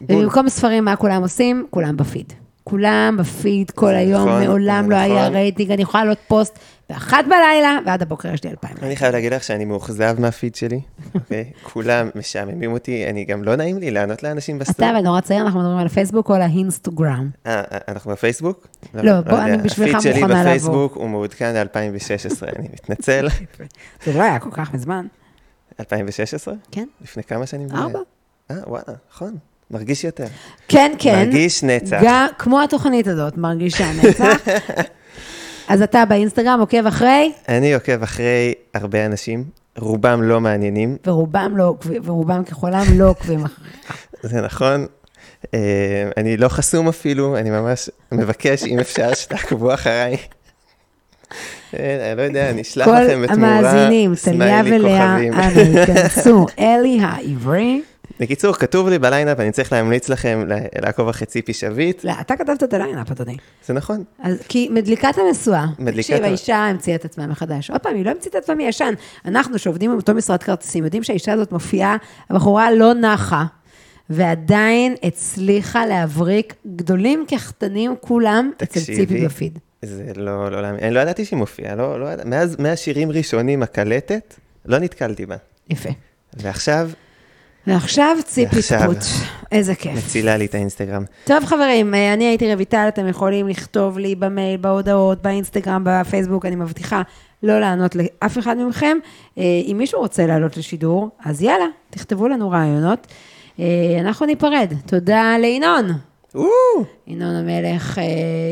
ובמקום 0.00 0.48
ספרים, 0.48 0.84
מה 0.84 0.96
כולם 0.96 1.22
עושים? 1.22 1.66
כולם 1.70 1.96
בפיד. 1.96 2.32
כולם 2.64 3.16
בפיד 3.18 3.70
כל 3.70 3.94
היום, 3.94 4.28
מעולם 4.28 4.90
לא 4.90 4.96
היה. 4.96 5.28
רייטינג, 5.28 5.70
אני 5.70 5.82
יכולה 5.82 6.04
לעלות 6.04 6.18
פוסט 6.28 6.58
באחת 6.88 7.24
בלילה, 7.24 7.78
ועד 7.86 8.02
הבוקר 8.02 8.34
יש 8.34 8.44
לי 8.44 8.50
אלפיים. 8.50 8.74
אני 8.82 8.96
חייב 8.96 9.12
להגיד 9.12 9.32
לך 9.32 9.44
שאני 9.44 9.64
מאוכזב 9.64 10.16
מהפיד 10.18 10.54
שלי, 10.54 10.80
אוקיי? 11.14 11.50
כולם 11.72 12.10
משעממים 12.14 12.72
אותי, 12.72 13.06
אני 13.10 13.24
גם 13.24 13.44
לא 13.44 13.56
נעים 13.56 13.78
לי 13.78 13.90
לענות 13.90 14.22
לאנשים 14.22 14.56
אתה 14.56 14.64
בסטורי. 14.64 14.90
אבל 14.90 15.00
נורא 15.00 15.20
צעיר, 15.20 15.42
אנחנו 15.42 15.60
מדברים 15.60 15.78
על 15.78 15.88
פייסבוק 15.88 16.28
או 16.28 16.34
על 16.34 16.42
האינסטגרם. 16.42 17.30
אה, 17.46 17.62
אנחנו 17.88 18.10
בפייסבוק? 18.10 18.66
לא, 18.94 19.02
בוא, 19.02 19.32
יודע. 19.32 19.44
אני 19.44 19.56
בשבילך 19.56 19.94
הפיד 19.94 20.12
שלי 20.12 20.20
מוכנה 20.20 20.34
לעבור. 20.34 20.44
בפייסבוק 20.44 20.94
הוא 20.96 21.08
מעודכן 21.08 21.54
ל-2016, 21.54 22.56
אני 22.56 22.68
מתנצל. 22.72 23.28
זה 24.04 24.12
לא 24.12 24.22
היה 24.22 24.38
כל 24.38 24.50
כך 24.52 24.74
מזמן. 24.74 25.06
2016? 25.80 26.54
כן. 26.70 26.86
לפני 27.02 27.22
כמה 27.22 27.46
שנים? 27.46 27.68
ארבע. 27.74 27.98
אה, 28.50 28.56
וואלה, 28.66 28.84
נכון. 29.10 29.36
מרגיש 29.70 30.04
יותר. 30.04 30.26
כן, 30.68 30.92
כן. 30.98 31.24
מרגיש 31.24 31.62
נצח. 31.64 32.00
גם, 32.04 32.26
כמו 32.38 32.62
התוכנית 32.62 33.06
הזאת, 33.06 33.36
מרגישה 33.36 33.86
נצח. 34.02 34.36
אז 35.68 35.82
אתה 35.82 36.04
באינסטגרם 36.04 36.60
עוקב 36.60 36.86
אחרי, 36.86 37.32
אני 37.48 37.74
עוקב 37.74 38.02
אחרי 38.02 38.54
הרבה 38.74 39.06
אנשים, 39.06 39.44
רובם 39.78 40.22
לא 40.22 40.40
מעניינים, 40.40 40.96
ורובם 41.06 41.56
לא 41.56 41.74
ורובם 42.04 42.44
ככולם 42.44 42.84
לא 42.94 43.08
עוקבים 43.08 43.44
אחריך. 43.44 44.06
זה 44.22 44.40
נכון. 44.40 44.86
אה, 45.54 46.10
אני 46.16 46.36
לא 46.36 46.48
חסום 46.48 46.88
אפילו, 46.88 47.36
אני 47.36 47.50
ממש 47.50 47.90
מבקש, 48.12 48.64
אם 48.64 48.78
אפשר, 48.78 49.14
שתעקבו 49.20 49.74
אחריי. 49.74 50.16
אה, 51.78 52.10
אני 52.10 52.16
לא 52.16 52.22
יודע, 52.22 52.50
אני 52.50 52.62
אשלח 52.62 52.86
כל 52.86 53.00
לכם 53.00 53.22
בתמורה 53.22 53.58
המאזינים, 53.58 54.14
טליה 54.24 54.62
ולאה. 54.64 55.16
אנא 55.16 55.60
ייכנסו, 55.78 56.46
אלי 56.58 57.00
העברי. 57.02 57.82
בקיצור, 58.20 58.54
כתוב 58.54 58.88
לי 58.88 58.98
ב 58.98 59.03
line-up, 59.03 59.40
אני 59.40 59.52
צריך 59.52 59.72
להמליץ 59.72 60.08
לכם 60.08 60.44
לעקוב 60.82 61.08
אחרי 61.08 61.26
ציפי 61.26 61.52
שביט. 61.52 62.04
לא, 62.04 62.12
אתה 62.20 62.36
כתבת 62.36 62.62
את 62.62 62.74
ה 62.74 62.78
line-up, 62.78 63.10
אדוני. 63.10 63.36
זה 63.66 63.72
נכון. 63.72 64.04
אז, 64.22 64.42
כי 64.48 64.68
מדליקת 64.70 65.14
המשואה, 65.18 65.66
מדליקת 65.78 66.10
תקשיב, 66.10 66.24
האישה 66.24 66.56
המציאה 66.56 66.96
את 66.96 67.04
עצמה 67.04 67.26
מחדש. 67.26 67.70
עוד 67.70 67.80
פעם, 67.80 67.94
היא 67.94 68.04
לא 68.04 68.10
המציאה 68.10 68.30
את 68.30 68.42
עצמה 68.42 68.54
מישן. 68.54 68.94
אנחנו, 69.24 69.58
שעובדים 69.58 69.90
עם 69.90 69.96
אותו 69.96 70.14
משרד 70.14 70.42
כרטיסים, 70.42 70.84
יודעים 70.84 71.02
שהאישה 71.02 71.32
הזאת 71.32 71.52
מופיעה, 71.52 71.96
הבחורה 72.30 72.72
לא 72.72 72.94
נחה, 72.94 73.44
ועדיין 74.10 74.94
הצליחה 75.02 75.86
להבריק 75.86 76.54
גדולים 76.76 77.24
כקטנים 77.28 77.94
כולם 78.00 78.50
אצל 78.62 78.80
ציפי 78.80 79.24
בפיד. 79.24 79.58
זה 79.82 80.12
לא, 80.16 80.50
לא. 80.50 80.68
אני 80.68 80.94
לא 80.94 81.00
ידעתי 81.00 81.24
שהיא 81.24 81.36
מופיעה, 81.36 81.74
לא, 81.74 82.00
לא. 82.00 82.06
מאז, 82.24 82.56
מאז 82.58 82.78
שירים 82.78 83.10
ראשונים, 83.10 83.62
הקלטת, 83.62 84.34
לא 84.66 84.78
נתקלתי 84.78 85.26
בה. 85.26 85.36
יפה. 85.70 85.90
ועכשיו, 86.36 86.90
ועכשיו 87.66 88.16
ציפי. 88.24 88.62
טפוט. 88.62 88.98
איזה 89.52 89.74
כיף. 89.74 89.92
מצילה 89.96 90.36
לי 90.36 90.46
את 90.46 90.54
האינסטגרם. 90.54 91.04
טוב 91.24 91.44
חברים, 91.44 91.94
אה, 91.94 92.12
אני 92.12 92.24
הייתי 92.24 92.54
רויטל, 92.54 92.84
אתם 92.88 93.08
יכולים 93.08 93.48
לכתוב 93.48 93.98
לי 93.98 94.14
במייל, 94.14 94.56
בהודעות, 94.56 95.22
באינסטגרם, 95.22 95.82
בפייסבוק, 95.86 96.46
אני 96.46 96.56
מבטיחה 96.56 97.02
לא 97.42 97.60
לענות 97.60 97.96
לאף 97.96 98.38
אחד 98.38 98.56
מכם. 98.68 98.96
אה, 99.38 99.42
אם 99.66 99.76
מישהו 99.78 100.00
רוצה 100.00 100.26
לעלות 100.26 100.56
לשידור, 100.56 101.08
אז 101.24 101.42
יאללה, 101.42 101.66
תכתבו 101.90 102.28
לנו 102.28 102.50
רעיונות. 102.50 103.06
אה, 103.60 103.64
אנחנו 104.00 104.26
ניפרד. 104.26 104.72
תודה 104.86 105.36
לינון. 105.40 105.92
ינון 107.06 107.34
המלך, 107.34 107.98
אה, 107.98 108.04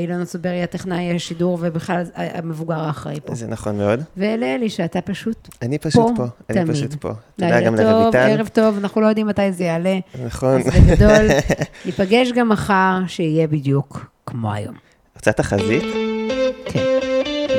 אילון 0.03 0.21
הצוברי, 0.21 0.63
הטכנאי 0.63 1.17
השידור, 1.17 1.59
ובכלל 1.61 2.03
המבוגר 2.15 2.81
האחראי 2.81 3.21
פה. 3.25 3.35
זה 3.35 3.47
נכון 3.47 3.79
מאוד. 3.79 4.01
ולאלי, 4.17 4.71
שאתה 4.71 5.01
פשוט 5.01 5.49
אני 5.63 5.79
פשוט 5.79 6.07
פה, 6.17 6.25
אני 6.51 6.65
תמיד. 6.65 6.77
פשוט 6.77 6.95
פה. 6.95 7.11
תודה 7.37 7.61
גם 7.61 7.75
לרויטל. 7.75 8.19
ערב 8.19 8.49
טוב, 8.49 8.79
אנחנו 8.79 9.01
לא 9.01 9.07
יודעים 9.07 9.27
מתי 9.27 9.53
זה 9.53 9.65
יעלה. 9.65 9.99
נכון. 10.27 10.61
אז 10.61 10.67
בגדול, 10.67 11.27
ניפגש 11.87 12.33
גם 12.33 12.49
מחר, 12.49 12.99
שיהיה 13.07 13.47
בדיוק 13.47 14.07
כמו 14.27 14.53
היום. 14.53 14.75
רוצה 15.17 15.33
תחזית? 15.33 15.83
כן. 16.65 16.99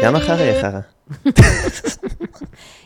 גם 0.04 0.14
מחר 0.14 0.40
יהיה 0.40 0.62
חרא. 0.62 0.80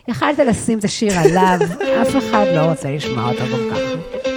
יכלת 0.08 0.40
לשים 0.40 0.80
את 0.80 0.84
השיר 0.84 1.20
עליו, 1.20 1.58
אף 2.02 2.16
אחד 2.18 2.46
לא 2.56 2.60
רוצה 2.60 2.92
לשמוע 2.92 3.32
אותו 3.32 3.44
גם 3.44 3.60
ככה. 3.72 4.37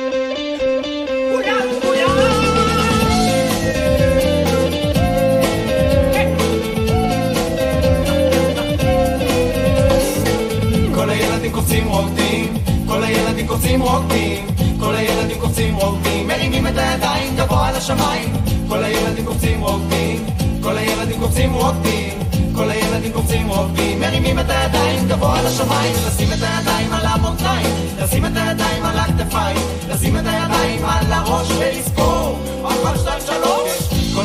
הילדים 11.51 11.63
קופצים 11.63 11.89
רוקדים, 11.89 12.55
כל 12.87 13.05
הילדים 13.05 13.47
קופצים 13.47 13.83
רוקדים, 13.83 14.47
כל 14.81 14.95
הילדים 14.95 15.39
קופצים 15.41 15.75
רוקדים, 15.75 16.29
מרימים 16.29 16.67
את 16.67 16.73
הידיים 16.77 17.37
גבוה 17.37 17.73
לשמיים, 17.73 18.33
כל 18.69 18.85
הילדים 18.85 19.25
קופצים 19.25 19.61
רוקדים, 19.61 20.27
כל 20.63 20.79
הילדים 20.79 21.21
קופצים 21.21 21.53
רוקדים, 21.53 22.19
כל 22.55 22.71
הילדים 22.71 23.13
קופצים 23.13 23.49
רוקדים, 23.49 24.01
מרימים 24.01 24.39
את 24.39 24.51
הידיים 24.51 25.09
גבוה 25.09 25.43
לשמיים, 25.43 25.95
לשים 26.07 26.29
את 26.33 26.43
הידיים 26.43 26.93
על 26.93 27.07
המותניים, 27.07 27.75
לשים 28.03 28.27
את 28.27 28.33
הידיים 28.35 28.85
על 28.85 28.99
הכתפיים, 28.99 29.57
לשים 29.91 30.17
את 30.17 30.25
הידיים 30.27 30.85
על 30.85 31.13
הראש 31.13 31.49
ולזכור, 31.51 32.39
אחת, 32.65 32.99
שתיים, 32.99 33.21
שלוש. 33.27 33.51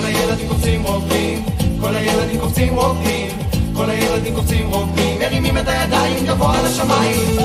הילדים 0.06 0.48
קופצים 0.48 0.84
רוקדים, 0.84 1.46
כל 1.82 1.96
הילדים 1.96 2.40
קופצים 2.40 2.76
רוקדים, 2.76 3.28
כל 3.76 3.90
הילדים 3.90 4.36
קופצים 4.36 4.68
רוקדים, 4.68 5.20
מרימים 5.20 5.58
את 5.58 5.68
הידיים 5.68 6.26
גבוה 6.26 6.62
לשמיים. 6.62 7.38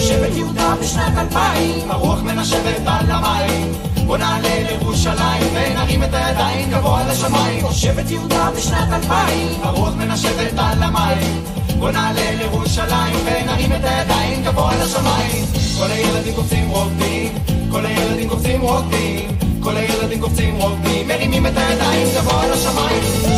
שבט 0.00 0.36
יהודה 0.36 0.74
בשנת 0.80 1.18
אלפיים, 1.18 1.90
הרוח 1.90 2.22
מנשבת 2.22 2.86
על 2.86 3.10
המים. 3.10 3.71
בוא 4.12 4.18
נעלה 4.18 4.62
לירושלים 4.70 5.46
ונרים 5.54 6.02
את 6.02 6.14
הידיים 6.14 6.70
גבוה 6.70 7.06
לשמיים. 7.06 7.64
שבט 7.72 8.10
יהודה 8.10 8.50
בשנת 8.56 8.92
אלפיים, 8.92 9.48
הרוח 9.62 9.94
מנשבת 9.94 10.52
על 10.58 10.82
המים. 10.82 11.44
בוא 11.78 11.90
נעלה 11.90 12.30
לירושלים 12.30 13.16
ונרים 13.24 13.72
את 13.72 13.84
הידיים 13.84 14.44
גבוה 14.44 14.72
לשמיים. 14.84 15.44
כל 15.78 15.90
הילדים 15.90 16.34
קופצים 16.34 16.68
רוקדים, 16.68 17.32
כל 17.70 17.86
הילדים 17.86 18.28
קופצים 18.28 18.60
רוקדים, 18.60 19.28
כל 19.60 19.76
הילדים 19.76 20.20
קופצים 20.20 20.56
רוקדים, 20.56 21.08
מרימים 21.08 21.46
את 21.46 21.56
הידיים 21.56 22.08
גבוה 22.16 22.46
לשמיים. 22.46 23.31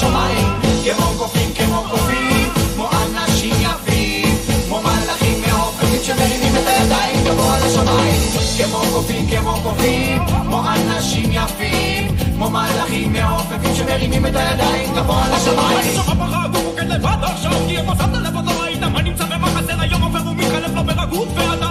לשמיים. 0.00 0.48
כמו 0.84 1.06
קופים, 1.18 1.50
כמו 1.54 1.84
קופים, 1.90 2.48
כמו 2.74 2.88
אנשים 2.92 3.54
יפים, 3.60 4.36
כמו 4.68 4.80
מלאכים 4.80 5.42
מעופפים 5.46 6.02
שמרימים 6.02 6.56
את 6.56 6.66
הידיים 6.66 7.24
גבוה 7.24 7.58
לשמיים. 7.58 8.20
כמו 8.58 8.78
קופים, 8.92 9.26
כמו 9.26 9.54
קופים, 9.62 10.22
כמו 10.26 10.62
אנשים 10.68 11.30
יפים, 11.32 12.16
כמו 12.34 12.50
מלאכים 12.50 13.12
מעופפים 13.12 13.74
שמרימים 13.74 14.26
את 14.26 14.36
הידיים 14.36 14.94
גבוה 14.94 15.24
לשמיים. 15.36 15.78
אני 15.78 15.94
שוכב 15.94 16.18
בחג 16.18 16.48
ומוקד 16.54 16.88
לבד 16.88 17.18
עכשיו 17.22 17.52
כי 17.68 17.80
אם 17.80 17.88
עושה 17.88 18.06
לב 18.06 18.36
עוד 18.36 18.44
לא 18.46 18.52
ראית 18.62 18.82
מה 18.82 19.02
נמצא 19.02 19.24
במחסר 19.24 19.80
היום 19.80 20.02
עובר 20.02 20.28
ומתחלף 20.30 20.74
לו 20.74 20.84
ברגות 20.84 21.28
ואתה 21.34 21.69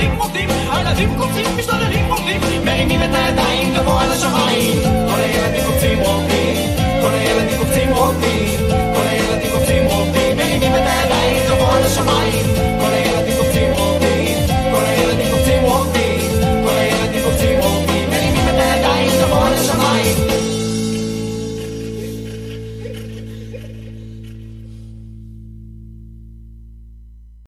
עולים 0.00 0.20
עובדים, 0.20 0.48
הילדים 0.72 1.18
קופצים, 1.18 1.46
משתוללים 1.58 2.04
עובדים, 2.10 2.40
מרימים 2.64 3.02
את 3.02 3.14
הידיים 3.14 3.74
גבוה 3.74 4.06
לשמיים. 4.06 4.89